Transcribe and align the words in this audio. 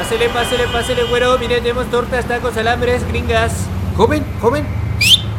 Pásele, 0.00 0.30
pásele, 0.30 0.66
pásele, 0.72 1.04
güero. 1.04 1.38
Mire, 1.38 1.60
tenemos 1.60 1.90
tortas, 1.90 2.24
tacos, 2.26 2.56
alambres, 2.56 3.06
gringas. 3.06 3.52
Joven, 3.98 4.24
joven. 4.40 4.64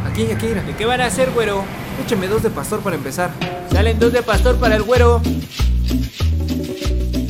Aquí, 0.06 0.32
aquí, 0.32 0.46
mira. 0.46 0.62
¿De 0.62 0.76
qué 0.76 0.86
van 0.86 1.02
a 1.02 1.08
hacer, 1.08 1.32
güero? 1.32 1.64
Échame 2.06 2.28
dos 2.28 2.44
de 2.44 2.52
pastor 2.52 2.80
para 2.82 2.96
empezar. 2.96 3.32
Salen 3.72 3.98
dos 3.98 4.14
de 4.14 4.22
pastor 4.22 4.58
para 4.58 4.76
el 4.76 4.84
güero. 4.84 5.20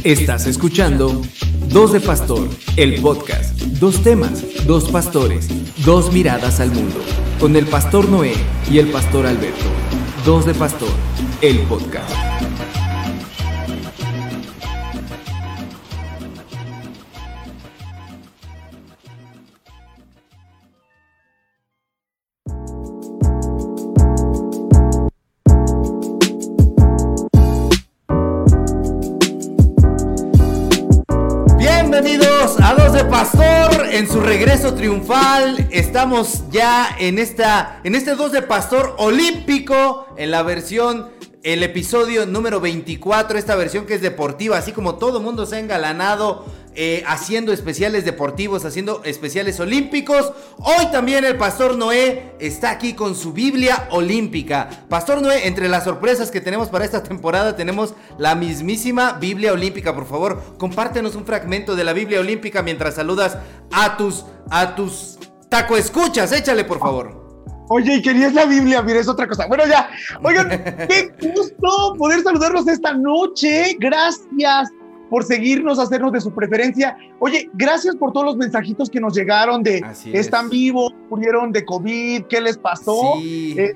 Estás 0.03 0.45
escuchando 0.45 1.21
Dos 1.69 1.93
de 1.93 2.01
Pastor, 2.01 2.49
el 2.75 2.99
podcast. 2.99 3.57
Dos 3.79 4.03
temas, 4.03 4.43
dos 4.67 4.91
pastores, 4.91 5.47
dos 5.85 6.11
miradas 6.11 6.59
al 6.59 6.71
mundo. 6.71 6.99
Con 7.39 7.55
el 7.55 7.65
pastor 7.65 8.09
Noé 8.09 8.33
y 8.69 8.79
el 8.79 8.87
pastor 8.87 9.25
Alberto. 9.25 9.69
Dos 10.25 10.45
de 10.45 10.53
Pastor, 10.53 10.91
el 11.41 11.59
podcast. 11.59 12.30
Estamos 35.71 36.43
ya 36.51 36.97
en 36.99 37.17
esta 37.17 37.79
en 37.85 37.95
este 37.95 38.15
Dos 38.15 38.33
de 38.33 38.41
Pastor 38.41 38.93
olímpico 38.97 40.05
en 40.17 40.29
la 40.29 40.43
versión 40.43 41.07
el 41.43 41.63
episodio 41.63 42.25
número 42.25 42.59
24, 42.59 43.39
esta 43.39 43.55
versión 43.55 43.85
que 43.85 43.95
es 43.95 44.01
deportiva, 44.01 44.57
así 44.57 44.73
como 44.73 44.95
todo 44.95 45.19
el 45.19 45.23
mundo 45.23 45.45
se 45.45 45.55
ha 45.55 45.59
engalanado 45.59 46.45
eh, 46.75 47.03
haciendo 47.07 47.53
especiales 47.53 48.03
deportivos, 48.03 48.65
haciendo 48.65 49.01
especiales 49.05 49.61
olímpicos. 49.61 50.33
Hoy 50.57 50.87
también 50.91 51.23
el 51.23 51.37
Pastor 51.37 51.77
Noé 51.77 52.35
está 52.39 52.71
aquí 52.71 52.93
con 52.93 53.15
su 53.15 53.31
Biblia 53.31 53.87
olímpica. 53.91 54.69
Pastor 54.89 55.21
Noé, 55.21 55.47
entre 55.47 55.69
las 55.69 55.85
sorpresas 55.85 56.31
que 56.31 56.41
tenemos 56.41 56.67
para 56.67 56.83
esta 56.83 57.01
temporada 57.01 57.55
tenemos 57.55 57.93
la 58.17 58.35
mismísima 58.35 59.13
Biblia 59.13 59.53
olímpica. 59.53 59.95
Por 59.95 60.05
favor, 60.05 60.43
compártenos 60.57 61.15
un 61.15 61.25
fragmento 61.25 61.77
de 61.77 61.85
la 61.85 61.93
Biblia 61.93 62.19
olímpica 62.19 62.61
mientras 62.61 62.95
saludas 62.95 63.37
a 63.71 63.95
tus, 63.95 64.25
a 64.49 64.75
tus 64.75 65.17
taco 65.51 65.75
escuchas. 65.75 66.31
Échale, 66.31 66.63
por 66.63 66.79
favor. 66.79 67.21
Oye, 67.67 67.95
y 67.95 68.01
querías 68.01 68.33
la 68.33 68.45
Biblia, 68.45 68.81
mira, 68.81 68.99
es 68.99 69.07
otra 69.07 69.27
cosa. 69.27 69.47
Bueno, 69.47 69.65
ya, 69.67 69.89
oigan, 70.23 70.49
qué 70.89 71.13
gusto 71.35 71.93
poder 71.97 72.21
saludarlos 72.23 72.67
esta 72.67 72.93
noche. 72.93 73.75
Gracias 73.79 74.69
por 75.09 75.25
seguirnos, 75.25 75.77
hacernos 75.77 76.13
de 76.13 76.21
su 76.21 76.33
preferencia. 76.33 76.97
Oye, 77.19 77.49
gracias 77.53 77.95
por 77.97 78.13
todos 78.13 78.25
los 78.25 78.37
mensajitos 78.37 78.89
que 78.89 78.99
nos 79.01 79.13
llegaron 79.13 79.61
de 79.61 79.81
Así 79.85 80.09
es. 80.11 80.21
están 80.21 80.49
vivos, 80.49 80.93
murieron 81.09 81.51
de 81.51 81.65
COVID, 81.65 82.23
¿qué 82.29 82.39
les 82.39 82.57
pasó? 82.57 83.15
Sí. 83.17 83.55
Eh, 83.57 83.75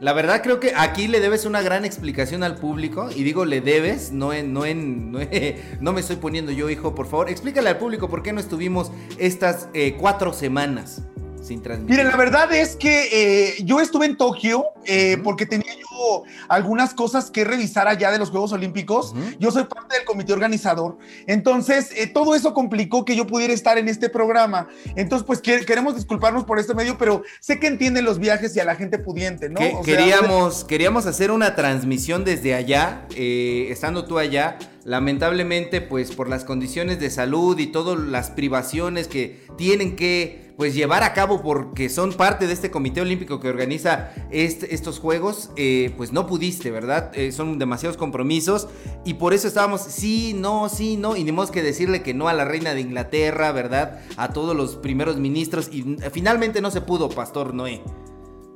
La 0.00 0.14
verdad 0.14 0.42
creo 0.42 0.60
que 0.60 0.72
aquí 0.74 1.08
le 1.08 1.20
debes 1.20 1.44
una 1.44 1.60
gran 1.60 1.84
explicación 1.84 2.42
al 2.42 2.56
público 2.56 3.10
y 3.14 3.22
digo 3.22 3.44
le 3.44 3.60
debes, 3.60 4.12
no 4.12 4.32
en, 4.32 4.54
no 4.54 4.64
en, 4.64 5.12
no, 5.12 5.18
no 5.80 5.92
me 5.92 6.00
estoy 6.00 6.16
poniendo 6.16 6.52
yo 6.52 6.70
hijo, 6.70 6.94
por 6.94 7.06
favor, 7.06 7.28
explícale 7.28 7.68
al 7.68 7.76
público 7.76 8.08
por 8.08 8.22
qué 8.22 8.32
no 8.32 8.40
estuvimos 8.40 8.92
estas 9.18 9.68
eh, 9.74 9.96
cuatro 10.00 10.32
semanas 10.32 11.02
sin 11.50 11.62
transmitir. 11.62 11.96
Miren, 11.96 12.08
la 12.12 12.16
verdad 12.16 12.52
es 12.52 12.76
que 12.76 13.08
eh, 13.12 13.54
yo 13.64 13.80
estuve 13.80 14.06
en 14.06 14.16
Tokio 14.16 14.66
eh, 14.86 15.18
porque 15.24 15.46
tenía 15.46 15.72
yo 15.74 16.22
algunas 16.48 16.94
cosas 16.94 17.28
que 17.28 17.42
revisar 17.44 17.88
allá 17.88 18.12
de 18.12 18.18
los 18.18 18.30
Juegos 18.30 18.52
Olímpicos. 18.52 19.12
Yo 19.40 19.50
soy 19.50 19.64
parte 19.64 19.96
del 19.96 20.04
comité 20.04 20.32
organizador. 20.32 20.96
Entonces, 21.26 21.90
eh, 21.96 22.06
todo 22.06 22.36
eso 22.36 22.54
complicó 22.54 23.04
que 23.04 23.16
yo 23.16 23.26
pudiera 23.26 23.52
estar 23.52 23.78
en 23.78 23.88
este 23.88 24.08
programa. 24.08 24.68
Entonces, 24.94 25.26
pues 25.26 25.40
que- 25.40 25.64
queremos 25.64 25.96
disculparnos 25.96 26.44
por 26.44 26.60
este 26.60 26.72
medio, 26.74 26.96
pero 26.96 27.22
sé 27.40 27.58
que 27.58 27.66
entienden 27.66 28.04
los 28.04 28.20
viajes 28.20 28.54
y 28.54 28.60
a 28.60 28.64
la 28.64 28.76
gente 28.76 28.98
pudiente, 28.98 29.48
¿no? 29.48 29.58
Que- 29.58 29.74
O 29.74 29.82
sea, 29.84 29.96
queríamos, 29.96 30.64
queríamos 30.68 31.06
hacer 31.06 31.32
una 31.32 31.56
transmisión 31.56 32.24
desde 32.24 32.54
allá, 32.54 33.06
estando 33.16 34.04
tú 34.04 34.18
allá. 34.18 34.56
Lamentablemente, 34.84 35.80
pues 35.80 36.12
por 36.12 36.28
las 36.28 36.44
condiciones 36.44 36.98
de 37.00 37.10
salud 37.10 37.58
y 37.58 37.66
todas 37.66 37.98
las 37.98 38.30
privaciones 38.30 39.08
que 39.08 39.40
tienen 39.56 39.94
que 39.94 40.50
pues 40.56 40.74
llevar 40.74 41.02
a 41.04 41.14
cabo 41.14 41.40
porque 41.40 41.88
son 41.88 42.12
parte 42.12 42.46
de 42.46 42.52
este 42.52 42.70
comité 42.70 43.00
olímpico 43.00 43.40
que 43.40 43.48
organiza 43.48 44.12
estos 44.30 44.98
juegos, 44.98 45.50
eh, 45.56 45.94
pues 45.96 46.12
no 46.12 46.26
pudiste, 46.26 46.70
¿verdad? 46.70 47.12
Eh, 47.14 47.32
son 47.32 47.58
demasiados 47.58 47.96
compromisos 47.96 48.68
y 49.06 49.14
por 49.14 49.32
eso 49.32 49.48
estábamos, 49.48 49.80
sí, 49.80 50.34
no, 50.34 50.68
sí, 50.68 50.98
no, 50.98 51.16
y 51.16 51.20
tenemos 51.20 51.50
que 51.50 51.62
decirle 51.62 52.02
que 52.02 52.12
no 52.12 52.28
a 52.28 52.34
la 52.34 52.44
reina 52.44 52.74
de 52.74 52.82
Inglaterra, 52.82 53.52
¿verdad? 53.52 54.00
A 54.18 54.34
todos 54.34 54.54
los 54.54 54.76
primeros 54.76 55.16
ministros 55.16 55.70
y 55.72 55.96
finalmente 56.12 56.60
no 56.60 56.70
se 56.70 56.82
pudo, 56.82 57.08
Pastor 57.08 57.54
Noé. 57.54 57.80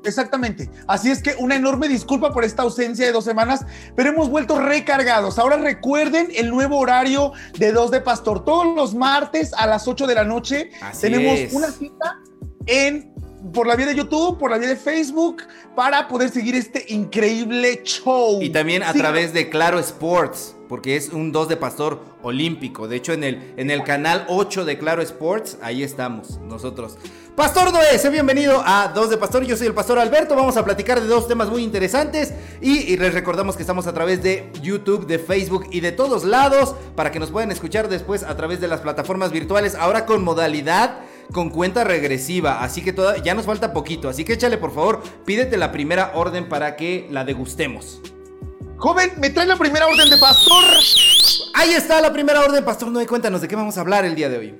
Exactamente. 0.04 0.70
Así 0.86 1.10
es 1.10 1.22
que 1.22 1.34
una 1.38 1.56
enorme 1.56 1.88
disculpa 1.88 2.32
por 2.32 2.44
esta 2.44 2.62
ausencia 2.62 3.06
de 3.06 3.12
dos 3.12 3.24
semanas, 3.24 3.64
pero 3.96 4.10
hemos 4.10 4.28
vuelto 4.28 4.60
recargados. 4.60 5.38
Ahora 5.38 5.56
recuerden 5.56 6.28
el 6.34 6.50
nuevo 6.50 6.78
horario 6.78 7.32
de 7.58 7.72
Dos 7.72 7.90
de 7.90 8.00
Pastor. 8.00 8.44
Todos 8.44 8.74
los 8.74 8.94
martes 8.94 9.52
a 9.54 9.66
las 9.66 9.88
8 9.88 10.06
de 10.06 10.14
la 10.14 10.24
noche 10.24 10.70
Así 10.82 11.02
tenemos 11.02 11.38
es. 11.38 11.52
una 11.52 11.70
cita 11.70 12.18
en 12.66 13.13
por 13.52 13.66
la 13.66 13.76
vía 13.76 13.86
de 13.86 13.94
YouTube, 13.94 14.38
por 14.38 14.50
la 14.50 14.58
vía 14.58 14.68
de 14.68 14.76
Facebook, 14.76 15.42
para 15.74 16.08
poder 16.08 16.30
seguir 16.30 16.54
este 16.54 16.84
increíble 16.88 17.82
show. 17.84 18.40
Y 18.40 18.50
también 18.50 18.82
a 18.82 18.92
Sí, 18.92 18.98
través 18.98 19.32
de 19.32 19.50
Claro 19.50 19.78
Sports, 19.78 20.56
porque 20.68 20.96
es 20.96 21.10
un 21.10 21.32
2 21.32 21.48
de 21.48 21.56
pastor 21.56 22.00
olímpico. 22.22 22.88
De 22.88 22.96
hecho, 22.96 23.12
en 23.12 23.24
el, 23.24 23.54
en 23.56 23.70
el 23.70 23.82
canal 23.82 24.24
8 24.28 24.64
de 24.64 24.78
Claro 24.78 25.02
Sports, 25.02 25.58
ahí 25.62 25.82
estamos 25.82 26.38
nosotros. 26.40 26.96
Pastor 27.36 27.72
Noé, 27.72 27.98
sé 27.98 28.10
bienvenido 28.10 28.62
a 28.64 28.92
2 28.94 29.10
de 29.10 29.16
Pastor. 29.16 29.44
Yo 29.44 29.56
soy 29.56 29.66
el 29.66 29.74
Pastor 29.74 29.98
Alberto. 29.98 30.36
Vamos 30.36 30.56
a 30.56 30.64
platicar 30.64 31.00
de 31.00 31.08
dos 31.08 31.26
temas 31.26 31.48
muy 31.48 31.64
interesantes. 31.64 32.32
Y, 32.60 32.92
y 32.92 32.96
les 32.96 33.12
recordamos 33.12 33.56
que 33.56 33.62
estamos 33.62 33.88
a 33.88 33.92
través 33.92 34.22
de 34.22 34.52
YouTube, 34.62 35.06
de 35.06 35.18
Facebook 35.18 35.66
y 35.72 35.80
de 35.80 35.90
todos 35.90 36.22
lados 36.24 36.76
para 36.94 37.10
que 37.10 37.18
nos 37.18 37.32
puedan 37.32 37.50
escuchar 37.50 37.88
después 37.88 38.22
a 38.22 38.36
través 38.36 38.60
de 38.60 38.68
las 38.68 38.80
plataformas 38.80 39.32
virtuales. 39.32 39.74
Ahora 39.74 40.06
con 40.06 40.22
modalidad 40.22 41.00
con 41.32 41.50
cuenta 41.50 41.84
regresiva, 41.84 42.62
así 42.62 42.82
que 42.82 42.92
toda, 42.92 43.22
ya 43.22 43.34
nos 43.34 43.46
falta 43.46 43.72
poquito, 43.72 44.08
así 44.08 44.24
que 44.24 44.34
échale 44.34 44.58
por 44.58 44.74
favor, 44.74 45.02
pídete 45.24 45.56
la 45.56 45.72
primera 45.72 46.12
orden 46.14 46.48
para 46.48 46.76
que 46.76 47.06
la 47.10 47.24
degustemos. 47.24 48.00
Joven, 48.76 49.12
me 49.18 49.30
trae 49.30 49.46
la 49.46 49.56
primera 49.56 49.86
orden 49.86 50.10
de 50.10 50.18
pastor. 50.18 50.62
Ahí 51.54 51.70
está 51.70 52.00
la 52.00 52.12
primera 52.12 52.40
orden, 52.40 52.64
Pastor 52.64 52.90
Noé, 52.90 53.06
cuéntanos 53.06 53.40
de 53.40 53.48
qué 53.48 53.56
vamos 53.56 53.78
a 53.78 53.80
hablar 53.80 54.04
el 54.04 54.14
día 54.14 54.28
de 54.28 54.38
hoy. 54.38 54.54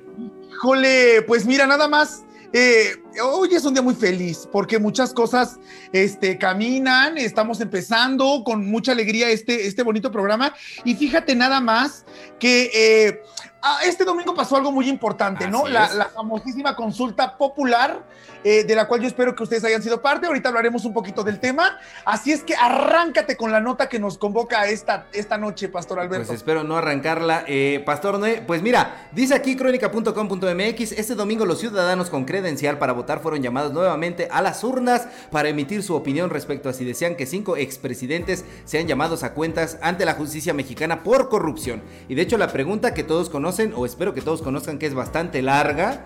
Híjole, 0.49 1.21
pues 1.23 1.45
mira, 1.45 1.67
nada 1.67 1.87
más. 1.87 2.23
eh, 2.53 2.95
hoy 3.21 3.53
es 3.53 3.65
un 3.65 3.73
día 3.73 3.83
muy 3.83 3.93
feliz 3.95 4.47
porque 4.49 4.79
muchas 4.79 5.13
cosas 5.13 5.59
este, 5.91 6.37
caminan, 6.37 7.17
estamos 7.17 7.59
empezando 7.59 8.43
con 8.45 8.65
mucha 8.65 8.93
alegría 8.93 9.29
este, 9.29 9.67
este 9.67 9.83
bonito 9.83 10.09
programa 10.09 10.55
y 10.85 10.95
fíjate 10.95 11.35
nada 11.35 11.59
más 11.59 12.05
que 12.39 12.71
eh, 12.73 13.21
ah, 13.65 13.79
este 13.83 14.05
domingo 14.05 14.33
pasó 14.33 14.55
algo 14.55 14.71
muy 14.71 14.87
importante, 14.87 15.47
¿no? 15.49 15.67
La 15.67 16.09
famosísima 16.13 16.75
consulta 16.75 17.37
popular 17.37 18.03
eh, 18.45 18.63
de 18.63 18.75
la 18.75 18.87
cual 18.87 19.01
yo 19.01 19.07
espero 19.07 19.35
que 19.35 19.41
ustedes 19.41 19.63
hayan 19.63 19.81
sido 19.81 20.03
parte. 20.03 20.27
Ahorita 20.27 20.49
hablaremos 20.49 20.85
un 20.85 20.93
poquito 20.93 21.23
del 21.23 21.39
tema. 21.39 21.79
Así 22.05 22.31
es 22.31 22.43
que 22.43 22.53
arráncate 22.55 23.35
con 23.35 23.51
la 23.51 23.59
nota 23.59 23.89
que 23.89 23.97
nos 23.97 24.19
convoca 24.19 24.67
esta, 24.67 25.07
esta 25.13 25.39
noche, 25.39 25.67
Pastor 25.67 25.99
Alberto. 25.99 26.27
Pues 26.27 26.37
espero 26.37 26.63
no 26.63 26.77
arrancarla. 26.77 27.43
Eh, 27.47 27.81
Pastor 27.83 28.19
Noé, 28.19 28.43
pues 28.45 28.61
mira, 28.61 29.09
dice 29.13 29.33
aquí 29.33 29.55
crónica.com.mx, 29.55 30.91
este 30.91 31.15
domingo 31.15 31.43
los 31.47 31.59
ciudadanos 31.59 32.11
con 32.11 32.25
credencial 32.25 32.77
para 32.77 32.93
votar 32.93 33.19
fueron 33.19 33.41
llamados 33.41 33.73
nuevamente 33.73 34.27
a 34.29 34.43
las 34.43 34.63
urnas 34.63 35.07
para 35.31 35.49
emitir 35.49 35.81
su 35.81 35.95
opinión 35.95 36.29
respecto 36.29 36.69
a 36.69 36.73
si 36.73 36.85
desean 36.85 37.15
que 37.15 37.25
cinco 37.25 37.57
expresidentes 37.57 38.45
sean 38.65 38.85
llamados 38.85 39.23
a 39.23 39.33
cuentas 39.33 39.79
ante 39.81 40.05
la 40.05 40.13
justicia 40.13 40.53
mexicana 40.53 41.01
por 41.01 41.29
corrupción. 41.29 41.81
Y 42.07 42.13
de 42.13 42.21
hecho 42.21 42.37
la 42.37 42.49
pregunta 42.49 42.93
que 42.93 43.03
todos 43.03 43.31
conocen, 43.31 43.73
o 43.75 43.87
espero 43.87 44.13
que 44.13 44.21
todos 44.21 44.43
conozcan 44.43 44.77
que 44.77 44.85
es 44.85 44.93
bastante 44.93 45.41
larga, 45.41 46.05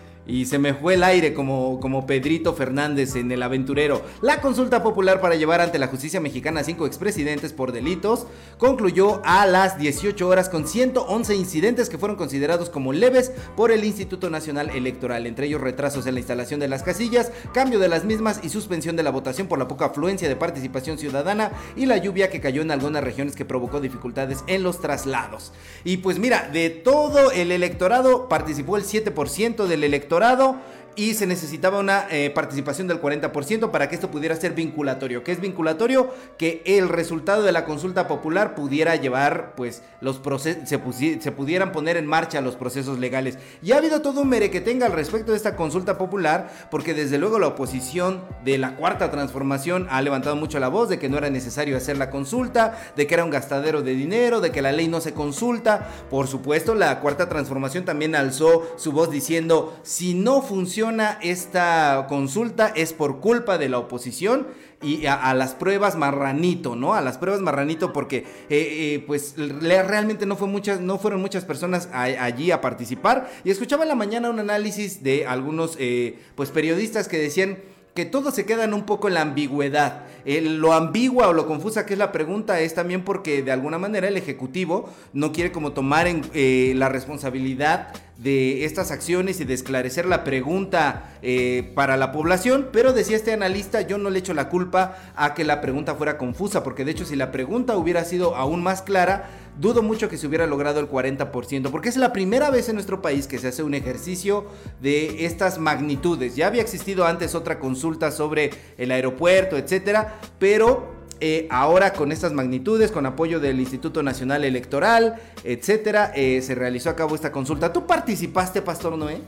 Y 0.27 0.45
se 0.45 0.59
me 0.59 0.73
fue 0.73 0.93
el 0.93 1.03
aire 1.03 1.33
como, 1.33 1.79
como 1.79 2.05
Pedrito 2.05 2.53
Fernández 2.53 3.15
en 3.15 3.31
El 3.31 3.43
Aventurero. 3.43 4.01
La 4.21 4.39
consulta 4.41 4.83
popular 4.83 5.19
para 5.19 5.35
llevar 5.35 5.61
ante 5.61 5.79
la 5.79 5.87
justicia 5.87 6.19
mexicana 6.19 6.59
a 6.59 6.63
cinco 6.63 6.85
expresidentes 6.85 7.53
por 7.53 7.71
delitos 7.71 8.27
concluyó 8.57 9.21
a 9.25 9.45
las 9.47 9.79
18 9.79 10.27
horas 10.27 10.49
con 10.49 10.67
111 10.67 11.35
incidentes 11.35 11.89
que 11.89 11.97
fueron 11.97 12.17
considerados 12.17 12.69
como 12.69 12.93
leves 12.93 13.31
por 13.55 13.71
el 13.71 13.83
Instituto 13.83 14.29
Nacional 14.29 14.69
Electoral, 14.69 15.25
entre 15.25 15.47
ellos 15.47 15.61
retrasos 15.61 16.05
en 16.05 16.13
la 16.13 16.19
instalación 16.19 16.59
de 16.59 16.67
las 16.67 16.83
casillas, 16.83 17.31
cambio 17.53 17.79
de 17.79 17.89
las 17.89 18.05
mismas 18.05 18.39
y 18.43 18.49
suspensión 18.49 18.95
de 18.95 19.03
la 19.03 19.11
votación 19.11 19.47
por 19.47 19.59
la 19.59 19.67
poca 19.67 19.85
afluencia 19.85 20.29
de 20.29 20.35
participación 20.35 20.97
ciudadana 20.97 21.51
y 21.75 21.87
la 21.87 21.97
lluvia 21.97 22.29
que 22.29 22.41
cayó 22.41 22.61
en 22.61 22.71
algunas 22.71 23.03
regiones 23.03 23.35
que 23.35 23.45
provocó 23.45 23.81
dificultades 23.81 24.43
en 24.47 24.61
los 24.61 24.79
traslados. 24.79 25.51
Y 25.83 25.97
pues 25.97 26.19
mira, 26.19 26.49
de 26.53 26.69
todo 26.69 27.31
el 27.31 27.51
electorado 27.51 28.29
participó 28.29 28.77
el 28.77 28.83
7% 28.83 29.65
del 29.65 29.83
electorado 29.83 30.10
electorado 30.11 30.57
y 30.95 31.13
se 31.13 31.25
necesitaba 31.25 31.79
una 31.79 32.05
eh, 32.09 32.29
participación 32.31 32.87
del 32.87 33.01
40% 33.01 33.71
para 33.71 33.87
que 33.87 33.95
esto 33.95 34.11
pudiera 34.11 34.35
ser 34.35 34.53
vinculatorio. 34.53 35.23
¿Qué 35.23 35.31
es 35.31 35.39
vinculatorio? 35.39 36.09
Que 36.37 36.61
el 36.65 36.89
resultado 36.89 37.43
de 37.43 37.51
la 37.51 37.65
consulta 37.65 38.07
popular 38.07 38.55
pudiera 38.55 38.95
llevar, 38.95 39.53
pues, 39.55 39.83
los 40.01 40.17
procesos, 40.17 40.67
se, 40.67 41.21
se, 41.21 41.31
pudieran 41.31 41.71
poner 41.71 41.95
en 41.95 42.05
marcha 42.05 42.41
los 42.41 42.55
procesos 42.55 42.99
legales. 42.99 43.37
Y 43.61 43.71
ha 43.71 43.77
habido 43.77 44.01
todo 44.01 44.21
un 44.21 44.29
merequetenga 44.29 44.87
al 44.87 44.91
respecto 44.91 45.31
de 45.31 45.37
esta 45.37 45.55
consulta 45.55 45.97
popular, 45.97 46.51
porque 46.69 46.93
desde 46.93 47.17
luego 47.17 47.39
la 47.39 47.47
oposición 47.47 48.21
de 48.43 48.57
la 48.57 48.75
cuarta 48.75 49.11
transformación 49.11 49.87
ha 49.89 50.01
levantado 50.01 50.35
mucho 50.35 50.59
la 50.59 50.67
voz 50.67 50.89
de 50.89 50.99
que 50.99 51.09
no 51.09 51.17
era 51.17 51.29
necesario 51.29 51.77
hacer 51.77 51.97
la 51.97 52.09
consulta, 52.09 52.77
de 52.95 53.07
que 53.07 53.13
era 53.13 53.23
un 53.23 53.29
gastadero 53.29 53.81
de 53.81 53.95
dinero, 53.95 54.41
de 54.41 54.51
que 54.51 54.61
la 54.61 54.71
ley 54.71 54.87
no 54.87 54.99
se 54.99 55.13
consulta. 55.13 55.87
Por 56.09 56.27
supuesto, 56.27 56.75
la 56.75 56.99
cuarta 56.99 57.29
transformación 57.29 57.85
también 57.85 58.15
alzó 58.15 58.67
su 58.77 58.91
voz 58.91 59.09
diciendo, 59.09 59.77
si 59.83 60.13
no 60.13 60.41
funciona 60.41 60.80
esta 61.21 62.07
consulta 62.09 62.71
es 62.75 62.93
por 62.93 63.19
culpa 63.19 63.57
de 63.57 63.69
la 63.69 63.77
oposición 63.77 64.47
y 64.81 65.05
a, 65.05 65.33
las 65.35 65.53
pruebas 65.53 65.95
marranito, 65.95 66.75
¿no? 66.75 66.95
A 66.95 67.01
las 67.01 67.17
pruebas 67.19 67.41
marranito 67.41 67.93
porque 67.93 68.17
eh, 68.17 68.25
eh, 68.49 69.03
pues 69.05 69.35
realmente 69.37 70.25
no, 70.25 70.35
fue 70.35 70.47
muchas, 70.47 70.79
no 70.79 70.97
fueron 70.97 71.21
muchas 71.21 71.45
personas 71.45 71.87
allí 71.93 72.49
a 72.51 72.61
participar 72.61 73.29
y 73.43 73.51
escuchaba 73.51 73.83
en 73.83 73.89
la 73.89 73.95
mañana 73.95 74.29
un 74.29 74.39
análisis 74.39 75.03
de 75.03 75.27
algunos 75.27 75.75
eh, 75.79 76.17
pues 76.35 76.49
periodistas 76.49 77.07
que 77.07 77.19
decían 77.19 77.59
que 77.93 78.05
todos 78.05 78.33
se 78.33 78.45
quedan 78.45 78.73
un 78.73 78.83
poco 78.83 79.07
en 79.07 79.15
la 79.15 79.21
ambigüedad. 79.21 80.03
lo 80.25 80.73
ambigua 80.73 81.27
o 81.27 81.33
lo 81.33 81.47
confusa 81.47 81.85
que 81.85 81.93
es 81.93 81.99
la 81.99 82.11
pregunta 82.11 82.59
es 82.59 82.73
también 82.73 83.03
porque 83.03 83.41
de 83.41 83.51
alguna 83.51 83.77
manera 83.77 84.07
el 84.07 84.17
Ejecutivo 84.17 84.89
no 85.13 85.31
quiere 85.31 85.51
como 85.51 85.73
tomar 85.73 86.07
en, 86.07 86.79
la 86.79 86.89
responsabilidad 86.89 87.89
de 88.17 88.65
estas 88.65 88.91
acciones 88.91 89.41
y 89.41 89.45
de 89.45 89.55
esclarecer 89.55 90.05
la 90.05 90.23
pregunta 90.23 91.09
eh, 91.23 91.71
para 91.73 91.97
la 91.97 92.11
población, 92.11 92.69
pero 92.71 92.93
decía 92.93 93.17
este 93.17 93.33
analista, 93.33 93.81
yo 93.81 93.97
no 93.97 94.11
le 94.11 94.19
echo 94.19 94.35
la 94.35 94.47
culpa 94.47 94.95
a 95.15 95.33
que 95.33 95.43
la 95.43 95.59
pregunta 95.59 95.95
fuera 95.95 96.19
confusa, 96.19 96.63
porque 96.63 96.85
de 96.85 96.91
hecho 96.91 97.03
si 97.03 97.15
la 97.15 97.31
pregunta 97.31 97.75
hubiera 97.75 98.05
sido 98.05 98.35
aún 98.35 98.61
más 98.61 98.83
clara, 98.83 99.27
dudo 99.59 99.81
mucho 99.81 100.09
que 100.09 100.17
se 100.17 100.27
hubiera 100.27 100.47
logrado 100.47 100.79
el 100.79 100.89
40%, 100.89 101.71
porque 101.71 101.89
es 101.89 101.97
la 101.97 102.13
primera 102.13 102.49
vez 102.49 102.69
en 102.69 102.75
nuestro 102.75 103.01
país 103.01 103.27
que 103.27 103.39
se 103.39 103.49
hace 103.49 103.63
un 103.63 103.73
ejercicio 103.73 104.45
de 104.81 105.25
estas 105.25 105.57
magnitudes. 105.57 106.35
Ya 106.35 106.47
había 106.47 106.61
existido 106.61 107.05
antes 107.05 107.35
otra 107.35 107.59
consulta 107.59 108.11
sobre 108.11 108.51
el 108.77 108.91
aeropuerto, 108.91 109.57
etcétera, 109.57 110.19
pero 110.39 111.01
eh, 111.19 111.47
ahora 111.51 111.93
con 111.93 112.11
estas 112.11 112.33
magnitudes, 112.33 112.91
con 112.91 113.05
apoyo 113.05 113.39
del 113.39 113.59
Instituto 113.59 114.01
Nacional 114.01 114.43
Electoral, 114.43 115.21
etcétera, 115.43 116.11
eh, 116.15 116.41
se 116.41 116.55
realizó 116.55 116.89
a 116.89 116.95
cabo 116.95 117.13
esta 117.13 117.31
consulta. 117.31 117.71
¿Tú 117.71 117.85
participaste, 117.85 118.61
Pastor 118.61 118.97
Noé? 118.97 119.21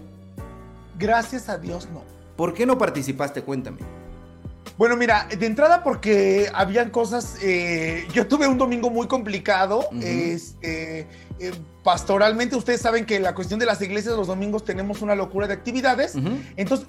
Gracias 0.97 1.49
a 1.49 1.57
Dios, 1.57 1.87
no. 1.93 2.01
¿Por 2.35 2.53
qué 2.53 2.65
no 2.65 2.77
participaste? 2.79 3.43
Cuéntame. 3.43 4.02
Bueno, 4.77 4.95
mira, 4.97 5.27
de 5.37 5.45
entrada 5.45 5.83
porque 5.83 6.49
habían 6.53 6.89
cosas, 6.89 7.37
eh, 7.41 8.07
yo 8.13 8.27
tuve 8.27 8.47
un 8.47 8.57
domingo 8.57 8.89
muy 8.89 9.07
complicado, 9.07 9.87
este, 10.01 11.07
pastoralmente 11.83 12.55
ustedes 12.55 12.81
saben 12.81 13.05
que 13.05 13.19
la 13.19 13.35
cuestión 13.35 13.59
de 13.59 13.65
las 13.65 13.81
iglesias 13.81 14.15
los 14.15 14.27
domingos 14.27 14.63
tenemos 14.63 15.01
una 15.01 15.15
locura 15.15 15.47
de 15.47 15.53
actividades, 15.53 16.15
entonces 16.57 16.87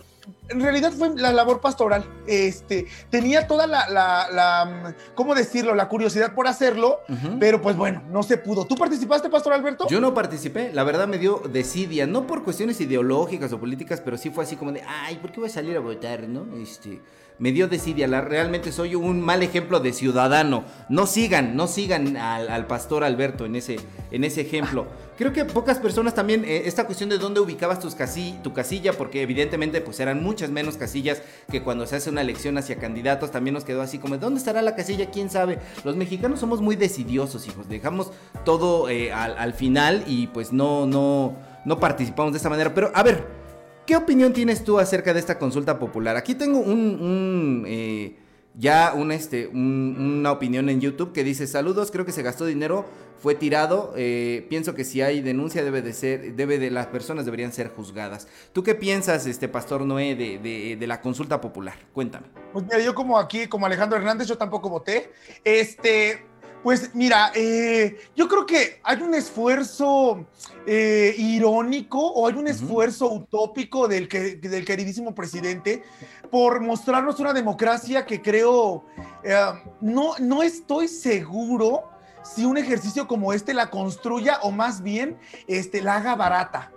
en 0.49 0.61
realidad 0.61 0.93
fue 0.93 1.15
la 1.17 1.33
labor 1.33 1.61
pastoral. 1.61 2.05
Este, 2.27 2.87
tenía 3.11 3.47
toda 3.47 3.67
la, 3.67 3.89
la, 3.89 4.95
¿cómo 5.15 5.35
decirlo? 5.35 5.75
La 5.75 5.89
curiosidad 5.89 6.35
por 6.35 6.47
hacerlo, 6.47 7.01
pero 7.39 7.61
pues 7.61 7.77
bueno, 7.77 8.03
no 8.11 8.23
se 8.23 8.39
pudo. 8.39 8.65
¿Tú 8.65 8.77
participaste, 8.77 9.29
Pastor 9.29 9.53
Alberto? 9.53 9.87
Yo 9.89 10.01
no 10.01 10.15
participé, 10.15 10.73
la 10.73 10.85
verdad 10.85 11.07
me 11.07 11.19
dio 11.19 11.43
desidia, 11.51 12.07
no 12.07 12.27
por 12.27 12.45
cuestiones 12.45 12.81
ideológicas 12.81 13.53
o 13.53 13.61
políticas, 13.61 14.01
pero 14.01 14.17
sí 14.17 14.31
fue 14.31 14.45
así 14.45 14.57
como 14.57 14.73
de, 14.73 14.83
ay, 14.87 15.17
¿por 15.17 15.33
qué 15.33 15.41
voy 15.41 15.49
a 15.49 15.53
salir 15.53 15.77
a 15.77 15.81
votar, 15.81 16.23
no? 16.29 16.47
Este, 16.57 17.01
me 17.39 17.53
dio 17.53 17.69
desidia. 17.69 18.07
La, 18.07 18.21
realmente 18.21 18.73
soy 18.73 18.95
un 18.95 19.21
mal 19.21 19.43
ejemplo 19.43 19.81
de 19.81 19.93
ciudadano. 19.93 20.65
No 20.89 21.07
sigan, 21.07 21.57
no 21.57 21.67
sigan 21.67 22.17
al, 22.17 22.67
pastor 22.67 23.05
Alberto 23.05 23.45
en 23.45 23.57
ese, 23.57 23.77
en 24.11 24.25
ese 24.25 24.43
ejemplo. 24.43 24.87
Creo 25.17 25.33
que 25.33 25.45
pocas 25.45 25.79
personas 25.79 26.15
también, 26.15 26.45
eh, 26.45 26.63
esta 26.67 26.87
cuestión 26.87 27.09
de 27.09 27.19
dónde 27.19 27.41
ubicabas 27.41 27.79
tus 27.79 27.95
tu 28.43 28.53
casilla, 28.53 28.93
porque 28.93 29.23
evidentemente 29.23 29.81
pues 29.81 30.01
eran 30.01 30.23
muchas 30.23 30.51
menos 30.51 30.77
casillas 30.77 31.23
que 31.51 31.63
cuando 31.63 31.87
se 31.87 31.97
hace 31.97 32.11
una 32.11 32.21
elección 32.21 32.59
hacia 32.59 32.77
candidatos, 32.77 33.31
también 33.31 33.55
nos 33.55 33.65
quedó 33.65 33.83
así 33.83 33.99
como, 33.99 34.19
¿dónde 34.19 34.39
estará 34.39 34.61
la 34.63 34.75
casilla? 34.75 35.11
¿Quién 35.11 35.31
sabe? 35.31 35.61
Los 35.85 35.95
mexicanos 35.95 36.41
somos 36.41 36.61
muy 36.61 36.75
decidiosos, 36.75 37.47
hijos. 37.47 37.69
Dejamos 37.69 38.11
todo 38.45 38.89
eh, 38.89 39.13
al, 39.13 39.39
al, 39.39 39.55
final 39.55 40.03
y 40.07 40.27
pues 40.29 40.53
no, 40.53 40.87
no, 40.87 41.37
no 41.65 41.79
participamos 41.79 42.33
de 42.33 42.39
esta 42.39 42.51
manera. 42.51 42.75
Pero 42.75 42.91
a 42.93 43.03
ver, 43.05 43.44
¿Qué 43.87 43.97
opinión 43.97 44.33
tienes 44.33 44.65
tú 44.65 44.79
acerca 44.79 45.13
de 45.13 45.21
esta 45.21 45.39
consulta 45.39 45.79
popular? 45.79 46.17
Aquí 46.17 46.35
tengo 46.35 46.59
un, 46.59 47.65
eh, 47.67 48.17
ya 48.55 48.95
este, 49.11 49.47
una 49.49 50.33
opinión 50.33 50.71
en 50.71 50.81
YouTube 50.81 51.13
que 51.13 51.23
dice, 51.23 51.47
saludos, 51.47 51.91
creo 51.91 52.07
que 52.07 52.13
se 52.13 52.23
gastó 52.23 52.47
dinero, 52.47 52.87
fue 53.19 53.35
tirado, 53.35 53.93
eh, 53.97 54.47
pienso 54.49 54.75
que 54.75 54.85
si 54.85 55.03
hay 55.03 55.21
denuncia 55.21 55.63
debe 55.63 55.83
de 55.83 55.93
ser, 55.93 56.35
debe 56.35 56.59
de, 56.59 56.71
las 56.71 56.87
personas 56.87 57.27
deberían 57.27 57.53
ser 57.53 57.69
juzgadas. 57.69 58.27
¿Tú 58.55 58.63
qué 58.63 58.75
piensas, 58.75 59.27
este 59.27 59.49
Pastor 59.49 59.83
Noé, 59.83 60.15
de 60.17 60.87
la 60.87 61.03
consulta 61.03 61.43
popular? 61.43 61.75
Cuéntame. 61.93 62.29
Pues 62.55 62.65
mira, 62.65 62.79
yo 62.79 62.95
como 62.95 63.19
aquí, 63.19 63.49
como 63.49 63.67
Alejandro 63.67 63.99
Hernández, 63.99 64.29
yo 64.29 64.39
tampoco 64.39 64.71
voté. 64.71 65.13
Este, 65.45 66.25
pues 66.64 66.94
mira, 66.94 67.31
eh, 67.34 67.99
yo 68.16 68.26
creo 68.26 68.46
que 68.46 68.81
hay 68.82 69.02
un 69.02 69.12
esfuerzo 69.12 70.25
eh, 70.66 71.14
irónico 71.19 71.99
o 72.00 72.26
hay 72.26 72.37
un 72.37 72.49
esfuerzo 72.49 73.12
utópico 73.12 73.87
del, 73.87 74.08
que, 74.08 74.37
del 74.37 74.64
queridísimo 74.64 75.14
presidente 75.14 75.84
por 76.31 76.62
mostrarnos 76.62 77.20
una 77.20 77.34
democracia 77.34 78.06
que 78.06 78.22
creo, 78.22 78.87
eh, 79.22 79.37
no, 79.82 80.14
no 80.19 80.43
estoy 80.43 80.88
seguro 80.88 81.84
si 82.22 82.46
un 82.46 82.56
ejercicio 82.56 83.06
como 83.06 83.34
este 83.34 83.52
la 83.52 83.69
construya 83.69 84.38
o 84.40 84.50
más 84.50 84.82
bien 84.82 85.19
este, 85.46 85.82
la 85.82 85.96
haga 85.96 86.16
barata. 86.16 86.72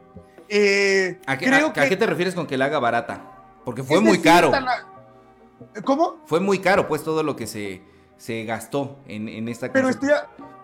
¿A, 1.25 1.37
qué, 1.37 1.95
te 1.97 2.05
refieres 2.05 2.35
con 2.35 2.45
que 2.45 2.57
la 2.57 2.65
haga 2.65 2.79
barata? 2.79 3.21
Porque 3.63 3.83
fue 3.83 4.01
muy 4.01 4.19
caro. 4.19 4.51
¿Cómo? 5.85 6.17
Fue 6.25 6.41
muy 6.41 6.59
caro, 6.59 6.89
pues 6.89 7.05
todo 7.05 7.23
lo 7.23 7.37
que 7.37 7.47
se 7.47 7.81
se 8.17 8.43
gastó 8.43 8.99
en, 9.07 9.29
en 9.29 9.47
esta 9.47 9.71
Pero 9.71 9.89
estoy, 9.89 10.09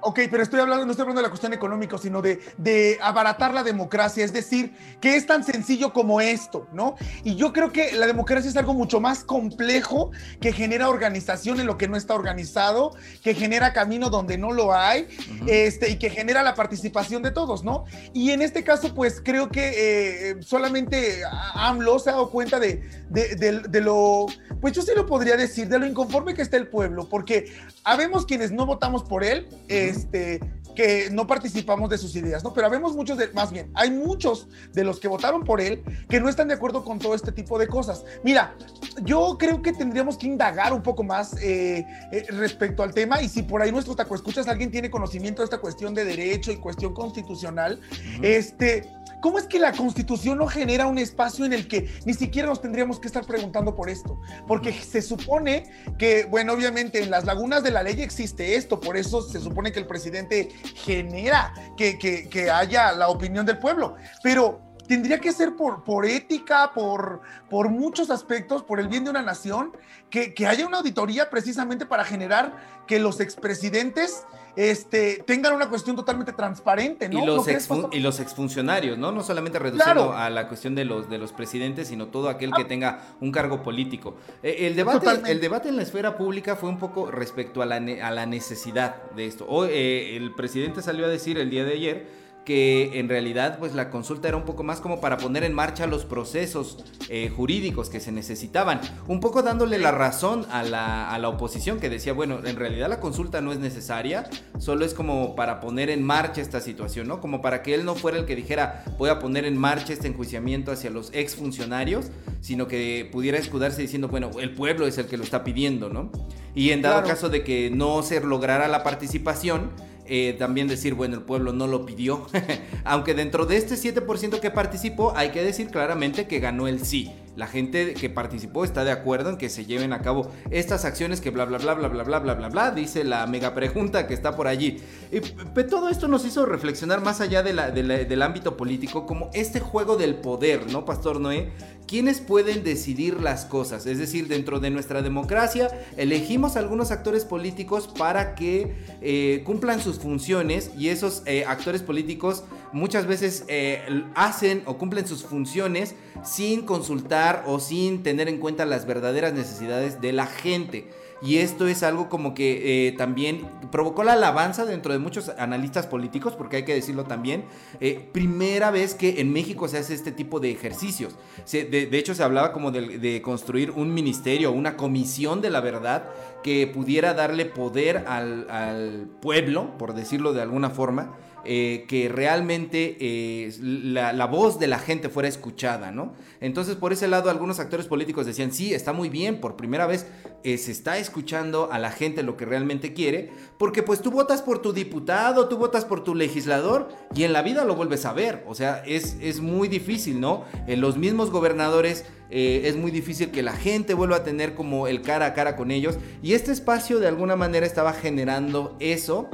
Ok, 0.06 0.20
pero 0.30 0.44
estoy 0.44 0.60
hablando, 0.60 0.86
no 0.86 0.92
estoy 0.92 1.04
hablando 1.04 1.22
de 1.22 1.28
la 1.28 1.30
cuestión 1.30 1.54
económica, 1.54 1.98
sino 1.98 2.22
de, 2.22 2.42
de 2.58 2.98
abaratar 3.02 3.54
la 3.54 3.64
democracia, 3.64 4.26
es 4.26 4.34
decir, 4.34 4.74
que 5.00 5.16
es 5.16 5.26
tan 5.26 5.46
sencillo 5.46 5.94
como 5.94 6.20
esto, 6.20 6.68
¿no? 6.74 6.96
Y 7.24 7.36
yo 7.36 7.54
creo 7.54 7.72
que 7.72 7.94
la 7.94 8.06
democracia 8.06 8.50
es 8.50 8.58
algo 8.58 8.74
mucho 8.74 9.00
más 9.00 9.24
complejo 9.24 10.12
que 10.42 10.52
genera 10.52 10.90
organización 10.90 11.62
en 11.62 11.68
lo 11.68 11.78
que 11.78 11.88
no 11.88 11.96
está 11.96 12.16
organizado, 12.16 12.92
que 13.24 13.34
genera 13.34 13.72
camino 13.72 14.10
donde 14.10 14.38
no 14.38 14.52
lo 14.52 14.74
hay, 14.76 15.08
este, 15.48 15.92
y 15.92 15.96
que 15.98 16.10
genera 16.10 16.44
la 16.44 16.54
participación 16.54 17.24
de 17.24 17.32
todos, 17.32 17.64
¿no? 17.64 17.86
Y 18.12 18.32
en 18.32 18.42
este 18.42 18.66
caso, 18.66 18.94
pues 18.94 19.22
creo 19.24 19.48
que 19.48 20.32
eh, 20.32 20.36
solamente 20.42 21.22
AMLO 21.54 21.98
se 22.00 22.10
ha 22.10 22.14
dado 22.14 22.30
cuenta 22.30 22.60
de, 22.60 22.84
de, 23.10 23.62
de, 23.70 23.82
lo, 23.82 24.26
pues 24.64 24.72
yo 24.72 24.82
sí 24.82 24.92
lo 24.96 25.06
podría 25.06 25.36
decir, 25.36 25.68
de 25.68 25.78
lo 25.78 25.86
inconforme 25.86 26.34
que 26.34 26.42
está 26.42 26.56
el 26.56 26.70
pueblo, 26.70 27.10
porque 27.10 27.52
habemos 27.84 28.26
quienes 28.26 28.54
no 28.54 28.66
votamos 28.66 29.04
por 29.04 29.26
él, 29.26 29.50
este, 29.68 30.40
que 30.76 31.10
no 31.12 31.28
participamos 31.28 31.90
de 31.90 31.98
sus 31.98 32.16
ideas, 32.16 32.44
¿no? 32.44 32.54
Pero 32.54 32.70
vemos 32.70 32.96
muchos, 32.96 33.18
de, 33.18 33.28
más 33.34 33.52
bien, 33.52 33.72
hay 33.74 33.92
muchos 33.92 34.48
de 34.74 34.84
los 34.84 35.00
que 35.00 35.08
votaron 35.08 35.44
por 35.44 35.62
él 35.62 35.84
que 36.10 36.20
no 36.20 36.30
están 36.30 36.48
de 36.48 36.56
acuerdo 36.56 36.84
con 36.84 37.00
todo 37.00 37.16
este 37.16 37.32
tipo 37.32 37.60
de 37.60 37.68
cosas. 37.68 38.06
Mira, 38.24 38.56
yo 39.04 39.38
creo 39.38 39.62
que 39.62 39.74
tendríamos 39.74 40.18
que 40.18 40.28
indagar 40.28 40.74
un 40.74 40.82
poco 40.82 41.04
más 41.04 41.36
eh, 41.42 41.86
eh, 42.12 42.26
respecto 42.30 42.84
al 42.84 42.94
tema 42.94 43.22
y 43.22 43.30
si 43.30 43.44
por 43.44 43.62
ahí 43.62 43.72
nuestro 43.72 43.96
taco 43.96 44.16
escuchas 44.16 44.48
alguien 44.48 44.72
tiene 44.72 44.90
conocimiento 44.90 45.42
de 45.42 45.46
esta 45.46 45.60
cuestión 45.60 45.94
de 45.94 46.06
derecho 46.06 46.52
y 46.52 46.58
cuestión 46.58 46.94
constitucional, 46.94 47.80
este 48.22 48.90
¿Cómo 49.24 49.40
es 49.40 49.46
que 49.46 49.58
la 49.58 49.72
constitución 49.72 50.38
no 50.38 50.48
genera 50.48 50.86
un 50.86 50.98
espacio 50.98 51.46
en 51.46 51.54
el 51.54 51.70
que 51.70 51.90
ni 52.04 52.14
siquiera 52.14 52.50
nos 52.50 52.62
tendríamos 52.62 53.00
que 53.00 53.08
estar 53.08 53.26
preguntando 53.26 53.74
por 53.74 53.90
esto? 53.90 54.20
Porque 54.46 54.74
se 54.74 55.02
supone 55.02 55.64
que, 55.98 56.26
bueno, 56.26 56.52
obviamente 56.52 57.02
en 57.02 57.10
las 57.10 57.24
lagunas 57.24 57.64
de 57.64 57.72
la 57.72 57.84
ley 57.84 58.02
existe 58.02 58.56
esto, 58.56 58.82
por 58.82 58.98
eso 58.98 59.22
se 59.22 59.40
supone 59.40 59.72
que 59.72 59.80
el 59.80 59.88
presidente 59.88 60.50
genera 60.76 61.54
que, 61.78 61.98
que, 61.98 62.52
haya 62.52 62.92
la 62.94 63.10
opinión 63.10 63.46
del 63.46 63.60
pueblo. 63.60 63.96
Pero 64.22 64.62
tendría 64.88 65.20
que 65.20 65.32
ser 65.32 65.56
por, 65.56 65.84
por 65.84 66.06
ética, 66.06 66.72
por, 66.74 67.22
por 67.50 67.70
muchos 67.70 68.10
aspectos, 68.10 68.64
por 68.64 68.80
el 68.80 68.88
bien 68.88 69.04
de 69.04 69.10
una 69.10 69.22
nación, 69.22 69.76
que, 70.10 70.34
que 70.34 70.48
haya 70.48 70.68
una 70.68 70.78
auditoría 70.78 71.30
precisamente 71.30 71.86
para 71.86 72.04
generar 72.04 72.84
que 72.88 73.00
los 73.00 73.20
expresidentes 73.20 74.26
este, 74.56 75.24
tengan 75.26 75.54
una 75.54 75.68
cuestión 75.68 75.96
totalmente 75.96 76.34
transparente, 76.34 77.10
¿no? 77.10 77.24
Y 77.24 77.26
los, 77.26 77.70
¿No 77.70 77.90
y 77.92 78.00
los 78.00 78.20
exfuncionarios, 78.20 78.98
¿no? 78.98 79.12
No 79.12 79.24
solamente 79.24 79.60
reduciendo 79.60 80.14
a 80.14 80.30
la 80.30 80.48
cuestión 80.48 80.76
de 80.76 80.86
los, 80.86 81.10
de 81.10 81.18
los 81.18 81.32
presidentes, 81.32 81.88
sino 81.88 82.08
todo 82.08 82.30
aquel 82.30 82.52
que 82.54 82.62
ah. 82.62 82.68
tenga 82.68 83.02
un 83.20 83.32
cargo 83.32 83.64
político. 83.64 84.16
Eh, 84.44 84.68
el, 84.68 84.76
debate, 84.76 85.08
el 85.32 85.42
debate 85.42 85.70
en 85.70 85.76
la 85.76 85.84
esfera 85.84 86.18
pública 86.18 86.56
fue 86.56 86.70
un 86.70 86.78
poco 86.78 87.10
respecto 87.10 87.62
a 87.62 87.66
la, 87.66 87.78
a 87.78 88.12
la 88.12 88.26
necesidad 88.26 89.12
de 89.16 89.26
esto. 89.26 89.46
Hoy, 89.48 89.70
eh, 89.72 90.18
el 90.18 90.34
presidente 90.36 90.82
salió 90.82 91.06
a 91.06 91.10
decir 91.10 91.38
el 91.38 91.50
día 91.50 91.64
de 91.64 91.74
ayer 91.74 92.23
que 92.46 93.00
en 93.00 93.10
realidad 93.10 93.58
pues 93.60 93.74
la 93.74 93.90
consulta 93.90 94.28
era 94.28 94.38
un 94.38 94.44
poco 94.44 94.64
más 94.64 94.82
como 94.82 95.00
para 95.00 95.18
poner 95.18 95.44
en 95.44 95.54
marcha 95.54 95.88
los 95.88 96.06
procesos 96.06 96.84
eh, 97.10 97.32
jurídicos 97.34 97.90
que 97.90 98.00
se 98.00 98.12
necesitaban, 98.12 98.82
un 99.08 99.20
poco 99.20 99.42
dándole 99.44 99.78
la 99.78 99.92
razón 99.92 100.46
a 100.52 100.64
la, 100.64 101.10
a 101.10 101.20
la, 101.20 101.30
oposición 101.30 101.80
que 101.80 101.90
decía, 101.90 102.14
bueno, 102.14 102.40
en 102.44 102.56
realidad 102.56 102.90
la 102.90 103.00
consulta 103.00 103.42
no 103.42 103.52
es 103.52 103.60
necesaria, 103.60 104.30
solo 104.60 104.86
es 104.86 104.94
como 104.94 105.36
para 105.36 105.60
poner 105.60 105.90
en 105.90 106.04
marcha 106.04 106.42
esta 106.42 106.60
situación, 106.60 107.08
¿no? 107.08 107.22
Como 107.22 107.42
para 107.42 107.64
que 107.64 107.74
él 107.74 107.86
no 107.86 107.96
fuera 107.96 108.18
el 108.18 108.26
que 108.26 108.36
dijera, 108.36 108.84
voy 108.98 109.10
a 109.10 109.20
poner 109.20 109.46
en 109.46 109.58
marcha 109.58 109.94
este 109.94 110.08
enjuiciamiento 110.08 110.72
hacia 110.72 110.90
los 110.90 111.12
exfuncionarios, 111.14 112.08
sino 112.42 112.68
que 112.68 113.10
pudiera 113.12 113.38
escudarse 113.38 113.82
diciendo, 113.82 114.10
bueno, 114.10 114.32
el 114.40 114.54
pueblo 114.54 114.86
es 114.86 114.98
el 114.98 115.08
que 115.08 115.18
lo 115.18 115.24
está 115.24 115.44
pidiendo, 115.44 115.90
¿no? 115.90 116.12
Y 116.56 116.72
en 116.72 116.82
dado 116.82 117.08
caso 117.08 117.30
de 117.30 117.44
que 117.44 117.72
no 117.72 118.04
se 118.04 118.20
lograra 118.20 118.68
la 118.68 118.84
participación, 118.84 119.72
eh, 120.06 120.36
también 120.38 120.68
decir, 120.68 120.94
bueno, 120.94 121.16
el 121.16 121.22
pueblo 121.22 121.54
no 121.54 121.68
lo 121.68 121.86
pidió. 121.86 122.28
Aunque 122.84 123.14
dentro 123.14 123.46
de 123.46 123.58
este 123.58 123.76
7% 123.76 124.40
que 124.40 124.52
participó, 124.52 125.14
hay 125.16 125.30
que 125.30 125.44
decir 125.44 125.70
claramente 125.70 126.28
que 126.28 126.40
ganó 126.40 126.68
el 126.68 126.86
sí. 126.86 127.12
La 127.36 127.48
gente 127.48 127.96
que 127.96 128.12
participó 128.12 128.64
está 128.64 128.84
de 128.84 128.92
acuerdo 128.92 129.32
en 129.32 129.38
que 129.38 129.50
se 129.50 129.66
lleven 129.66 129.92
a 129.92 130.02
cabo 130.02 130.30
estas 130.52 130.86
acciones 130.86 131.20
que 131.20 131.32
bla 131.32 131.46
bla 131.46 131.58
bla 131.58 131.74
bla 131.74 131.88
bla 131.88 132.04
bla 132.04 132.20
bla 132.20 132.34
bla 132.36 132.50
bla, 132.50 132.72
dice 132.72 133.04
la 133.04 133.26
mega 133.26 133.56
pregunta 133.56 134.06
que 134.06 134.14
está 134.14 134.36
por 134.36 134.48
allí. 134.48 134.78
Y, 135.12 135.20
todo 135.64 135.90
esto 135.90 136.08
nos 136.08 136.26
hizo 136.26 136.46
reflexionar 136.46 137.02
más 137.02 137.22
allá 137.22 137.42
del 137.42 138.22
ámbito 138.22 138.56
político, 138.56 139.08
como 139.08 139.32
este 139.34 139.60
juego 139.60 139.98
del 139.98 140.16
poder, 140.16 140.72
¿no, 140.72 140.86
Pastor 140.86 141.20
Noé? 141.20 141.52
¿Quiénes 141.88 142.22
pueden 142.22 142.64
decidir 142.64 143.20
las 143.20 143.46
cosas? 143.46 143.86
Es 143.86 143.98
decir, 143.98 144.28
dentro 144.28 144.60
de 144.60 144.70
nuestra 144.70 145.02
democracia 145.02 145.70
elegimos 145.98 146.56
algunos 146.56 146.92
actores 146.92 147.26
políticos 147.26 147.88
para 147.88 148.36
que 148.36 148.74
eh, 149.02 149.44
cumplan 149.46 149.82
sus 149.82 150.00
funciones 150.00 150.72
y 150.78 150.90
esos 150.90 151.24
eh, 151.26 151.44
actores 151.46 151.84
políticos 151.84 152.46
muchas 152.72 153.06
veces 153.06 153.44
eh, 153.48 154.04
hacen 154.16 154.64
o 154.66 154.78
cumplen 154.78 155.08
sus 155.08 155.24
funciones 155.24 155.96
sin 156.24 156.62
consultar 156.62 157.44
o 157.48 157.60
sin 157.60 158.02
tener 158.02 158.30
en 158.30 158.40
cuenta 158.40 158.66
las 158.66 158.86
verdaderas 158.86 159.34
necesidades 159.34 160.00
de 160.00 160.14
la 160.14 160.26
gente. 160.26 160.88
Y 161.24 161.38
esto 161.38 161.68
es 161.68 161.84
algo 161.84 162.10
como 162.10 162.34
que 162.34 162.88
eh, 162.88 162.92
también 162.92 163.48
provocó 163.72 164.04
la 164.04 164.14
alabanza 164.14 164.66
dentro 164.66 164.92
de 164.92 165.00
muchos 165.00 165.30
analistas 165.38 165.88
políticos, 165.88 166.34
porque 166.38 166.58
hay 166.58 166.66
que 166.66 166.74
decirlo 166.74 167.06
también. 167.06 167.46
Eh, 167.80 168.06
primera 168.12 168.72
vez 168.72 168.94
que 168.94 169.22
en 169.22 169.32
México 169.32 169.70
se 169.70 169.78
hace 169.78 169.94
este 169.94 170.12
tipo 170.12 170.42
de 170.42 170.52
ejercicios. 170.52 171.16
de, 171.50 171.90
hecho, 171.94 172.14
se 172.14 172.24
hablaba 172.24 172.52
como 172.52 172.72
de, 172.72 173.22
construir 173.22 173.72
un 173.72 173.94
ministerio, 173.94 174.52
una 174.52 174.76
comisión 174.76 175.42
de 175.42 175.50
la 175.50 175.62
verdad 175.62 176.10
que 176.44 176.68
pudiera 176.68 177.14
darle 177.14 177.46
poder 177.46 178.06
al 178.08 179.08
pueblo, 179.22 179.78
por 179.78 179.94
decirlo 179.94 180.34
de 180.34 180.42
alguna 180.42 180.72
forma 180.72 181.14
eh, 181.46 181.84
que 181.90 182.08
realmente 182.08 182.96
eh, 183.02 183.54
la, 183.60 184.26
voz 184.28 184.60
de 184.60 184.68
la 184.68 184.80
gente 184.80 185.10
fuera 185.10 185.28
escuchada, 185.28 185.92
¿no? 185.92 186.14
Entonces, 186.40 186.78
por 186.78 186.94
ese 186.94 187.10
lado, 187.10 187.30
algunos 187.30 187.60
actores 187.60 187.86
políticos 187.86 188.26
decían, 188.26 188.54
sí, 188.54 188.74
está 188.74 188.94
muy 188.94 189.10
bien, 189.10 189.42
por 189.42 189.58
primera 189.58 189.86
vez 189.86 190.08
eh, 190.44 190.58
se 190.58 190.72
está 190.72 190.98
escuchando 190.98 191.70
a 191.72 191.80
la 191.80 191.92
gente 191.92 192.24
lo 192.24 192.38
que 192.38 192.46
realmente 192.46 192.94
quiere, 192.94 193.32
porque 193.58 193.84
pues 193.84 194.02
tú 194.02 194.12
votas 194.12 194.42
por 194.42 194.62
tu 194.62 194.74
diputado, 194.74 195.48
tú 195.48 195.58
votas 195.58 195.86
por 195.86 196.04
tu 196.04 196.16
legislador 196.16 196.90
y 197.16 197.24
en 197.24 197.34
la 197.34 197.42
vida 197.42 197.66
lo 197.66 197.76
vuelves 197.76 198.06
a 198.06 198.14
ver, 198.14 198.44
o 198.48 198.56
sea, 198.56 198.84
es, 198.86 199.18
es 199.22 199.40
muy 199.40 199.68
difícil, 199.68 200.20
¿no? 200.20 200.46
En 200.68 200.82
los 200.82 200.98
mismos 200.98 201.30
gobernadores... 201.30 202.06
es 202.34 202.76
muy 202.76 202.90
difícil 202.90 203.30
que 203.30 203.44
la 203.44 203.54
gente 203.54 203.94
vuelva 203.94 204.16
a 204.16 204.24
tener 204.24 204.56
como 204.56 204.88
el 204.88 205.04
cara 205.04 205.28
a 205.28 205.34
cara 205.36 205.56
con 205.56 205.70
ellos. 205.70 206.00
Y 206.24 206.34
este 206.34 206.52
espacio 206.52 207.00
de 207.00 207.08
alguna 207.08 207.36
manera 207.36 207.64
estaba 207.64 207.94
generando 207.94 208.76
eso. 208.80 209.30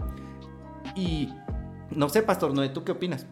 Y 0.97 1.29
no 1.91 2.09
sé, 2.09 2.23
Pastor 2.23 2.53
Noé, 2.53 2.67
¿tú 2.67 2.83
qué 2.83 2.91
opinas? 2.91 3.25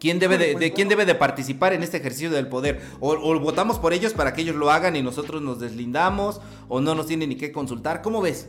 ¿Quién 0.00 0.18
debe 0.18 0.38
de, 0.38 0.52
pues, 0.54 0.72
quién 0.72 0.88
debe 0.88 1.04
de 1.04 1.14
participar 1.14 1.74
en 1.74 1.82
este 1.82 1.98
ejercicio 1.98 2.30
del 2.30 2.48
poder? 2.48 2.80
O, 3.00 3.10
o, 3.10 3.38
votamos 3.38 3.78
por 3.78 3.92
ellos 3.92 4.14
para 4.14 4.32
que 4.32 4.40
ellos 4.40 4.56
lo 4.56 4.70
hagan 4.70 4.96
y 4.96 5.02
nosotros 5.02 5.42
nos 5.42 5.60
deslindamos, 5.60 6.40
o 6.68 6.80
no 6.80 6.94
nos 6.94 7.06
tienen 7.06 7.28
ni 7.28 7.36
qué 7.36 7.52
consultar. 7.52 8.00
¿Cómo 8.00 8.22
ves? 8.22 8.48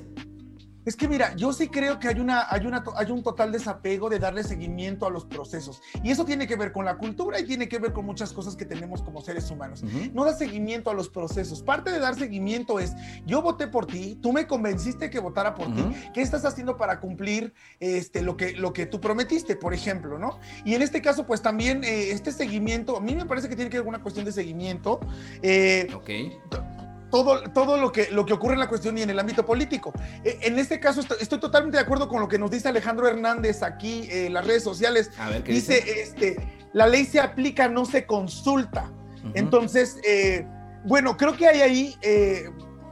Es 0.85 0.95
que 0.95 1.07
mira, 1.07 1.35
yo 1.35 1.53
sí 1.53 1.67
creo 1.67 1.99
que 1.99 2.07
hay, 2.07 2.19
una, 2.19 2.47
hay, 2.49 2.65
una, 2.65 2.83
hay 2.95 3.11
un 3.11 3.21
total 3.23 3.51
desapego 3.51 4.09
de 4.09 4.19
darle 4.19 4.43
seguimiento 4.43 5.05
a 5.05 5.09
los 5.09 5.25
procesos. 5.25 5.81
Y 6.03 6.11
eso 6.11 6.25
tiene 6.25 6.47
que 6.47 6.55
ver 6.55 6.71
con 6.71 6.85
la 6.85 6.97
cultura 6.97 7.39
y 7.39 7.45
tiene 7.45 7.67
que 7.67 7.79
ver 7.79 7.93
con 7.93 8.05
muchas 8.05 8.33
cosas 8.33 8.55
que 8.55 8.65
tenemos 8.65 9.01
como 9.01 9.21
seres 9.21 9.49
humanos. 9.51 9.83
No 10.13 10.25
da 10.25 10.33
seguimiento 10.33 10.89
a 10.89 10.93
los 10.93 11.09
procesos. 11.09 11.61
Parte 11.61 11.91
de 11.91 11.99
dar 11.99 12.15
seguimiento 12.15 12.79
es, 12.79 12.93
yo 13.25 13.41
voté 13.41 13.67
por 13.67 13.85
ti, 13.85 14.17
tú 14.21 14.33
me 14.33 14.47
convenciste 14.47 15.09
que 15.09 15.19
votara 15.19 15.53
por 15.53 15.73
ti. 15.73 15.83
¿Qué 16.13 16.21
estás 16.21 16.45
haciendo 16.45 16.77
para 16.77 16.99
cumplir 16.99 17.53
este, 17.79 18.21
lo, 18.21 18.35
que, 18.37 18.53
lo 18.53 18.73
que 18.73 18.85
tú 18.85 18.99
prometiste, 18.99 19.55
por 19.55 19.73
ejemplo? 19.73 20.17
¿no? 20.17 20.39
Y 20.65 20.73
en 20.73 20.81
este 20.81 21.01
caso, 21.01 21.25
pues 21.25 21.41
también 21.41 21.83
eh, 21.83 22.11
este 22.11 22.31
seguimiento, 22.31 22.97
a 22.97 23.01
mí 23.01 23.15
me 23.15 23.25
parece 23.25 23.49
que 23.49 23.55
tiene 23.55 23.69
que 23.69 23.77
ver 23.77 23.85
con 23.85 23.93
una 23.93 24.03
cuestión 24.03 24.25
de 24.25 24.31
seguimiento. 24.31 24.99
Eh, 25.41 25.87
ok 25.93 26.80
todo, 27.11 27.43
todo 27.51 27.77
lo, 27.77 27.91
que, 27.91 28.09
lo 28.09 28.25
que 28.25 28.33
ocurre 28.33 28.53
en 28.53 28.59
la 28.59 28.69
cuestión 28.69 28.97
y 28.97 29.01
en 29.01 29.09
el 29.09 29.19
ámbito 29.19 29.45
político. 29.45 29.93
E, 30.23 30.39
en 30.41 30.57
este 30.57 30.79
caso 30.79 31.01
estoy, 31.01 31.39
totalmente 31.39 31.77
de 31.77 31.83
acuerdo 31.83 32.07
con 32.07 32.21
lo 32.21 32.27
que 32.27 32.39
nos 32.39 32.49
dice 32.49 32.69
Alejandro 32.69 33.07
Hernández 33.07 33.61
aquí 33.61 34.07
en 34.09 34.33
las 34.33 34.47
redes 34.47 34.63
sociales. 34.63 35.11
dice, 35.45 36.01
Este, 36.01 36.37
la 36.73 36.87
ley 36.87 37.05
se 37.05 37.19
aplica, 37.19 37.67
no 37.67 37.85
se 37.85 38.05
consulta. 38.05 38.91
Entonces, 39.35 39.97
eh, 40.03 40.47
bueno, 40.85 41.15
creo 41.15 41.37
que 41.37 41.47
hay 41.47 41.61
ahí, 41.61 41.95
eh, 42.01 42.49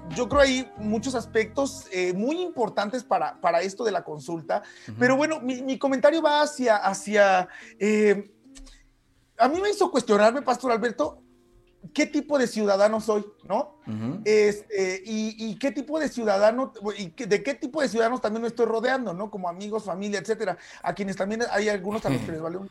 yo 0.09 0.29
creo 0.29 0.41
hay 0.41 0.71
muchos 0.77 1.15
aspectos 1.15 1.87
eh, 1.91 2.13
muy 2.13 2.39
importantes 2.41 3.03
para, 3.03 3.39
para 3.41 3.61
esto 3.61 3.83
de 3.83 3.91
la 3.91 4.03
consulta, 4.03 4.61
pero 4.99 5.15
bueno, 5.15 5.39
mi, 5.39 5.79
comentario 5.79 6.21
va 6.21 6.41
hacia, 6.41 6.75
hacia 6.75 7.47
a 9.39 9.47
mí 9.47 9.61
me 9.61 9.69
hizo 9.69 9.89
cuestionarme, 9.89 10.41
Pastor 10.41 10.71
Alberto, 10.71 11.23
qué 11.93 12.05
tipo 12.05 12.37
de 12.37 12.47
ciudadano 12.47 13.01
soy, 13.01 13.25
¿no? 13.47 13.77
este, 14.25 15.01
y, 15.05 15.55
qué 15.57 15.71
tipo 15.71 15.99
de 15.99 16.09
ciudadano, 16.09 16.73
y 16.97 17.09
de 17.25 17.43
qué 17.43 17.55
tipo 17.55 17.81
de 17.81 17.89
ciudadanos 17.89 18.21
también 18.21 18.41
me 18.41 18.47
estoy 18.47 18.65
rodeando, 18.65 19.13
¿no? 19.13 19.31
Como 19.31 19.49
amigos, 19.49 19.83
familia, 19.83 20.19
etcétera. 20.19 20.57
A 20.83 20.93
quienes 20.93 21.15
también 21.15 21.41
hay 21.51 21.69
algunos 21.69 22.05
a 22.05 22.09
los 22.09 22.21
que 22.21 22.31
les 22.31 22.41
vale 22.41 22.57
un 22.57 22.69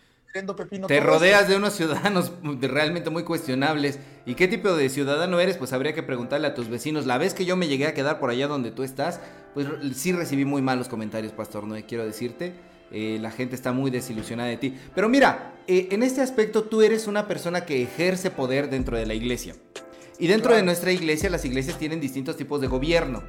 pepino. 0.56 0.86
Te 0.86 1.00
rodeas 1.00 1.48
de 1.48 1.56
unos 1.56 1.74
ciudadanos 1.74 2.32
realmente 2.60 3.10
muy 3.10 3.24
cuestionables. 3.24 3.98
¿Y 4.26 4.34
qué 4.34 4.48
tipo 4.48 4.74
de 4.74 4.88
ciudadano 4.88 5.40
eres? 5.40 5.56
Pues 5.56 5.72
habría 5.72 5.94
que 5.94 6.02
preguntarle 6.02 6.46
a 6.46 6.54
tus 6.54 6.68
vecinos. 6.68 7.06
La 7.06 7.18
vez 7.18 7.34
que 7.34 7.44
yo 7.44 7.56
me 7.56 7.66
llegué 7.66 7.86
a 7.86 7.94
quedar 7.94 8.20
por 8.20 8.30
allá 8.30 8.46
donde 8.46 8.70
tú 8.70 8.82
estás, 8.82 9.20
pues 9.54 9.66
sí 9.94 10.12
recibí 10.12 10.44
muy 10.44 10.62
malos 10.62 10.88
comentarios, 10.88 11.32
Pastor 11.32 11.64
No 11.64 11.76
quiero 11.86 12.04
decirte. 12.04 12.54
Eh, 12.90 13.18
la 13.21 13.30
gente 13.30 13.54
está 13.54 13.73
muy 13.73 13.90
desilusionada 13.90 14.49
de 14.49 14.57
ti. 14.57 14.75
Pero 14.95 15.09
mira, 15.09 15.54
eh, 15.66 15.88
en 15.90 16.02
este 16.02 16.21
aspecto 16.21 16.64
tú 16.64 16.83
eres 16.83 17.07
una 17.07 17.28
persona 17.28 17.64
que 17.64 17.83
ejerce 17.83 18.30
poder 18.30 18.71
dentro 18.71 18.97
de 18.97 19.07
la 19.07 19.14
iglesia. 19.14 19.54
Y 20.18 20.26
dentro 20.26 20.54
de 20.54 20.62
nuestra 20.62 20.90
iglesia, 20.90 21.30
las 21.30 21.45
iglesias 21.45 21.78
tienen 21.78 22.00
distintos 22.00 22.37
tipos 22.37 22.61
de 22.61 22.66
gobierno. 22.66 23.23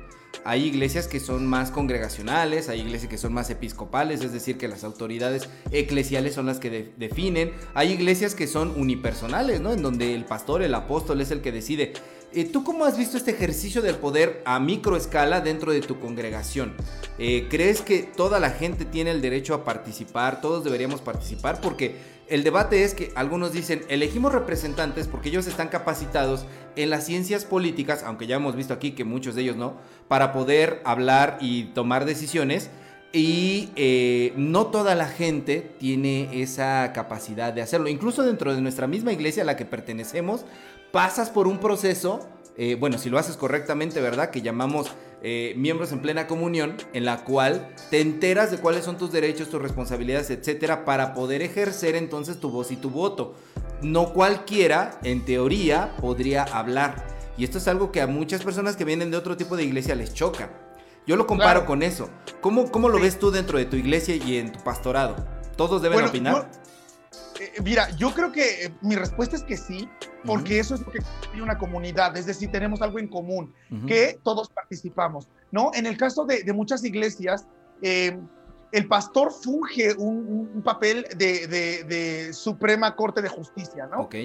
Hay 0.44 0.66
iglesias 0.66 1.08
que 1.08 1.20
son 1.20 1.46
más 1.46 1.70
congregacionales, 1.70 2.70
hay 2.70 2.82
iglesias 2.82 3.10
que 3.10 3.18
son 3.18 3.34
más 3.34 3.50
episcopales, 3.50 4.22
es 4.24 4.32
decir, 4.32 4.58
que 4.58 4.68
las 4.68 4.84
autoridades 4.84 5.50
eclesiales 5.72 6.34
son 6.34 6.46
las 6.46 6.60
que 6.60 6.94
definen. 6.98 7.52
Hay 7.74 7.92
iglesias 7.92 8.36
que 8.36 8.48
son 8.48 8.80
unipersonales, 8.80 9.60
¿no? 9.62 9.74
En 9.74 9.82
donde 9.82 10.16
el 10.16 10.26
pastor, 10.26 10.62
el 10.62 10.74
apóstol 10.74 11.22
es 11.22 11.30
el 11.32 11.42
que 11.42 11.52
decide. 11.52 11.94
Eh, 12.32 12.46
¿Tú 12.46 12.64
cómo 12.64 12.86
has 12.86 12.96
visto 12.96 13.18
este 13.18 13.32
ejercicio 13.32 13.82
del 13.82 13.96
poder 13.96 14.44
a 14.46 14.60
microescala 14.60 15.42
dentro 15.42 15.72
de 15.72 15.82
tu 15.82 16.00
congregación? 16.00 16.76
Eh, 17.18 17.48
¿Crees 17.50 17.82
que 17.82 18.04
toda 18.04 18.40
la 18.40 18.52
gente 18.52 18.86
tiene 18.86 19.10
el 19.10 19.22
derecho 19.22 19.56
a 19.56 19.64
participar? 19.64 20.40
¿Todos 20.40 20.64
deberíamos 20.64 21.02
participar? 21.02 21.60
Porque 21.60 21.96
el 22.28 22.44
debate 22.44 22.84
es 22.84 22.94
que 22.94 23.12
algunos 23.16 23.52
dicen, 23.52 23.82
elegimos 23.90 24.32
representantes 24.32 25.08
porque 25.08 25.30
ellos 25.30 25.48
están 25.48 25.70
capacitados 25.70 26.46
en 26.76 26.92
las 26.92 27.08
ciencias 27.08 27.46
políticas, 27.46 28.04
aunque 28.04 28.28
ya 28.28 28.36
hemos 28.36 28.56
visto 28.56 28.76
aquí 28.76 28.92
que 28.92 29.06
muchos 29.06 29.34
de 29.34 29.42
ellos 29.42 29.56
no, 29.56 29.78
para 30.08 30.32
poder 30.32 30.82
hablar 30.86 31.40
y 31.42 31.66
tomar 31.74 32.06
decisiones. 32.06 32.70
Y 33.12 33.70
eh, 33.76 34.34
no 34.36 34.68
toda 34.68 34.94
la 34.94 35.08
gente 35.08 35.72
tiene 35.80 36.42
esa 36.42 36.94
capacidad 36.94 37.52
de 37.52 37.64
hacerlo. 37.64 37.90
Incluso 37.90 38.24
dentro 38.24 38.54
de 38.54 38.62
nuestra 38.62 38.86
misma 38.86 39.12
iglesia 39.12 39.44
a 39.44 39.46
la 39.46 39.58
que 39.58 39.66
pertenecemos, 39.66 40.46
pasas 40.92 41.32
por 41.32 41.48
un 41.48 41.58
proceso, 41.58 42.28
eh, 42.56 42.76
bueno, 42.76 43.00
si 43.00 43.10
lo 43.10 43.18
haces 43.18 43.36
correctamente, 43.36 44.00
¿verdad? 44.00 44.30
Que 44.30 44.44
llamamos 44.44 44.92
eh, 45.24 45.54
miembros 45.58 45.92
en 45.92 46.02
plena 46.02 46.28
comunión, 46.28 46.76
en 46.94 47.04
la 47.04 47.24
cual 47.24 47.74
te 47.90 48.00
enteras 48.00 48.52
de 48.52 48.58
cuáles 48.58 48.86
son 48.86 48.98
tus 48.98 49.12
derechos, 49.12 49.50
tus 49.50 49.62
responsabilidades, 49.62 50.30
etcétera, 50.30 50.86
para 50.86 51.16
poder 51.16 51.42
ejercer 51.42 51.96
entonces 51.96 52.40
tu 52.40 52.52
voz 52.52 52.72
y 52.72 52.76
tu 52.76 52.90
voto. 52.90 53.36
no 53.82 54.12
cualquiera, 54.12 55.00
en 55.04 55.24
teoría, 55.24 55.96
podría 56.02 56.44
hablar. 56.44 57.08
Y 57.38 57.46
esto 57.46 57.58
es 57.58 57.68
algo 57.70 57.92
que 57.94 58.02
a 58.02 58.08
muchas 58.08 58.44
personas 58.44 58.76
que 58.76 58.84
vienen 58.84 59.10
de 59.10 59.18
otro 59.18 59.38
tipo 59.38 59.56
de 59.56 59.64
iglesia 59.64 59.96
les 59.96 60.14
choca. 60.14 60.50
Yo 61.10 61.16
lo 61.16 61.26
comparo 61.26 61.66
con 61.66 61.82
eso. 61.82 62.08
¿Cómo, 62.40 62.70
cómo 62.70 62.88
lo 62.88 63.00
ves 63.00 63.18
tú 63.18 63.32
dentro 63.32 63.58
de 63.58 63.66
tu 63.66 63.76
iglesia 63.76 64.16
y 64.16 64.38
en 64.38 64.52
tu 64.52 64.60
pastorado? 64.60 65.16
¿Todos 65.58 65.82
deben 65.82 66.06
opinar? 66.06 66.52
Eh, 67.40 67.54
mira, 67.64 67.90
yo 67.98 68.14
creo 68.14 68.32
que 68.32 68.66
eh, 68.66 68.74
mi 68.84 68.96
respuesta 68.96 69.36
es 69.36 69.42
que 69.42 69.58
sí, 69.58 69.90
porque 70.24 70.60
eso 70.60 70.76
es 70.76 70.82
lo 70.82 70.92
que 70.92 71.00
hay 71.34 71.42
una 71.42 71.58
comunidad, 71.58 72.16
es 72.16 72.28
decir, 72.28 72.52
tenemos 72.52 72.84
algo 72.84 73.00
en 73.00 73.08
común, 73.08 73.52
que 73.88 74.20
todos 74.22 74.50
participamos, 74.50 75.28
¿no? 75.52 75.72
En 75.74 75.88
el 75.88 75.98
caso 75.98 76.26
de, 76.26 76.44
muchas 76.54 76.84
iglesias, 76.84 77.48
eh, 77.82 78.16
el 78.72 78.88
pastor 78.88 79.32
funge 79.32 79.96
un, 79.96 80.62
papel 80.64 81.08
de, 81.18 82.30
Suprema 82.34 82.96
Corte 82.96 83.24
de 83.24 83.30
Justicia, 83.30 83.88
¿no? 83.88 84.02
Ok. 84.02 84.16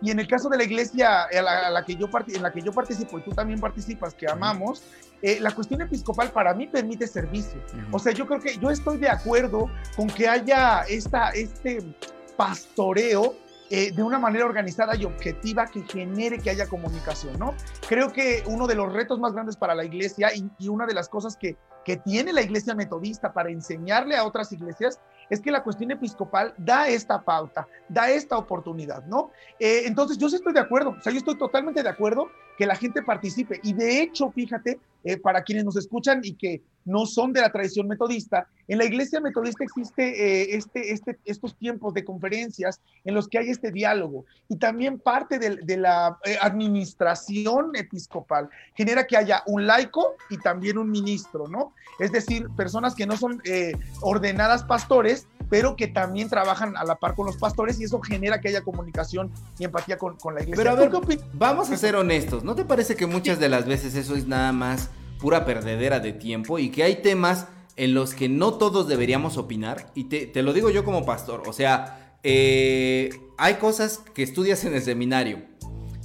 y 0.00 0.10
en 0.10 0.18
el 0.18 0.26
caso 0.26 0.48
de 0.48 0.56
la 0.56 0.64
iglesia 0.64 1.24
a 1.24 1.70
la, 1.70 1.84
que 1.84 1.94
yo 1.94 2.08
en 2.28 2.42
la 2.42 2.50
que 2.50 2.62
yo 2.62 2.72
participo 2.72 3.18
y 3.18 3.22
tú 3.22 3.32
también 3.32 3.60
participas, 3.60 4.14
que 4.14 4.26
amamos, 4.26 4.82
la 5.22 5.50
cuestión 5.50 5.82
episcopal 5.82 6.30
para 6.30 6.54
mí 6.54 6.66
permite 6.66 7.06
servicio. 7.06 7.60
O 7.92 7.98
sea, 7.98 8.12
yo 8.12 8.26
creo 8.26 8.40
que 8.40 8.56
yo 8.58 8.70
estoy 8.70 8.98
de 8.98 9.08
acuerdo 9.08 9.70
con 9.96 10.08
que 10.08 10.28
haya 10.28 10.82
esta, 10.88 11.30
este 11.30 11.94
pastoreo 12.36 13.34
eh, 13.72 13.92
de 13.92 14.02
una 14.02 14.18
manera 14.18 14.46
organizada 14.46 14.96
y 14.96 15.04
objetiva 15.04 15.64
que 15.68 15.82
genere 15.82 16.40
que 16.40 16.50
haya 16.50 16.66
comunicación, 16.66 17.38
¿no? 17.38 17.54
Creo 17.88 18.12
que 18.12 18.42
uno 18.46 18.66
de 18.66 18.74
los 18.74 18.92
retos 18.92 19.20
más 19.20 19.32
grandes 19.32 19.56
para 19.56 19.76
la 19.76 19.84
iglesia 19.84 20.30
y, 20.34 20.68
una 20.68 20.86
de 20.86 20.94
las 20.94 21.08
cosas 21.08 21.36
que, 21.36 21.56
que 21.84 21.96
tiene 21.96 22.32
la 22.32 22.42
iglesia 22.42 22.74
metodista 22.74 23.32
para 23.32 23.48
enseñarle 23.48 24.16
a 24.16 24.24
otras 24.24 24.50
iglesias 24.50 24.98
es 25.28 25.40
que 25.40 25.52
la 25.52 25.62
cuestión 25.62 25.92
episcopal 25.92 26.52
da 26.58 26.88
esta 26.88 27.22
pauta, 27.22 27.68
da 27.88 28.10
esta 28.10 28.36
oportunidad, 28.36 29.04
¿no? 29.04 29.30
Eh, 29.60 29.82
entonces 29.84 30.18
yo 30.18 30.28
sí 30.28 30.34
estoy 30.34 30.52
de 30.52 30.58
acuerdo, 30.58 30.96
o 30.98 31.00
sea, 31.00 31.12
yo 31.12 31.18
estoy 31.18 31.38
totalmente 31.38 31.84
de 31.84 31.88
acuerdo 31.88 32.28
que 32.58 32.66
la 32.66 32.74
gente 32.74 33.04
participe 33.04 33.60
y 33.62 33.72
de 33.72 34.02
hecho, 34.02 34.32
fíjate, 34.32 34.80
eh, 35.02 35.16
para 35.16 35.42
quienes 35.42 35.64
nos 35.64 35.76
escuchan 35.76 36.20
y 36.22 36.34
que 36.34 36.62
no 36.84 37.06
son 37.06 37.32
de 37.32 37.40
la 37.40 37.50
tradición 37.50 37.88
metodista. 37.88 38.48
En 38.68 38.78
la 38.78 38.84
iglesia 38.84 39.20
metodista 39.20 39.64
existe 39.64 40.02
eh, 40.02 40.56
este, 40.56 40.92
este, 40.92 41.18
estos 41.24 41.56
tiempos 41.56 41.94
de 41.94 42.04
conferencias 42.04 42.80
en 43.04 43.14
los 43.14 43.28
que 43.28 43.38
hay 43.38 43.48
este 43.48 43.70
diálogo 43.70 44.24
y 44.48 44.56
también 44.56 44.98
parte 44.98 45.38
de, 45.38 45.76
la 45.76 46.18
eh, 46.24 46.36
administración 46.40 47.72
episcopal 47.74 48.48
genera 48.74 49.06
que 49.06 49.16
haya 49.16 49.42
un 49.46 49.66
laico 49.66 50.16
y 50.28 50.38
también 50.38 50.78
un 50.78 50.90
ministro, 50.90 51.48
¿no? 51.48 51.72
Es 51.98 52.12
decir, 52.12 52.48
personas 52.56 52.94
que 52.94 53.06
no 53.06 53.16
son 53.16 53.42
ordenadas 54.02 54.64
pastores, 54.64 55.26
pero 55.50 55.76
que 55.76 55.88
también 55.88 56.30
trabajan 56.30 56.76
a 56.76 56.84
la 56.84 56.94
par 56.94 57.14
con 57.14 57.26
los 57.26 57.36
pastores 57.36 57.78
y 57.80 57.84
eso 57.84 58.00
genera 58.00 58.40
que 58.40 58.48
haya 58.48 58.62
comunicación 58.62 59.30
y 59.58 59.64
empatía 59.64 59.98
con, 59.98 60.16
la 60.32 60.40
iglesia. 60.40 60.54
Pero 60.56 60.70
a 60.70 60.74
ver, 60.74 60.90
vamos 61.34 61.70
a 61.70 61.76
ser 61.76 61.96
honestos, 61.96 62.44
¿no 62.44 62.54
te 62.54 62.64
parece 62.64 62.96
que 62.96 63.06
muchas 63.06 63.38
de 63.38 63.50
las 63.50 63.66
veces 63.66 63.94
eso 63.96 64.14
es 64.14 64.26
nada 64.26 64.52
más 64.52 64.88
pura 65.18 65.44
perdedera 65.44 66.00
de 66.00 66.12
tiempo 66.12 66.58
y 66.58 66.70
que 66.70 66.82
hay 66.82 67.02
temas 67.02 67.46
en 67.76 67.94
los 67.94 68.14
que 68.14 68.28
no 68.28 68.54
todos 68.54 68.88
deberíamos 68.88 69.36
opinar. 69.36 69.90
Y 69.94 70.04
te, 70.04 70.42
lo 70.42 70.52
digo 70.52 70.70
yo 70.70 70.84
como 70.84 71.04
pastor, 71.04 71.42
o 71.46 71.52
sea, 71.52 72.16
eh, 72.22 73.10
hay 73.38 73.54
cosas 73.54 74.00
que 74.14 74.22
estudias 74.22 74.64
en 74.64 74.74
el 74.74 74.82
seminario. 74.82 75.49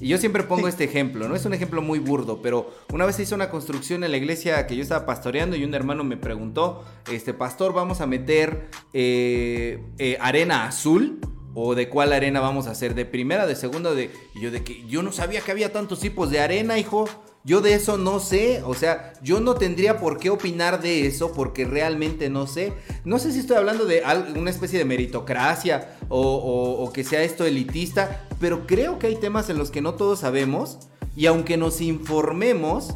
Y 0.05 0.09
yo 0.09 0.19
siempre 0.19 0.43
pongo 0.43 0.67
este 0.67 0.83
ejemplo, 0.83 1.27
¿no? 1.27 1.35
Es 1.35 1.45
un 1.45 1.55
ejemplo 1.55 1.81
muy 1.81 1.97
burdo, 1.97 2.39
pero 2.39 2.69
una 2.93 3.07
vez 3.07 3.15
se 3.15 3.23
hizo 3.23 3.33
una 3.33 3.49
construcción 3.49 4.03
en 4.03 4.11
la 4.11 4.17
iglesia 4.17 4.67
que 4.67 4.75
yo 4.75 4.83
estaba 4.83 5.03
pastoreando 5.07 5.55
y 5.55 5.63
un 5.63 5.73
hermano 5.73 6.03
me 6.03 6.15
preguntó, 6.15 6.85
este, 7.11 7.33
pastor, 7.33 7.73
¿vamos 7.73 8.01
a 8.01 8.05
meter 8.05 8.67
eh, 8.93 9.83
eh, 9.97 10.15
arena 10.21 10.67
azul? 10.67 11.17
¿O 11.55 11.73
de 11.73 11.89
cuál 11.89 12.13
arena 12.13 12.41
vamos 12.41 12.67
a 12.67 12.71
hacer? 12.71 12.93
¿De 12.93 13.05
primera, 13.05 13.47
de 13.47 13.55
segunda? 13.55 13.93
De... 13.93 14.11
Yo 14.35 14.51
de 14.51 14.63
que 14.63 14.85
yo 14.87 15.01
no 15.01 15.11
sabía 15.11 15.41
que 15.41 15.51
había 15.51 15.71
tantos 15.71 16.01
tipos 16.01 16.29
de 16.29 16.41
arena, 16.41 16.77
hijo. 16.77 17.05
Yo 17.45 17.61
de 17.61 17.75
eso 17.75 17.97
no 17.99 18.19
sé, 18.19 18.63
o 18.65 18.73
sea, 18.73 19.13
yo 19.21 19.39
no 19.39 19.53
tendría 19.53 19.99
por 19.99 20.17
qué 20.17 20.31
opinar 20.31 20.81
de 20.81 21.05
eso 21.05 21.31
porque 21.31 21.63
realmente 21.63 22.27
no 22.27 22.47
sé. 22.47 22.73
No 23.03 23.19
sé 23.19 23.31
si 23.31 23.39
estoy 23.39 23.57
hablando 23.57 23.85
de 23.85 24.01
una 24.35 24.49
especie 24.49 24.79
de 24.79 24.85
meritocracia 24.85 25.95
o, 26.09 26.91
que 26.91 27.03
sea 27.03 27.21
esto 27.21 27.45
elitista, 27.45 28.27
pero 28.39 28.65
creo 28.65 28.97
que 28.97 29.07
hay 29.07 29.15
temas 29.15 29.47
en 29.51 29.59
los 29.59 29.69
que 29.69 29.81
no 29.81 29.93
todos 29.93 30.21
sabemos 30.21 30.79
y 31.15 31.27
aunque 31.27 31.55
nos 31.55 31.81
informemos, 31.81 32.95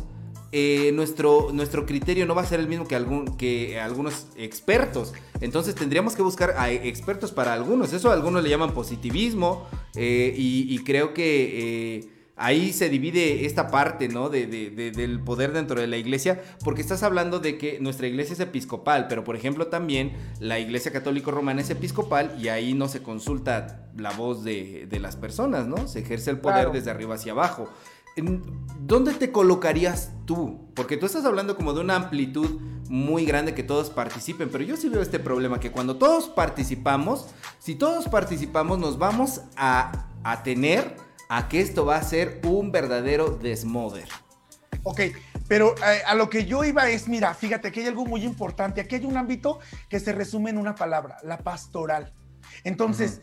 eh, 0.51 0.91
nuestro, 0.93 1.49
nuestro 1.53 1.85
criterio 1.85 2.25
no 2.25 2.33
va 2.33 2.41
a 2.41 2.45
ser 2.45 2.59
el 2.59 2.67
mismo 2.67 2.87
que, 2.87 2.95
algún, 2.95 3.37
que 3.37 3.79
algunos 3.79 4.27
expertos. 4.35 5.13
Entonces 5.41 5.75
tendríamos 5.75 6.15
que 6.15 6.21
buscar 6.21 6.55
a 6.57 6.71
expertos 6.71 7.31
para 7.31 7.53
algunos. 7.53 7.93
Eso 7.93 8.09
a 8.09 8.13
algunos 8.13 8.43
le 8.43 8.49
llaman 8.49 8.73
positivismo 8.73 9.67
eh, 9.95 10.33
y, 10.35 10.77
creo 10.83 11.13
que... 11.13 11.97
Eh, 11.97 12.19
ahí 12.39 12.71
se 12.71 12.87
divide 12.89 13.45
esta 13.45 13.67
parte, 13.67 14.07
¿no? 14.07 14.29
De, 14.29 14.47
del 14.47 15.19
poder 15.19 15.51
dentro 15.51 15.79
de 15.79 15.87
la 15.87 15.97
iglesia, 15.97 16.41
porque 16.63 16.81
estás 16.81 17.03
hablando 17.03 17.39
de 17.39 17.57
que 17.57 17.79
nuestra 17.81 18.07
iglesia 18.07 18.31
es 18.33 18.39
episcopal, 18.39 19.07
pero 19.09 19.25
por 19.25 19.35
ejemplo 19.35 19.67
también 19.67 20.13
la 20.39 20.57
iglesia 20.57 20.91
católico 20.91 21.31
romana 21.31 21.59
es 21.61 21.69
episcopal 21.69 22.37
y 22.41 22.47
ahí 22.47 22.73
no 22.73 22.87
se 22.87 23.03
consulta 23.03 23.89
la 23.97 24.11
voz 24.11 24.45
de, 24.45 24.87
las 25.01 25.17
personas, 25.17 25.67
¿no? 25.67 25.87
Se 25.87 25.99
ejerce 25.99 26.31
el 26.31 26.39
poder 26.39 26.71
desde 26.71 26.89
arriba 26.91 27.15
hacia 27.15 27.33
abajo. 27.33 27.69
¿Dónde 28.79 29.13
te 29.13 29.31
colocarías 29.31 30.11
tú? 30.25 30.71
Porque 30.75 30.97
tú 30.97 31.05
estás 31.05 31.25
hablando 31.25 31.55
como 31.55 31.73
de 31.73 31.81
una 31.81 31.95
amplitud 31.95 32.59
muy 32.89 33.25
grande 33.25 33.53
que 33.53 33.63
todos 33.63 33.89
participen, 33.89 34.49
pero 34.49 34.63
yo 34.63 34.75
sí 34.75 34.89
veo 34.89 35.01
este 35.01 35.19
problema 35.19 35.59
que 35.59 35.71
cuando 35.71 35.97
todos 35.97 36.27
participamos, 36.27 37.27
si 37.59 37.75
todos 37.75 38.07
participamos 38.07 38.79
nos 38.79 38.97
vamos 38.97 39.41
a, 39.55 40.07
a 40.23 40.43
tener 40.43 40.95
a 41.29 41.47
que 41.47 41.61
esto 41.61 41.85
va 41.85 41.97
a 41.97 42.03
ser 42.03 42.41
un 42.43 42.71
verdadero 42.71 43.29
desmoder. 43.29 44.09
Ok, 44.83 45.01
pero 45.47 45.75
eh, 45.77 46.01
a 46.05 46.15
lo 46.15 46.29
que 46.29 46.45
yo 46.45 46.63
iba 46.63 46.89
es, 46.89 47.07
mira, 47.07 47.33
fíjate 47.33 47.71
que 47.71 47.81
hay 47.81 47.87
algo 47.87 48.05
muy 48.05 48.23
importante. 48.23 48.81
Aquí 48.81 48.95
hay 48.95 49.05
un 49.05 49.17
ámbito 49.17 49.59
que 49.89 49.99
se 49.99 50.11
resume 50.11 50.49
en 50.49 50.57
una 50.57 50.75
palabra, 50.75 51.17
la 51.23 51.37
pastoral. 51.39 52.13
Entonces, 52.63 53.21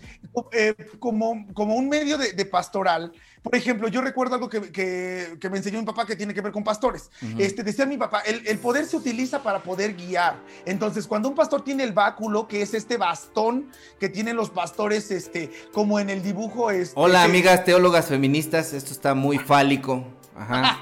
eh, 0.52 0.74
como, 0.98 1.46
como 1.54 1.74
un 1.74 1.88
medio 1.88 2.18
de, 2.18 2.44
pastoral, 2.46 3.12
por 3.42 3.54
ejemplo, 3.54 3.88
yo 3.88 4.00
recuerdo 4.00 4.34
algo 4.34 4.48
que, 4.48 4.72
que, 4.72 5.50
me 5.50 5.58
enseñó 5.58 5.78
mi 5.78 5.84
papá 5.86 6.04
que 6.06 6.16
tiene 6.16 6.34
que 6.34 6.40
ver 6.40 6.52
con 6.52 6.64
pastores. 6.64 7.10
este, 7.38 7.62
decía 7.62 7.86
mi 7.86 7.96
papá, 7.96 8.20
el, 8.20 8.46
el, 8.46 8.58
poder 8.58 8.86
se 8.86 8.96
utiliza 8.96 9.42
para 9.42 9.62
poder 9.62 9.94
guiar. 9.94 10.36
Entonces, 10.64 11.06
cuando 11.06 11.28
un 11.28 11.34
pastor 11.34 11.62
tiene 11.62 11.84
el 11.84 11.92
báculo, 11.92 12.48
que 12.48 12.62
es 12.62 12.74
este 12.74 12.96
bastón 12.96 13.70
que 14.00 14.08
tienen 14.08 14.36
los 14.36 14.50
pastores, 14.50 15.10
este, 15.10 15.50
como 15.72 16.00
en 16.00 16.10
el 16.10 16.22
dibujo. 16.22 16.70
Este, 16.70 16.94
Hola, 16.98 17.22
amigas 17.22 17.64
teólogas 17.64 18.06
feministas, 18.06 18.72
esto 18.72 18.92
está 18.92 19.14
muy 19.14 19.38
fálico. 19.38 20.04
Ajá. 20.34 20.78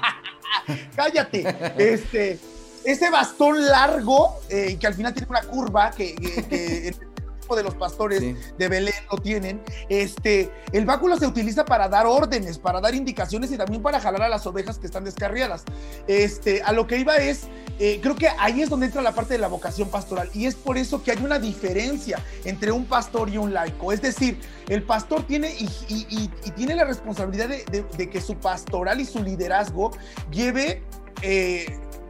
Cállate. 0.95 1.55
Este, 1.77 2.39
ese 2.83 3.09
bastón 3.09 3.65
largo, 3.65 4.39
eh, 4.49 4.77
que 4.79 4.87
al 4.87 4.93
final 4.93 5.13
tiene 5.13 5.27
una 5.29 5.41
curva 5.41 5.91
que, 5.91 6.15
que 6.15 6.95
de 7.53 7.63
los 7.63 7.75
pastores 7.75 8.21
de 8.57 8.67
Belén 8.67 8.93
lo 9.11 9.17
tienen. 9.17 9.61
Este, 9.89 10.51
el 10.71 10.85
báculo 10.85 11.17
se 11.17 11.27
utiliza 11.27 11.65
para 11.65 11.89
dar 11.89 12.05
órdenes, 12.07 12.57
para 12.57 12.79
dar 12.79 12.95
indicaciones 12.95 13.51
y 13.51 13.57
también 13.57 13.83
para 13.83 13.99
jalar 13.99 14.23
a 14.23 14.29
las 14.29 14.47
ovejas 14.47 14.79
que 14.79 14.87
están 14.87 15.03
descarriadas. 15.03 15.65
Este, 16.07 16.63
a 16.63 16.71
lo 16.71 16.87
que 16.87 16.97
iba 16.97 17.17
es, 17.17 17.47
eh, 17.77 17.99
creo 18.01 18.15
que 18.15 18.29
ahí 18.39 18.61
es 18.61 18.69
donde 18.69 18.85
entra 18.85 19.01
la 19.01 19.11
parte 19.11 19.33
de 19.33 19.39
la 19.39 19.49
vocación 19.49 19.89
pastoral 19.89 20.29
y 20.33 20.45
es 20.45 20.55
por 20.55 20.77
eso 20.77 21.03
que 21.03 21.11
hay 21.11 21.21
una 21.21 21.39
diferencia 21.39 22.23
entre 22.45 22.71
un 22.71 22.85
pastor 22.85 23.29
y 23.29 23.37
un 23.37 23.53
laico. 23.53 23.91
Es 23.91 24.01
decir, 24.01 24.39
el 24.69 24.83
pastor 24.83 25.23
tiene 25.27 25.53
y, 25.59 26.29
tiene 26.55 26.75
la 26.75 26.85
responsabilidad 26.85 27.49
de, 27.49 28.09
que 28.09 28.21
su 28.21 28.35
pastoral 28.35 29.01
y 29.01 29.05
su 29.05 29.21
liderazgo 29.21 29.91
lleve 30.31 30.83
eh, 31.21 31.65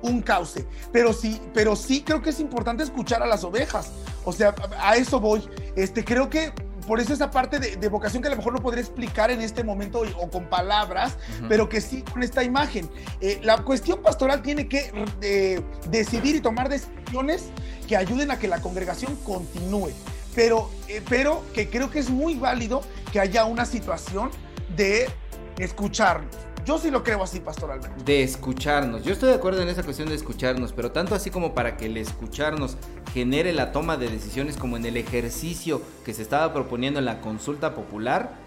un 0.06 0.22
cauce. 0.22 0.65
Pero 0.91 1.13
sí, 1.13 1.41
pero 1.54 1.76
sí 1.76 2.04
creo 2.04 2.22
que 2.22 2.30
es 2.30 2.39
importante 2.39 2.84
escuchar 2.84 3.22
a 3.24 3.28
las 3.28 3.44
ovejas. 3.44 3.91
O 4.24 4.32
sea, 4.32 4.56
a 4.80 4.96
eso 4.96 5.20
voy. 5.20 5.48
Este, 5.76 6.04
creo 6.04 6.30
que 6.30 6.54
por 6.88 7.00
eso 7.00 7.13
esa 7.13 7.32
parte 7.32 7.60
de, 7.60 7.89
vocación 7.89 8.22
que 8.22 8.28
a 8.28 8.32
lo 8.32 8.38
mejor 8.38 8.54
no 8.54 8.62
podría 8.62 8.82
explicar 8.82 9.32
en 9.32 9.41
este 9.41 9.63
momento 9.63 10.04
o 10.18 10.30
con 10.30 10.46
palabras, 10.46 11.18
pero 11.50 11.68
que 11.68 11.82
sí 11.82 12.04
con 12.04 12.22
esta 12.24 12.44
imagen. 12.44 12.89
Eh, 13.22 13.39
la 13.44 13.58
cuestión 13.63 14.02
pastoral 14.02 14.41
tiene 14.41 14.68
que 14.68 14.91
eh, 15.22 15.62
decidir 15.89 16.36
y 16.36 16.41
tomar 16.41 16.70
decisiones 16.70 17.46
que 17.88 17.98
ayuden 17.98 18.30
a 18.30 18.38
que 18.38 18.48
la 18.48 18.62
congregación 18.62 19.15
continúe, 19.18 19.91
pero, 20.36 20.70
eh, 20.88 21.02
pero 21.10 21.44
que 21.54 21.70
creo 21.70 21.89
que 21.89 22.00
es 22.00 22.10
muy 22.10 22.36
válido 22.36 22.82
que 23.12 23.20
haya 23.20 23.46
una 23.46 23.65
situación 23.65 24.30
de 24.76 25.10
escucharnos 25.58 26.44
yo 26.65 26.80
sí 26.80 26.89
lo 26.89 27.04
creo 27.04 27.21
así, 27.21 27.39
Pastor 27.39 27.80
De 28.04 28.23
escucharnos. 28.23 29.04
Yo 29.04 29.13
estoy 29.13 29.30
de 29.30 29.36
acuerdo 29.36 29.62
en 29.62 29.69
esa 29.69 29.84
cuestión 29.84 30.10
de 30.10 30.15
escucharnos, 30.15 30.73
pero 30.73 30.91
tanto 30.91 31.13
así 31.13 31.30
como 31.30 31.54
para 31.54 31.78
que 31.78 31.86
el 31.86 31.97
escucharnos 31.97 32.78
genere 33.13 33.54
la 33.54 33.71
toma 33.71 33.97
de 33.97 34.10
decisiones 34.10 34.58
como 34.58 34.75
en 34.75 34.86
el 34.86 34.97
ejercicio 34.97 35.82
que 36.04 36.13
se 36.13 36.23
estaba 36.23 36.54
proponiendo 36.54 36.99
en 36.99 37.06
la 37.06 37.21
consulta 37.21 37.75
popular. 37.75 38.38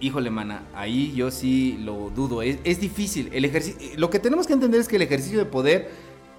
Híjole, 0.00 0.30
mana, 0.30 0.62
ahí 0.74 1.12
yo 1.14 1.30
sí 1.30 1.78
lo 1.80 2.10
dudo. 2.10 2.42
Es, 2.42 2.80
difícil. 2.80 3.28
El 3.32 3.50
lo 3.96 4.10
que 4.10 4.18
tenemos 4.20 4.46
que 4.46 4.52
entender 4.52 4.80
es 4.80 4.88
que 4.88 4.96
el 4.96 5.02
ejercicio 5.02 5.38
de 5.38 5.44
poder 5.44 5.90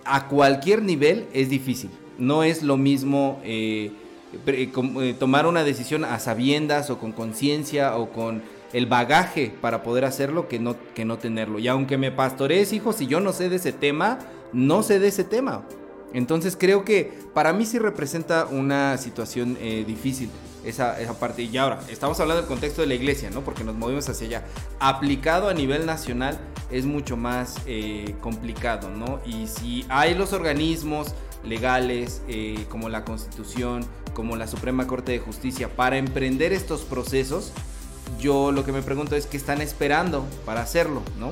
a 0.06 0.28
cualquier 0.28 0.82
nivel 0.82 1.28
es 1.34 1.50
difícil. 1.50 1.90
No 2.18 2.44
es 2.44 2.64
lo 2.64 2.78
mismo 2.78 3.42
eh, 3.44 3.92
eh, 4.48 5.16
tomar 5.20 5.48
una 5.48 5.64
decisión 5.64 6.06
a 6.06 6.20
sabiendas 6.20 6.90
o 6.90 6.98
con 6.98 7.12
conciencia 7.12 7.98
o 7.98 8.12
con 8.12 8.42
el 8.74 8.88
bagaje 8.88 9.54
para 9.62 9.84
poder 9.84 10.04
hacerlo 10.04 10.48
que 10.48 10.60
no, 10.60 10.76
que 10.94 11.06
no 11.06 11.18
tenerlo. 11.18 11.60
Y 11.60 11.68
aunque 11.68 11.98
me 11.98 12.12
pastorees, 12.12 12.74
hijo, 12.74 12.92
si 12.92 13.08
yo 13.08 13.20
no 13.20 13.32
sé 13.32 13.50
de 13.50 13.56
ese 13.56 13.72
tema, 13.72 14.20
no 14.52 14.84
sé 14.84 15.00
de 15.00 15.08
ese 15.08 15.24
tema. 15.24 15.64
Entonces 16.14 16.58
creo 16.60 16.84
que 16.84 17.14
para 17.34 17.54
mí 17.54 17.66
sí 17.66 17.80
representa 17.80 18.46
una 18.46 18.98
situación 18.98 19.58
eh, 19.62 19.84
difícil 19.86 20.30
esa, 20.64 21.00
esa, 21.00 21.20
parte. 21.20 21.44
Y 21.44 21.58
ahora, 21.58 21.80
estamos 21.90 22.20
hablando 22.20 22.42
del 22.42 22.48
contexto 22.48 22.82
de 22.82 22.88
la 22.88 22.94
iglesia, 22.94 23.30
¿no? 23.30 23.42
Porque 23.42 23.64
nos 23.64 23.76
movimos 23.76 24.08
hacia 24.10 24.28
allá. 24.28 24.46
Aplicado 24.80 25.50
a 25.50 25.54
nivel 25.54 25.86
nacional 25.86 26.40
es 26.72 26.86
mucho 26.86 27.18
más 27.18 27.58
eh, 27.66 28.16
complicado, 28.22 28.90
¿no? 28.90 29.20
Y 29.26 29.48
si 29.48 29.86
hay 29.90 30.14
los 30.14 30.34
organismos 30.34 31.14
legales 31.44 32.22
eh, 32.28 32.66
como 32.70 32.90
la 32.90 33.04
Constitución, 33.04 33.86
como 34.14 34.36
la 34.36 34.48
Suprema 34.48 34.88
Corte 34.88 35.12
de 35.12 35.20
Justicia 35.20 35.68
para 35.76 35.98
emprender 35.98 36.54
estos 36.54 36.82
procesos, 36.82 37.52
yo 38.20 38.52
lo 38.52 38.66
que 38.66 38.72
me 38.72 38.82
pregunto 38.82 39.16
es 39.16 39.26
qué 39.26 39.38
están 39.38 39.62
esperando 39.62 40.26
para 40.46 40.62
hacerlo, 40.62 41.02
¿no? 41.20 41.32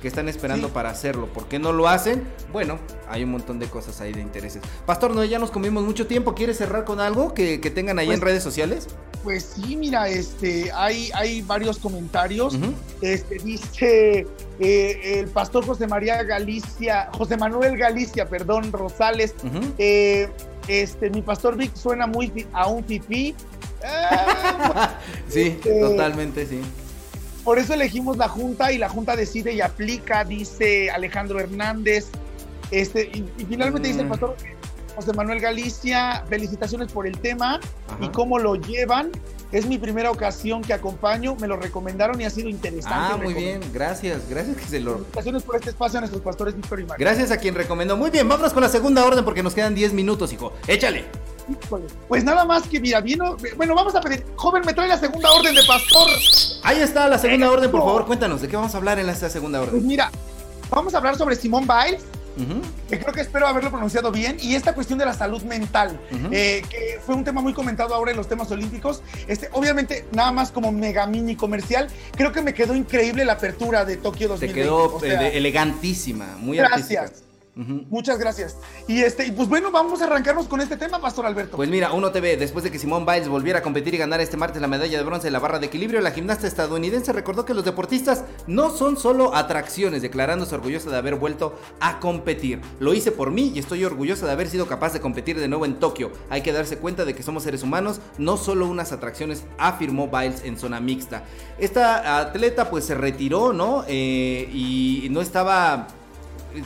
¿Qué 0.00 0.08
están 0.08 0.30
esperando 0.30 0.70
para 0.70 0.88
hacerlo? 0.88 1.26
¿Por 1.26 1.46
qué 1.46 1.58
no 1.58 1.74
lo 1.74 1.86
hacen? 1.86 2.24
Bueno, 2.52 2.78
hay 3.06 3.22
un 3.22 3.32
montón 3.32 3.58
de 3.58 3.66
cosas 3.66 4.00
ahí 4.00 4.14
de 4.14 4.22
intereses. 4.22 4.62
Pastor, 4.86 5.14
no, 5.14 5.22
ya 5.24 5.38
nos 5.38 5.50
comimos 5.50 5.84
mucho 5.84 6.06
tiempo. 6.06 6.34
¿Quieres 6.34 6.56
cerrar 6.56 6.84
con 6.86 7.00
algo 7.00 7.34
que, 7.34 7.58
tengan 7.58 7.98
ahí 7.98 8.06
en 8.06 8.12
pues, 8.12 8.22
redes 8.22 8.42
sociales? 8.42 8.88
Pues 9.22 9.56
sí, 9.56 9.76
mira, 9.76 10.08
este, 10.08 10.72
hay, 10.72 11.10
hay 11.12 11.42
varios 11.42 11.78
comentarios. 11.78 12.56
Este 13.02 13.36
dice 13.44 14.26
eh, 14.58 15.18
el 15.20 15.28
pastor 15.28 15.66
José 15.66 15.86
María 15.86 16.22
Galicia, 16.22 17.10
José 17.12 17.36
Manuel 17.36 17.76
Galicia, 17.76 18.26
perdón, 18.26 18.72
Rosales. 18.72 19.34
Eh, 19.76 20.30
este, 20.68 21.10
mi 21.10 21.22
pastor 21.22 21.56
Vic 21.56 21.74
suena 21.74 22.06
muy 22.06 22.46
a 22.52 22.66
un 22.68 22.82
pipí. 22.82 23.34
sí, 25.28 25.58
este, 25.58 25.80
totalmente, 25.80 26.46
sí. 26.46 26.60
Por 27.44 27.58
eso 27.58 27.74
elegimos 27.74 28.16
la 28.16 28.28
Junta 28.28 28.72
y 28.72 28.78
la 28.78 28.88
Junta 28.88 29.16
decide 29.16 29.52
y 29.52 29.60
aplica, 29.60 30.24
dice 30.24 30.90
Alejandro 30.90 31.40
Hernández. 31.40 32.08
Este, 32.70 33.10
y, 33.12 33.24
finalmente 33.48 33.88
dice 33.88 34.00
el 34.00 34.06
mm. 34.06 34.10
pastor 34.10 34.36
José 34.94 35.12
Manuel 35.14 35.40
Galicia, 35.40 36.24
felicitaciones 36.28 36.92
por 36.92 37.06
el 37.06 37.18
tema 37.18 37.58
y 38.00 38.08
cómo 38.08 38.38
lo 38.38 38.56
llevan. 38.56 39.10
Es 39.52 39.66
mi 39.66 39.78
primera 39.78 40.12
ocasión 40.12 40.62
que 40.62 40.72
acompaño, 40.72 41.34
me 41.34 41.48
lo 41.48 41.56
recomendaron 41.56 42.20
y 42.20 42.24
ha 42.24 42.30
sido 42.30 42.48
interesante. 42.48 42.96
Ah, 42.96 43.18
muy 43.20 43.34
bien, 43.34 43.60
gracias, 43.72 44.28
gracias 44.28 44.56
que 44.56 44.64
se 44.64 44.78
lo... 44.78 44.92
Felicitaciones 44.98 45.42
por 45.42 45.56
este 45.56 45.70
espacio 45.70 45.98
a 45.98 46.00
nuestros 46.02 46.22
pastores 46.22 46.54
Víctor 46.54 46.78
y 46.78 46.84
María. 46.84 47.04
Gracias 47.04 47.32
a 47.32 47.36
quien 47.36 47.56
recomendó. 47.56 47.96
Muy 47.96 48.10
bien, 48.10 48.28
vámonos 48.28 48.52
con 48.52 48.62
la 48.62 48.68
segunda 48.68 49.04
orden 49.04 49.24
porque 49.24 49.42
nos 49.42 49.52
quedan 49.52 49.74
10 49.74 49.92
minutos, 49.92 50.32
hijo. 50.32 50.52
Échale. 50.68 51.04
Pues 52.06 52.22
nada 52.22 52.44
más 52.44 52.68
que 52.68 52.78
mira, 52.78 53.00
vino, 53.00 53.36
bueno, 53.56 53.74
vamos 53.74 53.92
a 53.96 54.00
pedir, 54.00 54.24
joven, 54.36 54.62
me 54.64 54.72
trae 54.72 54.86
la 54.86 54.98
segunda 54.98 55.32
orden 55.32 55.52
de 55.52 55.62
pastor. 55.64 56.08
Ahí 56.62 56.80
está 56.80 57.08
la 57.08 57.18
segunda 57.18 57.50
orden, 57.50 57.70
por 57.72 57.80
favor, 57.80 58.06
cuéntanos, 58.06 58.40
¿de 58.40 58.46
qué 58.46 58.54
vamos 58.54 58.72
a 58.74 58.78
hablar 58.78 59.00
en 59.00 59.08
esta 59.08 59.28
segunda 59.28 59.60
orden? 59.60 59.72
Pues 59.72 59.82
mira, 59.82 60.12
vamos 60.70 60.94
a 60.94 60.98
hablar 60.98 61.16
sobre 61.16 61.34
Simón 61.34 61.66
Biles, 61.66 62.04
que 62.88 62.98
creo 62.98 63.12
que 63.12 63.20
espero 63.20 63.46
haberlo 63.46 63.70
pronunciado 63.70 64.12
bien, 64.12 64.36
y 64.40 64.54
esta 64.54 64.74
cuestión 64.74 64.98
de 64.98 65.04
la 65.04 65.14
salud 65.14 65.42
mental, 65.42 65.98
eh, 66.30 66.62
que 66.68 66.98
fue 67.04 67.14
un 67.14 67.24
tema 67.24 67.40
muy 67.40 67.52
comentado 67.52 67.94
ahora 67.94 68.10
en 68.10 68.16
los 68.16 68.28
temas 68.28 68.50
olímpicos. 68.50 69.02
Este, 69.26 69.48
obviamente, 69.52 70.04
nada 70.12 70.32
más 70.32 70.50
como 70.50 70.72
mega 70.72 71.06
mini 71.06 71.36
comercial, 71.36 71.88
creo 72.12 72.32
que 72.32 72.42
me 72.42 72.54
quedó 72.54 72.74
increíble 72.74 73.24
la 73.24 73.34
apertura 73.34 73.84
de 73.84 73.96
Tokio 73.96 74.28
2020. 74.28 74.54
Te 74.54 74.54
quedó 74.54 75.04
eh, 75.04 75.36
elegantísima, 75.36 76.36
muy 76.38 76.58
Gracias. 76.58 77.29
Muchas 77.56 78.18
gracias. 78.18 78.56
Y 78.86 79.00
este, 79.00 79.30
pues 79.32 79.48
bueno, 79.48 79.70
vamos 79.70 80.00
a 80.00 80.04
arrancarnos 80.04 80.46
con 80.46 80.60
este 80.60 80.76
tema, 80.76 81.00
Pastor 81.00 81.26
Alberto. 81.26 81.56
Pues 81.56 81.68
mira, 81.68 81.92
uno 81.92 82.10
TV, 82.10 82.36
después 82.36 82.64
de 82.64 82.70
que 82.70 82.78
Simón 82.78 83.04
Biles 83.04 83.28
volviera 83.28 83.58
a 83.58 83.62
competir 83.62 83.94
y 83.94 83.98
ganar 83.98 84.20
este 84.20 84.36
martes 84.36 84.62
la 84.62 84.68
medalla 84.68 84.96
de 84.96 85.04
bronce 85.04 85.26
en 85.26 85.32
la 85.32 85.40
barra 85.40 85.58
de 85.58 85.66
equilibrio, 85.66 86.00
la 86.00 86.12
gimnasta 86.12 86.46
estadounidense 86.46 87.12
recordó 87.12 87.44
que 87.44 87.54
los 87.54 87.64
deportistas 87.64 88.24
no 88.46 88.70
son 88.70 88.96
solo 88.96 89.34
atracciones, 89.34 90.02
declarándose 90.02 90.54
orgullosa 90.54 90.90
de 90.90 90.96
haber 90.96 91.16
vuelto 91.16 91.58
a 91.80 91.98
competir. 92.00 92.60
Lo 92.78 92.94
hice 92.94 93.12
por 93.12 93.30
mí 93.30 93.52
y 93.54 93.58
estoy 93.58 93.84
orgullosa 93.84 94.26
de 94.26 94.32
haber 94.32 94.48
sido 94.48 94.66
capaz 94.66 94.92
de 94.92 95.00
competir 95.00 95.38
de 95.38 95.48
nuevo 95.48 95.64
en 95.64 95.78
Tokio. 95.78 96.12
Hay 96.30 96.42
que 96.42 96.52
darse 96.52 96.78
cuenta 96.78 97.04
de 97.04 97.14
que 97.14 97.22
somos 97.22 97.42
seres 97.42 97.62
humanos, 97.62 98.00
no 98.18 98.36
solo 98.36 98.66
unas 98.66 98.92
atracciones, 98.92 99.44
afirmó 99.58 100.08
Biles 100.08 100.44
en 100.44 100.58
zona 100.58 100.80
mixta. 100.80 101.24
Esta 101.58 102.20
atleta 102.20 102.70
pues 102.70 102.84
se 102.84 102.94
retiró, 102.94 103.52
¿no? 103.52 103.84
Eh, 103.88 104.48
y 104.52 105.08
no 105.10 105.20
estaba 105.20 105.88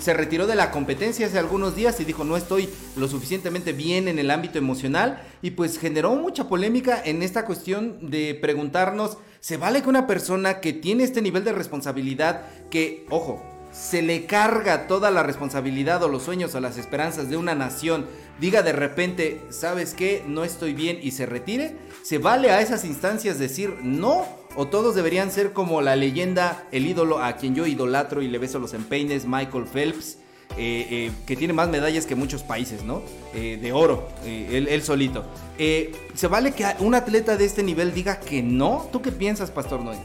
se 0.01 0.15
retiró 0.15 0.47
de 0.47 0.55
la 0.55 0.71
competencia 0.71 1.27
hace 1.27 1.39
algunos 1.39 1.77
días 1.77 1.99
y 2.01 2.05
dijo 2.05 2.25
no 2.25 2.37
estoy 2.37 2.69
lo 2.97 3.09
suficientemente 3.09 3.73
bien 3.73 4.09
en 4.09 4.19
el 4.19 4.31
ámbito 4.31 4.59
emocional 4.59 5.23
y 5.43 5.53
pues 5.53 5.79
generó 5.79 6.15
mucha 6.15 6.49
polémica 6.49 7.01
en 7.05 7.23
esta 7.23 7.45
cuestión 7.45 8.11
de 8.11 8.35
preguntarnos, 8.35 9.19
¿se 9.41 9.57
vale 9.57 9.83
que 9.83 9.89
una 9.89 10.07
persona 10.07 10.61
que 10.61 10.73
tiene 10.73 11.05
este 11.05 11.23
nivel 11.23 11.45
de 11.45 11.53
responsabilidad, 11.53 12.43
que, 12.71 13.07
ojo, 13.11 13.43
se 13.75 14.03
le 14.03 14.25
carga 14.27 14.87
toda 14.87 15.11
la 15.11 15.25
responsabilidad 15.25 16.03
o 16.05 16.09
los 16.09 16.23
sueños 16.23 16.55
o 16.55 16.61
las 16.61 16.79
esperanzas 16.79 17.29
de 17.29 17.37
una 17.37 17.57
nación, 17.57 18.07
diga 18.41 18.63
de 18.63 18.73
repente, 18.73 19.43
¿sabes 19.51 19.95
qué? 19.95 20.23
No 20.29 20.45
estoy 20.45 20.75
bien 20.75 20.99
y 21.03 21.11
se 21.11 21.27
retire? 21.27 21.77
¿Se 22.03 22.19
vale 22.19 22.51
a 22.51 22.61
esas 22.61 22.85
instancias 22.85 23.39
decir 23.39 23.75
no? 23.83 24.44
¿O 24.57 24.69
todos 24.69 24.95
deberían 24.95 25.33
ser 25.33 25.53
como 25.53 25.83
la 25.83 25.97
leyenda, 25.97 26.65
el 26.71 26.87
ídolo 26.87 27.19
a 27.19 27.37
quien 27.37 27.55
yo 27.55 27.67
idolatro 27.67 28.23
y 28.23 28.29
le 28.29 28.39
beso 28.39 28.59
los 28.59 28.73
empeines, 28.73 29.27
Michael 29.27 29.67
Phelps? 29.67 30.19
Eh, 30.57 30.87
eh, 30.89 31.13
que 31.27 31.35
tiene 31.35 31.53
más 31.53 31.69
medallas 31.69 32.07
que 32.07 32.15
muchos 32.15 32.45
países, 32.45 32.85
¿no? 32.85 33.03
Eh, 33.35 33.59
de 33.61 33.73
oro, 33.73 34.09
él, 34.25 34.83
solito. 34.83 35.25
¿Se 35.59 36.27
vale 36.29 36.53
que 36.53 36.65
un 36.79 36.95
atleta 36.95 37.37
de 37.37 37.45
este 37.45 37.65
nivel 37.65 37.93
diga 37.93 38.21
que 38.21 38.41
no? 38.41 38.89
¿Tú 38.93 39.03
qué 39.03 39.11
piensas, 39.11 39.51
Pastor 39.51 39.81
Noé? 39.81 39.99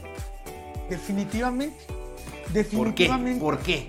Definitivamente 0.88 1.76
Definitivamente. 2.52 3.40
¿Por 3.40 3.58
qué? 3.60 3.86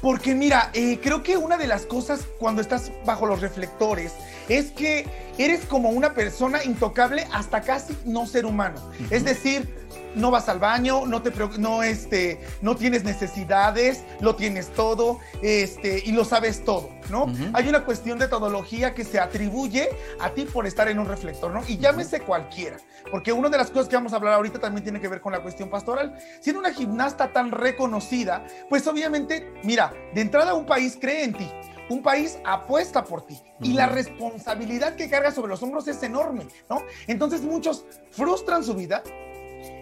Porque 0.00 0.36
mira, 0.36 0.70
creo 1.02 1.24
que 1.24 1.36
una 1.36 1.56
de 1.56 1.66
las 1.66 1.84
cosas 1.84 2.28
cuando 2.38 2.62
estás 2.62 2.92
bajo 3.04 3.26
los 3.26 3.40
reflectores 3.40 4.12
es 4.48 4.70
que 4.70 5.06
eres 5.38 5.64
como 5.66 5.90
una 5.90 6.14
persona 6.14 6.64
intocable 6.64 7.26
hasta 7.32 7.60
casi 7.60 7.96
no 8.04 8.26
ser 8.26 8.46
humano. 8.46 8.90
Es 9.10 9.24
decir, 9.24 9.68
no 10.14 10.30
vas 10.30 10.48
al 10.48 10.58
baño, 10.58 11.06
no 11.06 11.22
te 11.22 11.30
no 11.58 11.82
este, 11.82 12.40
no 12.62 12.74
tienes 12.74 13.04
necesidades, 13.04 14.02
lo 14.20 14.34
tienes 14.34 14.68
todo, 14.70 15.20
este, 15.42 16.02
y 16.04 16.12
lo 16.12 16.24
sabes 16.24 16.64
todo, 16.64 16.88
¿no? 17.10 17.26
Hay 17.52 17.68
una 17.68 17.84
cuestión 17.84 18.18
de 18.18 18.26
todología 18.26 18.94
que 18.94 19.04
se 19.04 19.20
atribuye 19.20 19.90
a 20.18 20.30
ti 20.30 20.46
por 20.46 20.66
estar 20.66 20.88
en 20.88 20.98
un 20.98 21.06
reflector, 21.06 21.52
¿no? 21.52 21.62
Y 21.68 21.76
llámese 21.76 22.20
cualquiera, 22.20 22.78
porque 23.10 23.32
una 23.32 23.50
de 23.50 23.58
las 23.58 23.70
cosas 23.70 23.88
que 23.88 23.96
vamos 23.96 24.14
a 24.14 24.16
hablar 24.16 24.34
ahorita 24.34 24.58
también 24.58 24.82
tiene 24.82 25.00
que 25.00 25.08
ver 25.08 25.20
con 25.20 25.32
la 25.32 25.40
cuestión 25.40 25.68
pastoral. 25.68 26.16
Siendo 26.40 26.60
una 26.60 26.72
gimnasta 26.72 27.32
tan 27.32 27.50
reconocida, 27.50 28.46
pues 28.70 28.86
obviamente, 28.86 29.52
mira, 29.64 29.92
de 30.14 30.22
entrada 30.22 30.54
un 30.54 30.64
país 30.64 30.96
cree 30.98 31.24
en 31.24 31.34
ti 31.34 31.50
un 31.88 32.02
país 32.02 32.38
apuesta 32.44 33.04
por 33.04 33.26
ti 33.26 33.40
y 33.60 33.72
la 33.72 33.86
responsabilidad 33.86 34.96
que 34.96 35.08
carga 35.08 35.30
sobre 35.30 35.50
los 35.50 35.62
hombros 35.62 35.88
es 35.88 36.02
enorme, 36.02 36.46
¿no? 36.68 36.82
Entonces 37.06 37.42
muchos 37.42 37.84
frustran 38.10 38.64
su 38.64 38.74
vida 38.74 39.02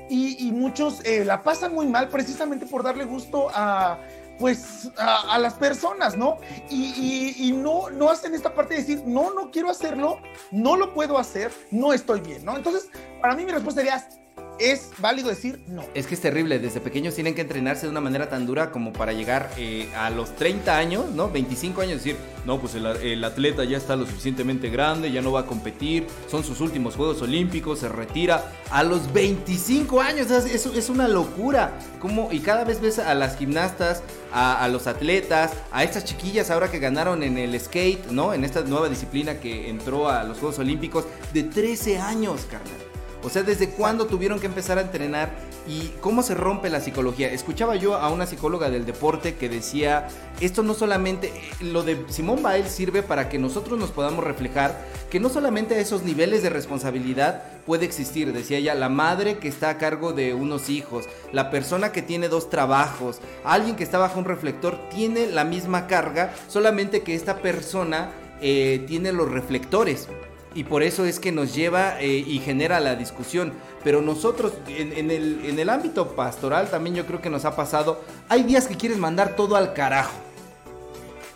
y, 0.09 0.53
muchos 0.53 1.05
eh, 1.05 1.25
la 1.25 1.43
pasan 1.43 1.75
muy 1.75 1.87
mal 1.87 2.09
precisamente 2.09 2.67
por 2.67 2.83
darle 2.83 3.05
gusto 3.05 3.49
a 3.55 3.99
pues 4.39 4.91
a, 4.99 5.39
las 5.39 5.55
personas, 5.55 6.17
¿no? 6.17 6.39
Y, 6.71 7.53
no, 7.57 7.91
no 7.91 8.11
hacen 8.11 8.35
esta 8.35 8.53
parte 8.53 8.75
de 8.75 8.81
decir, 8.81 9.03
no, 9.07 9.33
no 9.33 9.51
quiero 9.51 9.71
hacerlo, 9.71 10.19
no 10.51 10.77
lo 10.77 10.93
puedo 10.93 11.19
hacer, 11.19 11.53
no 11.71 11.93
estoy 11.93 12.21
bien, 12.21 12.45
¿no? 12.45 12.57
Entonces, 12.57 12.91
para 13.21 13.35
mí 13.35 13.45
mi 13.45 13.53
respuesta 13.53 13.81
sería, 13.81 14.07
es 14.59 14.91
válido 14.99 15.29
decir 15.29 15.61
no. 15.67 15.85
Es 15.95 16.07
que 16.07 16.15
es 16.15 16.21
terrible, 16.21 16.59
desde 16.59 16.81
pequeños 16.81 17.15
tienen 17.15 17.35
que 17.35 17.43
entrenarse 17.43 17.87
de 17.87 17.91
una 17.91 18.01
manera 18.01 18.29
tan 18.29 18.47
dura 18.47 18.71
como 18.71 18.93
para 18.93 19.13
llegar 19.13 19.51
eh, 19.57 19.89
a 19.97 20.11
los 20.11 20.35
30 20.37 20.77
años, 20.77 21.11
¿no? 21.11 21.31
25 21.31 21.81
años, 21.81 21.97
decir, 21.97 22.17
no, 22.47 22.61
pues 22.61 22.75
el, 22.75 23.25
atleta 23.25 23.65
ya 23.65 23.77
está 23.77 23.97
lo 23.97 24.07
suficientemente 24.07 24.69
grande, 24.69 25.11
ya 25.11 25.23
no 25.23 25.33
va 25.33 25.41
a 25.41 25.47
competir, 25.47 26.07
son 26.29 26.45
sus 26.45 26.61
últimos 26.61 26.97
Juegos 26.97 27.23
Olímpicos, 27.23 27.81
se 27.81 27.89
retira 27.89 28.53
a 28.71 28.83
los 28.83 29.13
25 29.13 30.01
años, 30.01 30.31
es, 30.31 30.67
es 30.67 30.89
una 30.89 31.09
locura. 31.09 31.73
Como, 32.01 32.31
y 32.31 32.41
cada 32.41 32.65
vez 32.65 32.81
ves 32.81 32.99
a 32.99 33.15
las 33.15 33.39
gimnastas, 33.39 34.03
a, 34.33 34.63
a, 34.63 34.69
los 34.69 34.87
atletas, 34.87 35.53
a 35.73 35.85
estas 35.85 36.05
chiquillas 36.05 36.51
ahora 36.51 36.71
que 36.71 36.79
ganaron 36.79 37.23
en 37.23 37.39
el 37.39 37.59
skate, 37.59 38.07
¿no? 38.11 38.35
En 38.35 38.45
esta 38.45 38.63
nueva 38.63 38.89
disciplina 38.89 39.41
que 39.41 39.71
entró 39.71 40.09
a 40.09 40.23
los 40.25 40.39
Juegos 40.39 40.59
Olímpicos, 40.59 41.07
de 41.33 41.45
13 41.45 41.99
años, 41.99 42.43
carnal. 42.51 42.84
O 43.25 43.31
sea, 43.31 43.43
¿desde 43.43 43.71
cuándo 43.71 44.07
tuvieron 44.07 44.39
que 44.39 44.45
empezar 44.45 44.77
a 44.77 44.83
entrenar 44.83 45.31
y 45.67 45.89
cómo 46.03 46.23
se 46.23 46.35
rompe 46.35 46.69
la 46.69 46.83
psicología? 46.83 47.33
Escuchaba 47.33 47.75
yo 47.75 47.95
a 47.95 48.11
una 48.11 48.27
psicóloga 48.27 48.69
del 48.69 48.85
deporte 48.85 49.37
que 49.37 49.49
decía, 49.49 50.09
esto 50.43 50.63
no 50.63 50.75
solamente, 50.75 51.29
eh, 51.29 51.65
lo 51.65 51.83
de 51.85 52.05
Simón 52.11 52.43
Bael 52.43 52.69
sirve 52.69 53.03
para 53.03 53.31
que 53.31 53.39
nosotros 53.39 53.79
nos 53.79 53.91
podamos 53.93 54.25
reflejar 54.25 54.79
que 55.09 55.21
no 55.21 55.31
solamente 55.31 55.75
a 55.75 55.79
esos 55.79 56.03
niveles 56.03 56.43
de 56.43 56.51
responsabilidad 56.51 57.43
puede 57.65 57.87
existir, 57.87 58.31
decía 58.35 58.59
ella, 58.59 58.75
la 58.75 58.91
madre 58.91 59.39
que 59.39 59.49
está 59.49 59.71
a 59.71 59.79
cargo 59.79 60.13
de 60.13 60.35
unos 60.35 60.69
hijos, 60.69 61.07
la 61.33 61.51
persona 61.51 61.93
que 61.93 62.03
tiene 62.03 62.29
dos 62.29 62.51
trabajos, 62.51 63.21
alguien 63.43 63.77
que 63.77 63.85
está 63.85 63.97
bajo 63.97 64.19
un 64.19 64.27
reflector, 64.27 64.79
tiene 64.91 65.29
la 65.29 65.45
misma 65.45 65.87
carga, 65.87 66.35
solamente 66.49 67.03
que 67.03 67.15
esta 67.15 67.39
persona 67.39 68.11
eh, 68.43 68.85
tiene 68.87 69.13
los 69.13 69.31
reflectores 69.31 70.09
y 70.55 70.65
por 70.65 70.83
eso 70.83 71.05
es 71.05 71.19
que 71.19 71.33
nos 71.33 71.55
lleva 71.55 72.01
eh, 72.01 72.25
y 72.27 72.39
genera 72.39 72.81
la 72.81 72.95
discusión. 72.95 73.53
Pero 73.83 74.01
nosotros, 74.01 74.53
en, 74.69 75.11
el, 75.11 75.45
en 75.45 75.59
el 75.59 75.69
ámbito 75.69 76.15
pastoral 76.15 76.71
también 76.71 76.97
yo 76.97 77.07
creo 77.07 77.21
que 77.21 77.31
nos 77.31 77.45
ha 77.45 77.57
pasado, 77.57 78.03
hay 78.29 78.45
días 78.45 78.67
que 78.67 78.77
quieres 78.77 78.99
mandar 78.99 79.37
todo 79.37 79.57
al 79.57 79.75
carajo. 79.75 80.15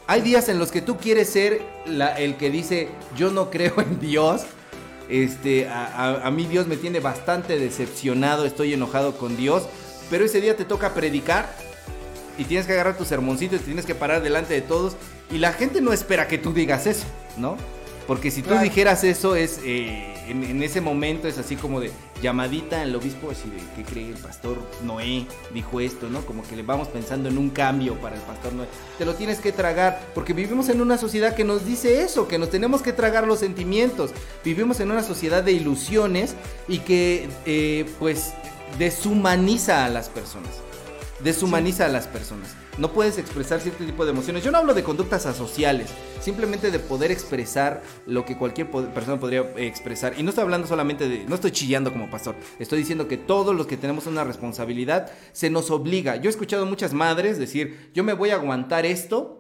Hay 0.07 0.23
días 0.23 0.49
en 0.49 0.59
los 0.59 0.71
que 0.71 0.81
tú 0.81 0.97
quieres 0.97 1.29
ser 1.29 1.61
el 2.17 2.37
que 2.37 2.51
dice, 2.51 2.89
yo 3.17 3.31
no 3.31 3.51
creo 3.51 3.75
en 3.81 4.01
Dios. 4.01 4.43
Este, 5.11 5.69
a, 5.69 6.27
a, 6.27 6.31
mí 6.31 6.47
Dios 6.47 6.67
me 6.67 6.77
tiene 6.77 7.01
bastante 7.01 7.59
decepcionado, 7.59 8.47
estoy 8.47 8.73
enojado 8.73 9.17
con 9.19 9.37
Dios. 9.37 9.65
Pero 10.11 10.25
ese 10.25 10.41
día 10.41 10.57
te 10.57 10.65
toca 10.65 10.95
predicar 10.95 11.55
y 12.39 12.45
tienes 12.45 12.67
que 12.67 12.73
agarrar 12.73 12.97
tu 12.97 13.05
sermoncito 13.05 13.57
y 13.57 13.59
tienes 13.59 13.85
que 13.85 13.95
parar 13.95 14.23
delante 14.23 14.55
de 14.55 14.63
todos. 14.63 14.97
Y 15.31 15.39
la 15.39 15.53
gente 15.53 15.81
no 15.81 15.93
espera 15.93 16.29
que 16.29 16.39
tú 16.39 16.55
digas 16.55 16.87
eso, 16.87 17.05
¿no? 17.37 17.57
Porque 18.09 18.31
si 18.31 18.41
tú 18.43 18.59
dijeras 18.59 19.05
eso, 19.05 19.37
es 19.37 19.61
eh, 19.65 20.15
en, 20.29 20.63
ese 20.63 20.81
momento 20.81 21.29
es 21.29 21.37
así 21.37 21.57
como 21.57 21.79
de 21.79 21.91
llamadita 22.23 22.81
al 22.81 22.97
obispo, 22.97 23.31
así 23.31 23.51
de 23.51 23.59
¿qué 23.77 23.83
cree 23.83 24.09
el 24.09 24.17
pastor 24.17 24.57
Noé? 24.83 25.27
Dijo 25.53 25.79
esto, 25.79 26.09
¿no? 26.09 26.23
Como 26.23 26.43
que 26.43 26.57
le 26.57 26.63
vamos 26.63 26.89
pensando 26.89 27.29
en 27.29 27.37
un 27.37 27.51
cambio 27.51 27.97
para 27.97 28.17
el 28.17 28.23
pastor 28.23 28.55
Noé. 28.55 28.67
Te 28.97 29.05
lo 29.05 29.15
tienes 29.15 29.41
que 29.41 29.53
tragar, 29.53 30.01
porque 30.15 30.33
vivimos 30.33 30.71
en 30.71 30.81
una 30.81 30.97
sociedad 30.97 31.35
que 31.35 31.45
nos 31.45 31.67
dice 31.67 32.01
eso, 32.01 32.29
que 32.29 32.39
nos 32.39 32.49
tenemos 32.49 32.81
que 32.81 32.95
tragar 32.95 33.27
los 33.27 33.41
sentimientos. 33.41 34.13
Vivimos 34.43 34.81
en 34.81 34.91
una 34.91 35.03
sociedad 35.03 35.43
de 35.43 35.53
ilusiones 35.53 36.35
y 36.67 36.79
que, 36.79 37.29
eh, 37.45 37.85
pues, 37.99 38.33
deshumaniza 38.79 39.85
a 39.85 39.91
las 39.91 40.09
personas. 40.09 40.68
Deshumaniza 41.23 41.87
a 41.87 41.89
las 41.89 42.07
personas. 42.07 42.55
No 42.79 42.93
puedes 42.93 43.19
expresar 43.19 43.61
cierto 43.61 43.85
tipo 43.85 44.05
de 44.05 44.13
emociones. 44.13 44.45
Yo 44.45 44.53
no 44.53 44.59
hablo 44.59 44.73
de 44.73 44.85
conductas 44.85 45.27
asociales, 45.27 45.91
simplemente 46.21 46.71
de 46.71 46.79
poder 46.79 47.11
expresar 47.11 47.83
lo 48.07 48.25
que 48.25 48.37
cualquier 48.39 48.71
persona 48.71 49.19
podría 49.19 49.41
expresar. 49.57 50.15
Y 50.17 50.23
no 50.23 50.31
estoy 50.31 50.43
hablando 50.43 50.69
solamente 50.69 51.09
de, 51.09 51.25
no 51.25 51.35
estoy 51.35 51.51
chillando 51.51 51.93
como 51.93 52.09
pastor, 52.09 52.37
estoy 52.61 52.79
diciendo 52.79 53.09
que 53.09 53.17
todos 53.17 53.57
los 53.57 53.67
que 53.67 53.77
tenemos 53.77 54.07
una 54.07 54.23
responsabilidad 54.23 55.11
se 55.33 55.51
nos 55.51 55.73
obliga. 55.73 56.17
Yo 56.17 56.29
he 56.29 56.31
escuchado 56.31 56.67
muchas 56.67 56.93
madres 56.93 57.37
decir, 57.37 57.91
yo 57.95 58.05
me 58.05 58.13
voy 58.13 58.31
a 58.31 58.37
aguantar 58.37 58.87
esto, 58.87 59.39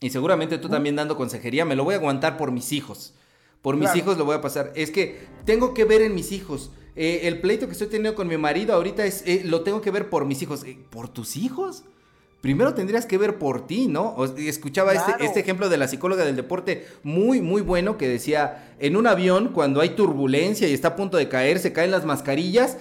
y 0.00 0.10
seguramente 0.10 0.58
tú 0.58 0.68
también 0.68 0.96
dando 0.96 1.16
consejería, 1.16 1.64
me 1.64 1.76
lo 1.76 1.84
voy 1.84 1.94
a 1.94 1.98
aguantar 1.98 2.36
por 2.36 2.50
mis 2.50 2.72
hijos. 2.72 3.14
Por 3.62 3.76
mis 3.76 3.94
hijos 3.94 4.18
lo 4.18 4.24
voy 4.24 4.34
a 4.34 4.40
pasar. 4.40 4.72
Es 4.74 4.90
que 4.90 5.28
tengo 5.44 5.72
que 5.72 5.84
ver 5.84 6.02
en 6.02 6.16
mis 6.16 6.32
hijos. 6.32 6.72
Eh, 6.94 7.20
el 7.24 7.40
pleito 7.40 7.66
que 7.66 7.72
estoy 7.72 7.86
teniendo 7.86 8.14
con 8.14 8.28
mi 8.28 8.36
marido 8.36 8.74
ahorita 8.74 9.04
es, 9.04 9.22
eh, 9.26 9.42
lo 9.44 9.62
tengo 9.62 9.80
que 9.80 9.90
ver 9.90 10.10
por 10.10 10.24
mis 10.26 10.42
hijos. 10.42 10.64
Eh, 10.64 10.78
¿Por 10.90 11.08
tus 11.08 11.36
hijos? 11.36 11.84
Primero 12.40 12.74
tendrías 12.74 13.06
que 13.06 13.18
ver 13.18 13.38
por 13.38 13.68
ti, 13.68 13.86
¿no? 13.86 14.16
escuchaba 14.36 14.92
este, 14.92 15.24
este, 15.24 15.38
ejemplo 15.38 15.68
de 15.68 15.76
la 15.76 15.86
psicóloga 15.86 16.24
del 16.24 16.34
deporte 16.34 16.88
muy, 17.04 17.40
muy 17.40 17.62
bueno 17.62 17.96
que 17.96 18.08
decía, 18.08 18.74
en 18.80 18.96
un 18.96 19.06
avión, 19.06 19.50
cuando 19.54 19.80
hay 19.80 19.90
turbulencia 19.90 20.68
y 20.68 20.74
está 20.74 20.88
a 20.88 20.96
punto 20.96 21.16
de 21.16 21.28
caer, 21.28 21.60
se 21.60 21.72
caen 21.72 21.92
las 21.92 22.04
mascarillas 22.04 22.78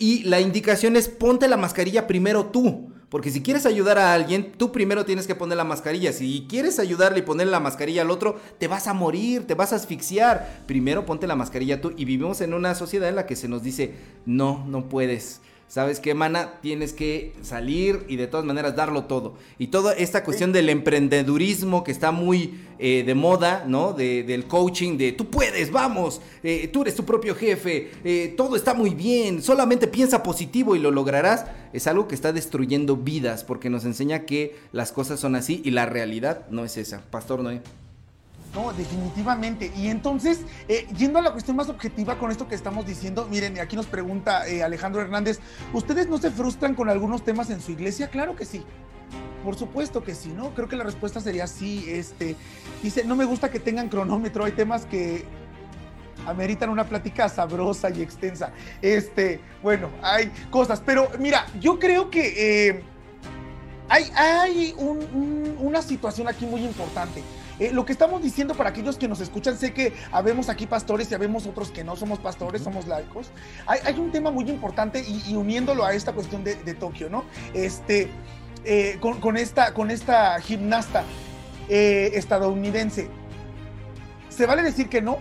y 0.00 0.24
la 0.24 0.40
indicación 0.40 0.96
es 0.96 1.08
ponte 1.08 1.46
la 1.46 1.56
mascarilla 1.56 2.08
primero 2.08 2.46
tú. 2.46 2.90
Porque 3.08 3.30
si 3.30 3.40
quieres 3.40 3.66
ayudar 3.66 3.98
a 3.98 4.12
alguien, 4.12 4.52
tú 4.56 4.72
primero 4.72 5.04
tienes 5.04 5.28
que 5.28 5.36
poner 5.36 5.56
la 5.56 5.64
mascarilla. 5.64 6.12
Si 6.12 6.46
quieres 6.48 6.80
ayudarle 6.80 7.20
y 7.20 7.22
ponerle 7.22 7.52
la 7.52 7.60
mascarilla 7.60 8.02
al 8.02 8.10
otro, 8.10 8.40
te 8.58 8.66
vas 8.66 8.88
a 8.88 8.94
morir, 8.94 9.46
te 9.46 9.54
vas 9.54 9.72
a 9.72 9.76
asfixiar. 9.76 10.64
Primero 10.66 11.06
ponte 11.06 11.28
la 11.28 11.36
mascarilla 11.36 11.80
tú. 11.80 11.92
Y 11.96 12.04
vivimos 12.04 12.40
en 12.40 12.52
una 12.52 12.74
sociedad 12.74 13.08
en 13.08 13.14
la 13.14 13.26
que 13.26 13.36
se 13.36 13.46
nos 13.46 13.62
dice, 13.62 13.94
no, 14.24 14.64
no 14.66 14.88
puedes. 14.88 15.40
¿Sabes 15.68 15.98
qué, 15.98 16.14
mana? 16.14 16.60
Tienes 16.62 16.92
que 16.92 17.32
salir 17.42 18.04
y 18.08 18.16
de 18.16 18.28
todas 18.28 18.46
maneras 18.46 18.76
darlo 18.76 19.04
todo. 19.04 19.34
Y 19.58 19.66
toda 19.66 19.94
esta 19.94 20.22
cuestión 20.22 20.52
del 20.52 20.68
emprendedurismo 20.68 21.82
que 21.82 21.90
está 21.90 22.12
muy 22.12 22.60
eh, 22.78 23.02
de 23.04 23.14
moda, 23.16 23.64
¿no? 23.66 23.92
del 23.92 24.46
coaching, 24.46 24.96
de 24.96 25.10
tú 25.12 25.28
puedes, 25.28 25.72
vamos, 25.72 26.20
eh, 26.44 26.68
tú 26.68 26.82
eres 26.82 26.94
tu 26.94 27.04
propio 27.04 27.34
jefe, 27.34 27.90
eh, 28.04 28.32
todo 28.36 28.54
está 28.54 28.74
muy 28.74 28.90
bien, 28.90 29.42
solamente 29.42 29.88
piensa 29.88 30.22
positivo 30.22 30.76
y 30.76 30.78
lo 30.78 30.92
lograrás. 30.92 31.46
Es 31.72 31.88
algo 31.88 32.06
que 32.06 32.14
está 32.14 32.32
destruyendo 32.32 32.96
vidas 32.96 33.42
porque 33.42 33.68
nos 33.68 33.84
enseña 33.84 34.20
que 34.20 34.56
las 34.70 34.92
cosas 34.92 35.18
son 35.18 35.34
así 35.34 35.62
y 35.64 35.72
la 35.72 35.86
realidad 35.86 36.46
no 36.48 36.64
es 36.64 36.76
esa. 36.76 37.02
Pastor 37.10 37.42
Noé. 37.42 37.60
No, 38.56 38.72
definitivamente. 38.72 39.70
Y 39.76 39.88
entonces, 39.88 40.40
eh, 40.66 40.86
yendo 40.96 41.18
a 41.18 41.22
la 41.22 41.30
cuestión 41.30 41.58
más 41.58 41.68
objetiva 41.68 42.18
con 42.18 42.30
esto 42.30 42.48
que 42.48 42.54
estamos 42.54 42.86
diciendo, 42.86 43.28
miren, 43.30 43.60
aquí 43.60 43.76
nos 43.76 43.84
pregunta 43.84 44.48
eh, 44.48 44.62
Alejandro 44.62 45.02
Hernández, 45.02 45.40
¿ustedes 45.74 46.08
no 46.08 46.16
se 46.16 46.30
frustran 46.30 46.74
con 46.74 46.88
algunos 46.88 47.22
temas 47.22 47.50
en 47.50 47.60
su 47.60 47.72
iglesia? 47.72 48.08
Claro 48.08 48.34
que 48.34 48.46
sí. 48.46 48.64
Por 49.44 49.56
supuesto 49.56 50.02
que 50.02 50.14
sí, 50.14 50.30
¿no? 50.30 50.54
Creo 50.54 50.68
que 50.68 50.76
la 50.76 50.84
respuesta 50.84 51.20
sería 51.20 51.46
sí. 51.46 51.84
Este, 51.86 52.34
dice, 52.82 53.04
no 53.04 53.14
me 53.14 53.26
gusta 53.26 53.50
que 53.50 53.60
tengan 53.60 53.90
cronómetro, 53.90 54.46
hay 54.46 54.52
temas 54.52 54.86
que 54.86 55.26
ameritan 56.26 56.70
una 56.70 56.84
plática 56.84 57.28
sabrosa 57.28 57.90
y 57.90 58.00
extensa. 58.00 58.52
Este, 58.80 59.38
bueno, 59.62 59.90
hay 60.00 60.32
cosas, 60.48 60.82
pero 60.84 61.10
mira, 61.18 61.46
yo 61.60 61.78
creo 61.78 62.08
que 62.08 62.68
eh, 62.70 62.82
hay, 63.90 64.10
hay 64.16 64.74
una 65.58 65.82
situación 65.82 66.26
aquí 66.26 66.46
muy 66.46 66.64
importante. 66.64 67.22
Eh, 67.58 67.70
lo 67.72 67.84
que 67.84 67.92
estamos 67.92 68.22
diciendo 68.22 68.54
para 68.54 68.70
aquellos 68.70 68.98
que 68.98 69.08
nos 69.08 69.20
escuchan, 69.20 69.56
sé 69.56 69.72
que 69.72 69.92
habemos 70.12 70.48
aquí 70.48 70.66
pastores 70.66 71.10
y 71.10 71.14
habemos 71.14 71.46
otros 71.46 71.70
que 71.70 71.84
no 71.84 71.96
somos 71.96 72.18
pastores, 72.18 72.62
somos 72.62 72.86
laicos. 72.86 73.30
Hay, 73.66 73.98
un 73.98 74.12
tema 74.12 74.30
muy 74.30 74.48
importante 74.50 75.02
y, 75.06 75.34
uniéndolo 75.34 75.84
a 75.84 75.94
esta 75.94 76.12
cuestión 76.12 76.44
de, 76.44 76.74
Tokio, 76.74 77.08
¿no? 77.08 77.24
Este, 77.54 78.10
eh, 78.64 78.98
con, 79.00 79.36
esta, 79.36 79.72
con 79.72 79.90
esta 79.90 80.38
gimnasta 80.40 81.04
eh, 81.68 82.10
estadounidense. 82.14 83.08
¿Se 84.28 84.44
vale 84.44 84.62
decir 84.62 84.88
que 84.88 85.00
no? 85.00 85.18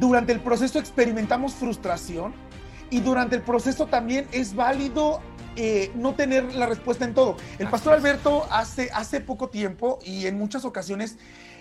Durante 0.00 0.32
el 0.32 0.40
proceso 0.40 0.80
experimentamos 0.80 1.54
frustración 1.54 2.34
y 2.90 3.00
durante 3.00 3.36
el 3.36 3.42
proceso 3.42 3.86
también 3.86 4.26
es 4.32 4.54
válido 4.54 5.20
eh, 5.56 5.92
no 5.94 6.14
tener 6.14 6.54
la 6.54 6.66
respuesta 6.66 7.04
en 7.04 7.14
todo. 7.14 7.36
El 7.58 7.68
pastor 7.68 7.92
Alberto 7.92 8.46
hace, 8.50 8.90
hace 8.92 9.20
poco 9.20 9.48
tiempo 9.50 9.98
y 10.02 10.26
en 10.26 10.38
muchas 10.38 10.64
ocasiones 10.64 11.18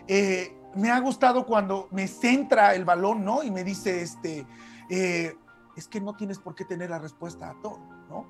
eh, 0.08 0.56
me 0.76 0.90
ha 0.90 1.00
gustado 1.00 1.46
cuando 1.46 1.88
me 1.92 2.08
centra 2.08 2.74
el 2.74 2.86
balón, 2.86 3.26
¿no? 3.26 3.44
Y 3.44 3.52
me 3.52 3.64
dice, 3.64 4.02
este, 4.02 4.46
eh, 4.90 5.36
es 5.76 5.88
que 5.88 6.00
no 6.00 6.16
tienes 6.16 6.40
por 6.40 6.56
qué 6.56 6.66
tener 6.66 6.90
la 6.90 7.00
respuesta 7.00 7.50
a 7.50 7.62
todo, 7.62 7.80
¿no? 8.10 8.28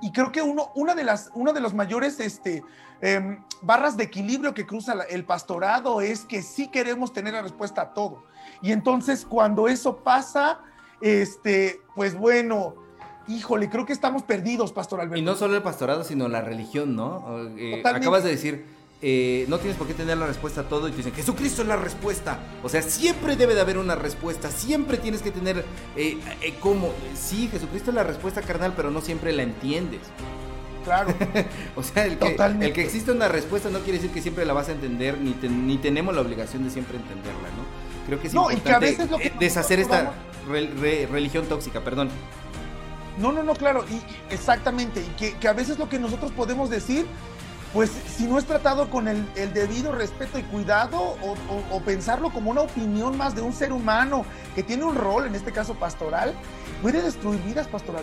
Y 0.00 0.12
creo 0.12 0.30
que 0.30 0.42
uno, 0.42 0.70
una 0.74 0.94
de 0.94 1.04
las, 1.04 1.30
uno 1.34 1.52
de 1.52 1.60
los 1.60 1.74
mayores 1.74 2.20
este, 2.20 2.62
em, 3.00 3.42
barras 3.62 3.96
de 3.96 4.04
equilibrio 4.04 4.54
que 4.54 4.66
cruza 4.66 4.94
el 5.08 5.24
pastorado 5.24 6.00
es 6.00 6.24
que 6.24 6.42
sí 6.42 6.68
queremos 6.68 7.12
tener 7.12 7.34
la 7.34 7.42
respuesta 7.42 7.82
a 7.82 7.94
todo. 7.94 8.24
Y 8.62 8.72
entonces 8.72 9.24
cuando 9.24 9.68
eso 9.68 9.98
pasa, 9.98 10.60
este, 11.00 11.80
pues 11.94 12.16
bueno, 12.16 12.74
híjole, 13.30 13.68
creo 13.68 13.86
que 13.86 13.92
estamos 13.92 14.22
perdidos, 14.22 14.72
Pastor 14.72 15.00
Alberto. 15.00 15.18
Y 15.18 15.22
no 15.22 15.34
solo 15.36 15.56
el 15.56 15.62
pastorado, 15.62 16.04
sino 16.04 16.28
la 16.28 16.40
religión, 16.40 16.96
¿no? 16.96 17.24
Eh, 17.56 17.82
acabas 17.84 18.24
de 18.24 18.30
decir, 18.30 18.64
eh, 19.02 19.46
no 19.48 19.58
tienes 19.58 19.78
por 19.78 19.86
qué 19.86 19.94
tener 19.94 20.18
la 20.18 20.26
respuesta 20.26 20.62
a 20.62 20.64
todo 20.68 20.88
y 20.88 20.90
te 20.90 20.98
dicen, 20.98 21.12
Jesucristo 21.14 21.62
es 21.62 21.68
la 21.68 21.76
respuesta. 21.76 22.38
O 22.62 22.68
sea, 22.68 22.82
siempre 22.82 23.36
debe 23.36 23.54
de 23.54 23.60
haber 23.60 23.78
una 23.78 23.94
respuesta, 23.94 24.50
siempre 24.50 24.98
tienes 24.98 25.22
que 25.22 25.30
tener, 25.30 25.64
eh, 25.96 26.18
¿cómo? 26.60 26.90
Sí, 27.14 27.48
Jesucristo 27.50 27.90
es 27.90 27.94
la 27.94 28.04
respuesta 28.04 28.42
carnal, 28.42 28.74
pero 28.76 28.90
no 28.90 29.00
siempre 29.00 29.32
la 29.32 29.42
entiendes. 29.42 30.00
Claro. 30.84 31.14
o 31.76 31.82
sea, 31.82 32.06
el 32.06 32.18
que, 32.18 32.36
el 32.60 32.72
que, 32.72 32.82
existe 32.82 33.12
una 33.12 33.28
respuesta 33.28 33.70
no 33.70 33.80
quiere 33.80 33.98
decir 33.98 34.10
que 34.10 34.22
siempre 34.22 34.44
la 34.44 34.54
vas 34.54 34.68
a 34.68 34.72
entender, 34.72 35.18
ni, 35.18 35.34
ni 35.48 35.78
tenemos 35.78 36.14
la 36.14 36.22
obligación 36.22 36.64
de 36.64 36.70
siempre 36.70 36.96
entenderla, 36.96 37.48
¿no? 37.56 37.90
Creo 38.06 38.20
que 38.20 38.28
es 38.28 38.34
no, 38.34 38.50
importante 38.50 38.90
y 38.90 38.96
que 38.96 39.02
a 39.02 39.06
veces 39.06 39.10
lo 39.10 39.18
que 39.18 39.32
deshacer 39.38 39.78
esta 39.78 40.12
religión 41.10 41.46
tóxica, 41.46 41.80
perdón. 41.80 42.08
No, 43.20 43.32
no, 43.32 43.42
no, 43.42 43.54
claro, 43.54 43.84
y, 43.90 44.32
exactamente, 44.32 45.02
y 45.02 45.32
que, 45.34 45.48
a 45.48 45.52
veces 45.52 45.78
lo 45.78 45.88
que 45.88 45.98
nosotros 45.98 46.32
podemos 46.32 46.70
decir, 46.70 47.06
pues 47.74 47.90
si 47.90 48.24
no 48.24 48.38
es 48.38 48.46
tratado 48.46 48.88
con 48.88 49.08
el, 49.08 49.26
debido 49.52 49.92
respeto 49.92 50.38
y 50.38 50.42
cuidado, 50.42 51.16
o, 51.70 51.80
pensarlo 51.80 52.30
como 52.30 52.50
una 52.50 52.62
opinión 52.62 53.16
más 53.18 53.34
de 53.34 53.42
un 53.42 53.52
ser 53.52 53.72
humano 53.72 54.24
que 54.54 54.62
tiene 54.62 54.84
un 54.84 54.94
rol, 54.94 55.26
en 55.26 55.34
este 55.34 55.52
caso 55.52 55.74
pastoral, 55.74 56.32
puede 56.80 57.02
destruir 57.02 57.40
vidas, 57.42 57.68
Pastor. 57.68 57.96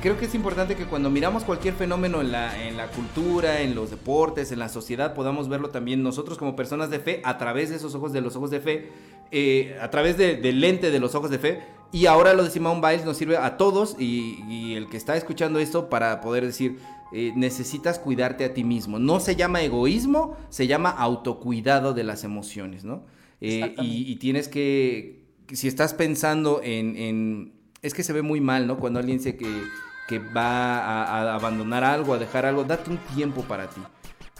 Creo 0.00 0.18
que 0.18 0.26
es 0.26 0.34
importante 0.34 0.76
que 0.76 0.86
cuando 0.86 1.10
miramos 1.10 1.44
cualquier 1.44 1.74
fenómeno 1.74 2.20
en 2.20 2.32
la, 2.32 2.60
en 2.62 2.76
la 2.76 2.88
cultura, 2.88 3.60
en 3.60 3.74
los 3.74 3.90
deportes, 3.90 4.52
en 4.52 4.60
la 4.60 4.68
sociedad, 4.68 5.14
podamos 5.14 5.48
verlo 5.48 5.70
también 5.70 6.02
nosotros 6.02 6.38
como 6.38 6.54
personas 6.56 6.90
de 6.90 7.00
fe 7.00 7.20
a 7.24 7.36
través 7.36 7.70
de 7.70 7.76
esos 7.76 7.94
ojos, 7.94 8.12
de 8.12 8.20
los 8.20 8.36
ojos 8.36 8.50
de 8.50 8.60
fe, 8.60 8.92
eh, 9.34 9.78
a 9.80 9.90
través 9.90 10.18
del 10.18 10.60
lente 10.60 10.90
de 10.90 11.00
los 11.00 11.14
ojos 11.14 11.30
de 11.30 11.38
fe, 11.38 11.62
y 11.90 12.06
ahora 12.06 12.34
lo 12.34 12.44
de 12.44 12.50
Simone 12.50 12.80
Biles 12.80 13.06
nos 13.06 13.16
sirve 13.16 13.38
a 13.38 13.56
todos 13.56 13.96
y, 13.98 14.74
el 14.74 14.88
que 14.88 14.96
está 14.96 15.16
escuchando 15.16 15.58
esto 15.58 15.90
para 15.90 16.20
poder 16.20 16.44
decir, 16.44 16.78
eh, 17.12 17.32
necesitas 17.34 17.98
cuidarte 17.98 18.44
a 18.46 18.54
ti 18.54 18.64
mismo. 18.64 18.98
No 18.98 19.20
se 19.20 19.36
llama 19.36 19.62
egoísmo, 19.62 20.36
se 20.48 20.66
llama 20.66 20.90
autocuidado 20.90 21.92
de 21.94 22.04
las 22.04 22.24
emociones, 22.24 22.84
¿no? 22.84 23.04
Eh, 23.42 23.74
y, 23.78 24.16
tienes 24.16 24.48
que, 24.48 25.24
si 25.50 25.66
estás 25.68 25.92
pensando 25.92 26.60
en, 26.62 27.52
Es 27.82 27.94
que 27.94 28.02
se 28.02 28.12
ve 28.12 28.22
muy 28.22 28.40
mal, 28.40 28.66
¿no? 28.66 28.78
Cuando 28.78 28.98
alguien 28.98 29.18
dice 29.18 29.36
que, 29.36 29.62
que 30.08 30.18
va 30.18 30.78
a, 30.78 31.34
abandonar 31.34 31.84
algo, 31.84 32.14
a 32.14 32.18
dejar 32.18 32.46
algo, 32.46 32.64
date 32.64 32.90
un 32.90 32.98
tiempo 33.14 33.42
para 33.42 33.68
ti. 33.68 33.80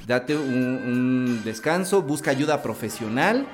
Date 0.06 0.36
un 0.36 1.42
descanso, 1.44 2.02
busca 2.02 2.30
ayuda 2.30 2.62
profesional 2.62 3.46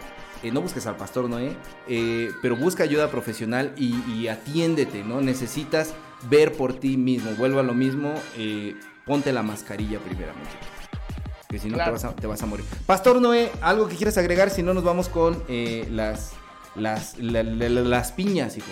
eh, 0.43 0.51
no 0.53 0.61
busques 0.63 0.87
al 0.87 0.97
pastor 0.97 1.29
Noé, 1.29 1.57
eh, 1.89 2.31
pero 2.43 2.57
busca 2.57 2.83
ayuda 2.85 3.11
profesional 3.11 3.73
y, 3.77 3.95
y, 4.13 4.29
atiéndete, 4.29 5.03
¿no? 5.05 5.21
Necesitas 5.21 5.95
ver 6.29 6.53
por 6.53 6.75
ti 6.75 6.97
mismo. 6.97 7.31
Vuelvo 7.33 7.61
a 7.61 7.63
lo 7.63 7.75
mismo, 7.75 8.15
eh, 8.37 8.75
ponte 9.07 9.33
la 9.33 9.43
mascarilla 9.43 9.99
primeramente. 10.01 10.51
Que 11.49 11.59
si 11.59 11.69
no 11.69 11.75
Claro. 11.75 11.91
te, 11.91 11.93
vas 11.93 12.05
a, 12.05 12.15
te 12.17 12.27
vas 12.27 12.43
a 12.43 12.47
morir. 12.47 12.65
Pastor 12.87 13.21
Noé, 13.21 13.51
algo 13.63 13.89
que 13.89 13.97
quieras 13.97 14.19
agregar, 14.19 14.51
si 14.51 14.63
no 14.63 14.75
nos 14.75 14.85
vamos 14.85 15.09
con 15.09 15.43
las, 15.49 16.33
las, 16.77 17.17
la- 17.19 17.43
la- 17.43 17.69
la- 17.71 17.81
las 17.83 18.13
piñas, 18.13 18.57
hijo. 18.59 18.67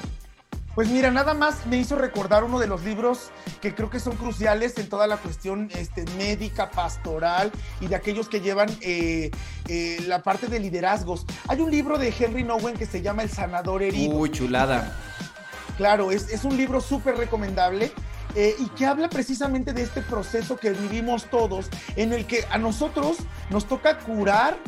Pues 0.76 0.90
mira, 0.90 1.10
nada 1.10 1.32
más 1.32 1.64
me 1.64 1.78
hizo 1.78 1.96
recordar 1.96 2.44
uno 2.44 2.58
de 2.58 2.66
los 2.66 2.84
libros 2.84 3.30
que 3.62 3.74
creo 3.74 3.88
que 3.88 3.98
son 3.98 4.14
cruciales 4.14 4.76
en 4.76 4.90
toda 4.90 5.06
la 5.06 5.16
cuestión 5.16 5.70
este, 5.74 6.04
médica, 6.18 6.70
pastoral 6.70 7.50
y 7.80 7.86
de 7.86 7.96
aquellos 7.96 8.28
que 8.28 8.42
llevan 8.42 8.68
eh, 8.82 9.30
eh, 9.68 10.04
la 10.06 10.22
parte 10.22 10.48
de 10.48 10.60
liderazgos. 10.60 11.24
Hay 11.48 11.62
un 11.62 11.70
libro 11.70 11.96
de 11.96 12.14
Henry 12.16 12.44
Nowen 12.44 12.76
que 12.76 12.84
se 12.84 13.00
llama 13.00 13.22
El 13.22 13.30
sanador 13.30 13.82
herido. 13.82 14.16
Uy, 14.16 14.30
chulada. 14.30 14.94
Claro, 15.78 16.12
es, 16.12 16.28
es 16.28 16.44
un 16.44 16.58
libro 16.58 16.82
súper 16.82 17.16
recomendable 17.16 17.90
eh, 18.34 18.54
y 18.58 18.66
que 18.68 18.84
habla 18.84 19.08
precisamente 19.08 19.72
de 19.72 19.80
este 19.80 20.02
proceso 20.02 20.58
que 20.58 20.72
vivimos 20.72 21.24
todos, 21.30 21.70
en 21.96 22.12
el 22.12 22.26
que 22.26 22.44
a 22.50 22.58
nosotros 22.58 23.16
nos 23.48 23.64
toca 23.64 23.98
curar 24.00 24.58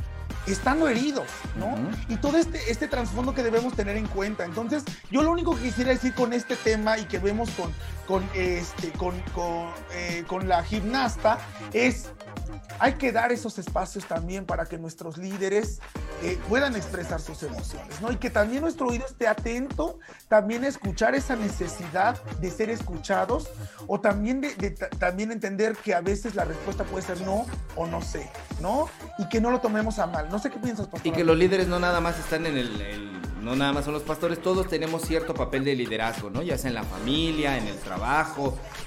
estando 0.47 0.89
heridos, 0.89 1.27
¿no? 1.57 1.77
Y 2.09 2.17
todo 2.17 2.39
este, 2.39 2.71
este 2.71 2.89
trasfondo 2.89 3.35
que 3.35 3.43
debemos 3.43 3.75
tener 3.75 3.97
en 3.97 4.07
cuenta. 4.07 4.45
Entonces, 4.45 4.85
yo 5.11 5.23
lo 5.23 5.31
único 5.31 5.55
que 5.57 5.63
quisiera 5.65 5.91
decir 5.91 6.15
con 6.15 6.33
este 6.33 6.57
tema 6.57 6.99
y 6.99 7.05
que 7.05 7.19
vemos 7.19 7.51
con, 7.51 7.73
con, 8.09 8.27
este, 8.35 8.91
con, 8.93 9.21
con, 9.35 9.69
eh, 9.93 10.25
con 10.27 10.49
la 10.49 10.65
gimnasta 10.65 11.39
es, 11.75 12.07
hay 12.81 12.95
que 12.95 13.13
dar 13.13 13.31
esos 13.33 13.59
espacios 13.59 14.07
también 14.07 14.47
para 14.47 14.65
que 14.65 14.79
nuestros 14.79 15.19
líderes 15.19 15.79
eh, 16.23 16.39
puedan 16.49 16.75
expresar 16.75 17.21
sus 17.21 17.43
emociones, 17.43 18.01
¿no? 18.01 18.11
Y 18.11 18.17
que 18.17 18.31
también 18.31 18.63
nuestro 18.63 18.87
oído 18.89 19.05
esté 19.07 19.29
atento, 19.29 19.99
también 20.29 20.65
escuchar 20.65 21.15
esa 21.15 21.37
necesidad 21.37 22.21
de 22.41 22.51
ser 22.51 22.71
escuchados 22.71 23.51
o 23.87 24.01
también 24.01 24.41
de, 24.41 24.55
de 24.55 24.71
ta- 24.71 24.89
también 24.89 25.31
entender 25.31 25.77
que 25.77 25.93
a 25.95 26.01
veces 26.01 26.35
la 26.35 26.45
respuesta 26.47 26.85
puede 26.85 27.05
ser 27.05 27.21
no 27.21 27.45
o 27.77 27.87
no 27.87 28.01
sé, 28.01 28.31
¿no? 28.61 28.89
Y 29.19 29.29
que 29.29 29.41
no 29.41 29.51
lo 29.51 29.61
tomemos 29.61 29.99
a 29.99 30.07
mal. 30.07 30.29
No 30.31 30.39
sé 30.39 30.51
qué 30.51 30.59
piensas, 30.59 30.87
pastor. 30.87 31.07
Y 31.07 31.13
que 31.15 31.25
los 31.25 31.37
líderes 31.37 31.69
no 31.69 31.79
nada 31.79 32.01
más 32.01 32.19
están 32.19 32.47
en 32.47 32.57
el, 32.57 32.81
el- 32.81 33.19
no 33.43 33.55
nada 33.55 33.73
más 33.73 33.85
son 33.85 33.95
los 33.95 34.03
pastores, 34.03 34.43
todos 34.43 34.67
tenemos 34.69 35.03
cierto 35.03 35.33
papel 35.33 35.65
de 35.65 35.75
liderazgo, 35.77 36.29
¿no? 36.29 36.43
Ya 36.43 36.59
sea 36.59 36.69
en 36.69 36.75
la 36.75 36.83
familia, 36.83 37.57
en 37.57 37.69
el 37.69 37.77
trabajo, 37.79 37.98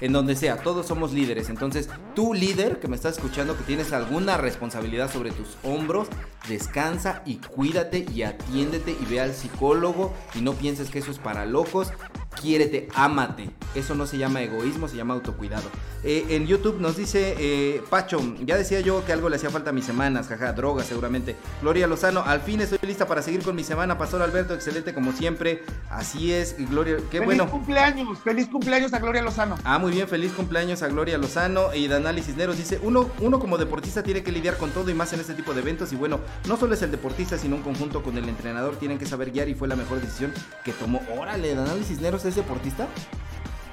en 0.00 0.12
donde 0.12 0.36
sea, 0.36 0.56
todos 0.58 0.86
somos 0.86 1.12
líderes. 1.12 1.48
Entonces, 1.48 1.88
tú 2.14 2.34
líder 2.34 2.80
que 2.80 2.88
me 2.88 2.96
estás 2.96 3.16
escuchando, 3.16 3.56
que 3.56 3.64
tienes 3.64 3.92
alguna 3.92 4.36
responsabilidad 4.36 5.10
sobre 5.10 5.30
tus 5.30 5.56
hombros, 5.62 6.08
descansa 6.48 7.22
y 7.24 7.36
cuídate 7.36 8.06
y 8.12 8.22
atiéndete 8.22 8.96
y 9.00 9.04
ve 9.06 9.20
al 9.20 9.34
psicólogo 9.34 10.12
y 10.34 10.40
no 10.40 10.54
pienses 10.54 10.90
que 10.90 10.98
eso 10.98 11.10
es 11.10 11.18
para 11.18 11.46
locos. 11.46 11.92
Quiérete, 12.40 12.88
ámate. 12.94 13.50
Eso 13.74 13.94
no 13.94 14.06
se 14.06 14.18
llama 14.18 14.42
egoísmo, 14.42 14.88
se 14.88 14.96
llama 14.96 15.14
autocuidado. 15.14 15.68
Eh, 16.04 16.26
en 16.30 16.46
YouTube 16.46 16.80
nos 16.80 16.96
dice 16.96 17.36
eh, 17.38 17.82
Pacho, 17.88 18.20
ya 18.44 18.56
decía 18.56 18.80
yo 18.80 19.04
que 19.04 19.12
algo 19.12 19.28
le 19.28 19.36
hacía 19.36 19.50
falta 19.50 19.70
a 19.70 19.72
mis 19.72 19.84
semanas, 19.84 20.26
jaja, 20.26 20.52
droga 20.52 20.82
seguramente. 20.82 21.36
Gloria 21.60 21.86
Lozano, 21.86 22.22
al 22.24 22.40
fin 22.40 22.60
estoy 22.60 22.78
lista 22.82 23.06
para 23.06 23.22
seguir 23.22 23.42
con 23.42 23.54
mi 23.54 23.62
semana. 23.62 23.96
Pastor 23.96 24.20
Alberto, 24.20 24.54
excelente 24.54 24.92
como 24.92 25.12
siempre. 25.12 25.62
Así 25.90 26.32
es, 26.32 26.56
Gloria, 26.70 26.96
qué 27.10 27.18
feliz 27.18 27.24
bueno. 27.24 27.48
cumpleaños, 27.48 28.18
feliz 28.18 28.48
cumpleaños 28.48 28.92
a 28.92 28.98
Gloria 28.98 29.22
Lozano. 29.22 29.56
Ah, 29.64 29.78
muy 29.78 29.92
bien, 29.92 30.08
feliz 30.08 30.32
cumpleaños 30.32 30.82
a 30.82 30.88
Gloria 30.88 31.16
Lozano 31.18 31.72
y 31.72 31.86
Danali 31.86 32.22
Cisneros 32.22 32.56
dice, 32.56 32.80
uno, 32.82 33.08
uno 33.20 33.38
como 33.38 33.56
deportista 33.56 34.02
tiene 34.02 34.22
que 34.22 34.32
lidiar 34.32 34.56
con 34.56 34.70
todo 34.70 34.90
y 34.90 34.94
más 34.94 35.12
en 35.12 35.20
este 35.20 35.34
tipo 35.34 35.54
de 35.54 35.60
eventos 35.60 35.92
y 35.92 35.96
bueno, 35.96 36.20
no 36.48 36.56
solo 36.56 36.74
es 36.74 36.82
el 36.82 36.90
deportista, 36.90 37.38
sino 37.38 37.56
un 37.56 37.62
conjunto 37.62 38.02
con 38.02 38.18
el 38.18 38.28
entrenador, 38.28 38.76
tienen 38.76 38.98
que 38.98 39.06
saber 39.06 39.30
guiar 39.30 39.48
y 39.48 39.54
fue 39.54 39.68
la 39.68 39.76
mejor 39.76 40.00
decisión 40.00 40.32
que 40.64 40.72
tomó. 40.72 41.00
Órale, 41.16 41.54
Danali 41.54 41.84
Cisneros 41.84 42.21
es 42.24 42.36
deportista. 42.36 42.86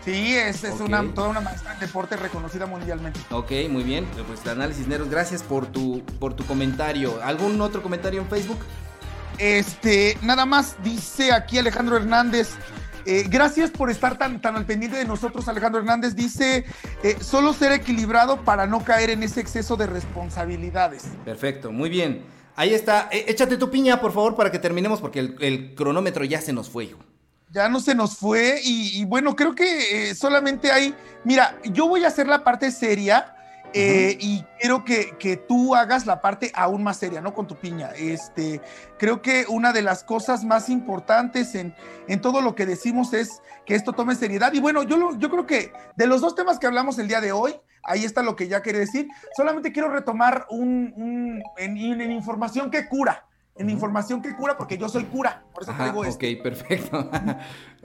Sí, 0.05 0.35
es, 0.35 0.63
es 0.63 0.79
una, 0.79 1.03
toda 1.13 1.27
una 1.29 1.41
maestra 1.41 1.73
en 1.73 1.79
deporte 1.79 2.15
reconocida 2.15 2.65
mundialmente. 2.65 3.19
Ok, 3.31 3.51
muy 3.69 3.83
bien, 3.83 4.07
pues 4.27 4.43
Danali 4.43 4.73
Cisneros, 4.73 5.09
gracias 5.09 5.43
por 5.43 5.67
tu, 5.67 6.01
por 6.19 6.33
tu 6.33 6.45
comentario. 6.45 7.21
¿Algún 7.23 7.59
otro 7.62 7.83
comentario 7.83 8.21
en 8.21 8.27
Facebook? 8.27 8.59
Este, 9.38 10.17
nada 10.21 10.45
más 10.45 10.75
dice 10.83 11.31
aquí 11.31 11.57
Alejandro 11.57 11.97
Hernández. 11.97 12.51
eh, 13.05 13.25
gracias 13.29 13.71
por 13.71 13.89
estar 13.89 14.17
tan, 14.17 14.41
tan 14.41 14.55
al 14.55 14.65
pendiente 14.65 14.97
de 14.97 15.05
nosotros, 15.05 15.47
Alejandro 15.47 15.79
Hernández. 15.81 16.15
Dice, 16.15 16.65
eh, 17.03 17.17
solo 17.21 17.53
ser 17.53 17.71
equilibrado 17.73 18.43
para 18.43 18.67
no 18.67 18.83
caer 18.83 19.09
en 19.12 19.23
ese 19.23 19.41
exceso 19.41 19.75
de 19.75 19.88
responsabilidades. 19.88 21.05
Perfecto, 21.25 21.71
muy 21.71 21.89
bien. 21.89 22.23
Ahí 22.55 22.73
está, 22.73 23.07
Eh, 23.12 23.25
échate 23.27 23.57
tu 23.57 23.69
piña, 23.69 24.01
por 24.01 24.12
favor, 24.12 24.35
para 24.35 24.51
que 24.51 24.59
terminemos 24.59 24.99
porque 25.01 25.19
el, 25.19 25.35
el 25.39 25.75
cronómetro 25.75 26.23
ya 26.25 26.41
se 26.41 26.51
nos 26.53 26.69
fue, 26.69 26.85
hijo. 26.85 26.99
Ya 27.51 27.67
no 27.67 27.79
se 27.79 27.95
nos 27.95 28.15
fue 28.17 28.59
y, 28.63 28.99
y 29.01 29.05
bueno, 29.05 29.35
creo 29.35 29.55
que 29.55 30.09
eh, 30.12 30.15
solamente 30.15 30.71
hay, 30.71 30.93
mira, 31.23 31.57
yo 31.65 31.88
voy 31.88 32.03
a 32.03 32.07
hacer 32.09 32.27
la 32.27 32.43
parte 32.43 32.69
seria 32.71 33.35
eh, 33.73 34.17
y 34.19 34.43
quiero 34.59 34.83
que, 34.83 35.15
que 35.19 35.38
tú 35.38 35.75
hagas 35.75 36.05
la 36.05 36.21
parte 36.21 36.51
aún 36.55 36.83
más 36.83 36.97
seria, 36.97 37.21
¿no? 37.21 37.33
Con 37.33 37.47
tu 37.47 37.55
piña. 37.55 37.89
Este, 37.95 38.62
creo 38.97 39.21
que 39.21 39.45
una 39.47 39.73
de 39.73 39.81
las 39.83 40.03
cosas 40.03 40.43
más 40.43 40.69
importantes 40.69 41.55
en, 41.55 41.75
en 42.07 42.21
todo 42.21 42.41
lo 42.41 42.53
que 42.55 42.65
decimos 42.65 43.13
es 43.13 43.41
que 43.65 43.75
esto 43.75 43.93
tome 43.93 44.15
seriedad. 44.15 44.53
Y 44.53 44.59
bueno, 44.59 44.83
yo, 44.83 44.97
lo- 44.97 45.17
yo 45.17 45.29
creo 45.29 45.45
que 45.47 45.71
de 45.95 46.07
los 46.07 46.21
dos 46.21 46.35
temas 46.35 46.57
que 46.59 46.67
hablamos 46.67 46.97
el 46.99 47.07
día 47.07 47.21
de 47.21 47.31
hoy, 47.31 47.55
ahí 47.83 48.05
está 48.05 48.21
lo 48.23 48.35
que 48.35 48.47
ya 48.47 48.62
quería 48.63 48.81
decir. 48.81 49.07
Solamente 49.38 49.71
quiero 49.71 49.89
retomar 49.89 50.45
un, 50.49 50.93
un- 50.95 51.43
en, 51.57 51.77
en 52.01 52.12
información 52.12 52.69
que 52.71 52.88
cura. 52.88 53.25
En 53.59 53.69
información 53.69 54.21
que 54.21 54.35
cura, 54.35 54.57
porque 54.57 54.77
yo 54.77 54.87
soy 54.87 55.03
cura, 55.03 55.43
por 55.53 55.63
eso 55.63 55.71
Ajá, 55.71 55.91
traigo 55.91 55.99
ok, 55.99 56.23
esto. 56.23 56.43
perfecto. 56.43 56.97
Ajá. 57.11 57.39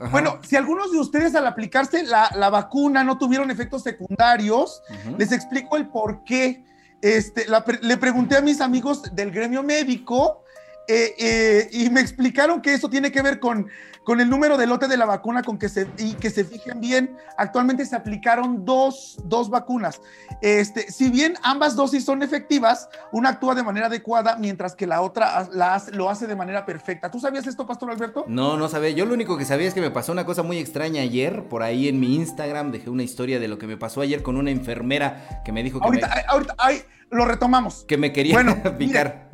Bueno, 0.09 0.39
si 0.41 0.55
algunos 0.55 0.91
de 0.93 0.99
ustedes 0.99 1.35
al 1.35 1.45
aplicarse 1.45 2.03
la, 2.03 2.31
la 2.33 2.49
vacuna 2.49 3.03
no 3.03 3.17
tuvieron 3.17 3.51
efectos 3.51 3.83
secundarios, 3.83 4.81
les 5.17 5.33
explico 5.33 5.75
el 5.75 5.89
por 5.89 6.23
qué. 6.23 6.63
Este, 7.01 7.45
la 7.47 7.63
le 7.81 7.97
pregunté 7.97 8.37
a 8.37 8.41
mis 8.41 8.61
amigos 8.61 9.13
del 9.13 9.31
gremio 9.31 9.61
médico 9.63 10.44
eh, 10.87 11.15
eh, 11.17 11.69
y 11.71 11.89
me 11.89 12.01
explicaron 12.01 12.61
que 12.61 12.73
eso 12.73 12.89
tiene 12.89 13.11
que 13.11 13.21
ver 13.21 13.39
con, 13.39 13.67
con 14.03 14.19
el 14.21 14.29
número 14.29 14.55
de 14.57 14.67
lote 14.67 14.87
de 14.87 14.97
la 14.97 15.05
vacuna 15.05 15.41
con 15.41 15.57
que 15.57 15.67
se, 15.69 15.87
y 15.97 16.13
que 16.13 16.29
se 16.29 16.43
fijen 16.45 16.79
bien. 16.79 17.17
Actualmente 17.37 17.85
se 17.85 17.95
aplicaron 17.95 18.63
dos, 18.65 19.17
dos 19.25 19.49
vacunas. 19.49 19.99
Este, 20.41 20.91
si 20.91 21.09
bien 21.09 21.35
ambas 21.43 21.75
dosis 21.75 22.05
son 22.05 22.21
efectivas, 22.21 22.87
una 23.11 23.29
actúa 23.29 23.55
de 23.55 23.63
manera 23.63 23.87
adecuada 23.87 24.35
mientras 24.37 24.75
que 24.75 24.85
la 24.85 25.01
otra 25.01 25.47
la 25.53 25.75
hace- 25.75 25.91
lo 25.91 26.09
hace 26.09 26.27
de 26.27 26.35
manera 26.35 26.65
perfecta. 26.65 27.09
¿Tú 27.09 27.19
sabías 27.19 27.47
esto, 27.47 27.65
Pastor 27.65 27.89
Alberto? 27.91 28.25
No, 28.27 28.57
no 28.57 28.69
sabía. 28.69 28.91
Yo 28.91 29.05
lo 29.05 29.13
único 29.15 29.37
que 29.37 29.45
sabía 29.45 29.67
es 29.67 29.73
que 29.73 29.81
me 29.81 29.91
pasó 29.91 30.11
una 30.11 30.25
cosa 30.25 30.43
muy 30.43 30.57
extraña 30.59 31.01
ayer. 31.01 31.45
Por 31.49 31.63
ahí 31.63 31.87
en 31.87 31.99
mi 31.99 32.15
Instagram 32.15 32.71
dejé 32.71 32.89
una 32.91 33.03
historia 33.03 33.39
de 33.39 33.47
lo 33.47 33.57
que 33.57 33.65
me 33.67 33.77
pasó 33.77 34.01
ayer 34.01 34.21
con 34.21 34.37
una 34.37 34.51
enfermera 34.51 35.41
que 35.43 35.51
me 35.51 35.63
dijo 35.63 35.79
que, 35.79 35.85
Ahorita, 35.85 36.07
me, 36.07 36.13
ay, 36.13 36.21
ahorita, 36.27 36.55
ay, 36.59 36.81
lo 37.09 37.25
retomamos. 37.25 37.85
que 37.87 37.97
me 37.97 38.13
quería 38.13 38.33
Bueno, 38.35 38.55
picar. 38.77 39.29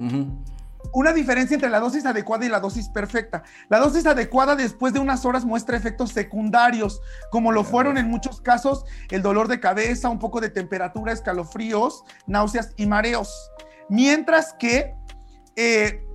Una 0.93 1.13
diferencia 1.13 1.55
entre 1.55 1.69
la 1.69 1.79
dosis 1.79 2.05
adecuada 2.05 2.45
y 2.45 2.49
la 2.49 2.59
dosis 2.59 2.89
perfecta. 2.89 3.43
La 3.69 3.79
dosis 3.79 4.05
adecuada 4.05 4.55
después 4.55 4.93
de 4.93 4.99
unas 4.99 5.25
horas 5.25 5.45
muestra 5.45 5.77
efectos 5.77 6.11
secundarios, 6.11 7.01
como 7.31 7.51
lo 7.51 7.63
fueron 7.63 7.97
en 7.97 8.09
muchos 8.09 8.41
casos 8.41 8.83
el 9.09 9.21
dolor 9.21 9.47
de 9.47 9.59
cabeza, 9.59 10.09
un 10.09 10.19
poco 10.19 10.41
de 10.41 10.49
temperatura, 10.49 11.13
escalofríos, 11.13 12.03
náuseas 12.27 12.73
y 12.75 12.87
mareos. 12.87 13.51
Mientras 13.89 14.53
que, 14.53 14.95
eh, 15.55 16.05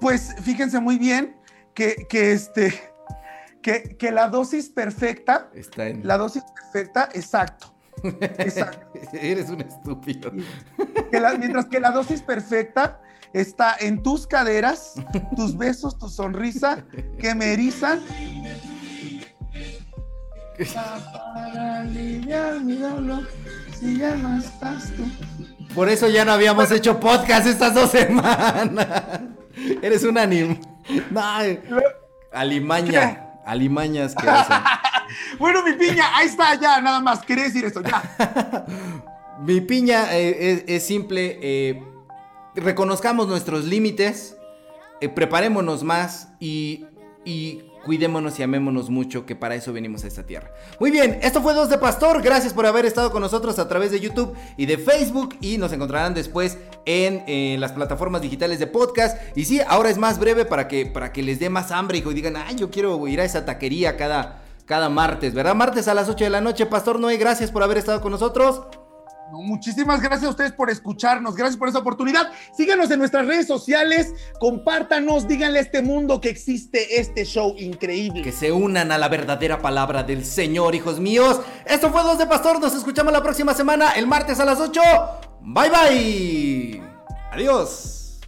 pues 0.00 0.34
fíjense 0.42 0.80
muy 0.80 0.98
bien 0.98 1.36
que, 1.74 2.06
que 2.08 2.32
este, 2.32 2.74
que, 3.62 3.96
que 3.98 4.10
la 4.12 4.28
dosis 4.28 4.68
perfecta, 4.68 5.50
Está 5.54 5.86
en... 5.88 6.06
la 6.06 6.18
dosis 6.18 6.42
perfecta, 6.54 7.08
exacto. 7.14 7.74
Exacto. 8.02 8.86
Eres 9.14 9.48
un 9.48 9.62
estúpido. 9.62 10.30
Que 11.10 11.20
la- 11.20 11.34
mientras 11.38 11.66
que 11.66 11.80
la 11.80 11.90
dosis 11.90 12.20
perfecta 12.22 13.00
está 13.34 13.76
en 13.78 14.02
tus 14.02 14.26
caderas, 14.26 14.94
tus 15.36 15.56
besos, 15.58 15.98
tu 15.98 16.08
sonrisa, 16.08 16.84
que 17.18 17.34
me 17.34 17.52
erizan. 17.52 18.00
Para 20.72 21.80
aliviar 21.80 22.60
mi 22.60 22.76
dolor, 22.76 23.28
si 23.78 23.98
ya 23.98 24.14
no 24.14 24.38
estás 24.38 24.92
tú. 24.96 25.04
Por 25.74 25.88
eso 25.88 26.08
ya 26.08 26.24
no 26.24 26.32
habíamos 26.32 26.70
hecho 26.70 27.00
podcast 27.00 27.46
estas 27.48 27.74
dos 27.74 27.90
semanas. 27.90 29.20
Eres 29.82 30.04
un 30.04 30.16
anim. 30.16 30.60
No, 31.10 31.20
alimaña. 32.32 33.30
Alimañas 33.44 34.14
que 34.14 34.28
hacen. 34.28 34.56
Bueno, 35.38 35.62
mi 35.62 35.74
piña, 35.74 36.16
ahí 36.16 36.26
está, 36.26 36.54
ya, 36.58 36.80
nada 36.80 36.98
más. 36.98 37.20
Quería 37.20 37.44
decir 37.44 37.64
esto, 37.66 37.82
ya. 37.82 38.64
Mi 39.40 39.60
piña 39.60 40.16
eh, 40.16 40.52
es, 40.52 40.64
es 40.66 40.86
simple. 40.86 41.38
eh, 41.42 41.82
reconozcamos 42.54 43.28
nuestros 43.28 43.64
límites. 43.64 44.36
eh, 45.00 45.08
preparémonos 45.08 45.82
más 45.82 46.28
y, 46.40 46.86
y 47.24 47.64
cuidémonos 47.84 48.38
y 48.38 48.42
amémonos 48.42 48.90
mucho, 48.90 49.26
que 49.26 49.36
para 49.36 49.54
eso 49.54 49.72
venimos 49.72 50.04
a 50.04 50.06
esta 50.06 50.24
tierra. 50.24 50.50
Muy 50.80 50.90
bien, 50.90 51.18
esto 51.22 51.42
fue 51.42 51.52
Dos 51.54 51.68
de 51.68 51.78
Pastor. 51.78 52.22
Gracias 52.22 52.52
por 52.52 52.66
haber 52.66 52.86
estado 52.86 53.10
con 53.12 53.20
nosotros 53.20 53.58
a 53.58 53.68
través 53.68 53.90
de 53.90 54.00
YouTube 54.00 54.34
y 54.56 54.66
de 54.66 54.78
Facebook. 54.78 55.36
Y 55.40 55.58
nos 55.58 55.72
encontrarán 55.72 56.14
después 56.14 56.58
en, 56.86 57.24
eh, 57.26 57.56
las 57.58 57.72
plataformas 57.72 58.22
digitales 58.22 58.58
de 58.58 58.66
podcast. 58.66 59.18
Y 59.36 59.44
sí, 59.44 59.60
ahora 59.66 59.90
es 59.90 59.98
más 59.98 60.18
breve 60.18 60.44
para 60.44 60.68
que, 60.68 60.86
para 60.86 61.12
que 61.12 61.22
les 61.22 61.38
dé 61.38 61.50
más 61.50 61.70
hambre 61.70 61.98
y 61.98 62.14
digan, 62.14 62.36
ay, 62.36 62.56
yo 62.56 62.70
quiero 62.70 63.06
ir 63.06 63.20
a 63.20 63.24
esa 63.24 63.44
taquería 63.44 63.96
cada, 63.96 64.42
cada 64.64 64.88
martes, 64.88 65.34
¿verdad? 65.34 65.54
Martes 65.54 65.88
a 65.88 65.94
las 65.94 66.08
8 66.08 66.24
de 66.24 66.30
la 66.30 66.40
noche. 66.40 66.66
Pastor 66.66 66.98
Noé, 66.98 67.16
gracias 67.16 67.50
por 67.50 67.62
haber 67.62 67.78
estado 67.78 68.00
con 68.00 68.12
nosotros 68.12 68.62
muchísimas 69.32 70.00
gracias 70.00 70.24
a 70.24 70.30
ustedes 70.30 70.52
por 70.52 70.70
escucharnos, 70.70 71.34
gracias 71.34 71.56
por 71.56 71.68
esa 71.68 71.78
oportunidad. 71.78 72.30
Síganos 72.56 72.90
en 72.90 72.98
nuestras 72.98 73.26
redes 73.26 73.46
sociales, 73.46 74.12
compártanos, 74.38 75.26
díganle 75.26 75.58
a 75.58 75.62
este 75.62 75.82
mundo 75.82 76.20
que 76.20 76.28
existe 76.28 77.00
este 77.00 77.24
show 77.24 77.54
increíble. 77.58 78.22
Que 78.22 78.32
se 78.32 78.52
unan 78.52 78.92
a 78.92 78.98
la 78.98 79.08
verdadera 79.08 79.60
palabra 79.60 80.02
del 80.02 80.24
Señor, 80.24 80.74
hijos 80.74 81.00
míos. 81.00 81.40
Esto 81.66 81.90
fue 81.90 82.02
Dos 82.02 82.18
de 82.18 82.26
Pastor, 82.26 82.60
nos 82.60 82.74
escuchamos 82.74 83.12
la 83.12 83.22
próxima 83.22 83.54
semana, 83.54 83.92
el 83.92 84.06
martes 84.06 84.40
a 84.40 84.44
las 84.44 84.60
8. 84.60 84.80
Bye 85.42 85.70
bye. 85.70 86.82
Adiós. 87.32 88.20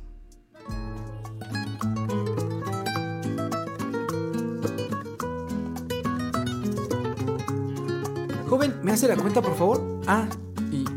Joven, 8.48 8.78
¿me 8.82 8.92
hace 8.92 9.08
la 9.08 9.16
cuenta, 9.16 9.42
por 9.42 9.56
favor? 9.56 10.00
Ah, 10.06 10.28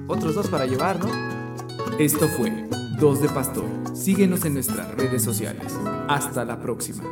otros 0.10 0.36
dos 0.36 0.48
para 0.48 0.66
llevar, 0.66 1.00
¿no? 1.00 1.10
Esto 2.00 2.28
fue 2.28 2.68
Dos 3.00 3.22
de 3.22 3.30
Pastor. 3.30 3.66
Síguenos 3.94 4.44
en 4.44 4.56
nuestras 4.56 4.94
redes 4.96 5.24
sociales. 5.24 5.74
Hasta 6.08 6.44
la 6.44 6.60
próxima. 6.60 7.04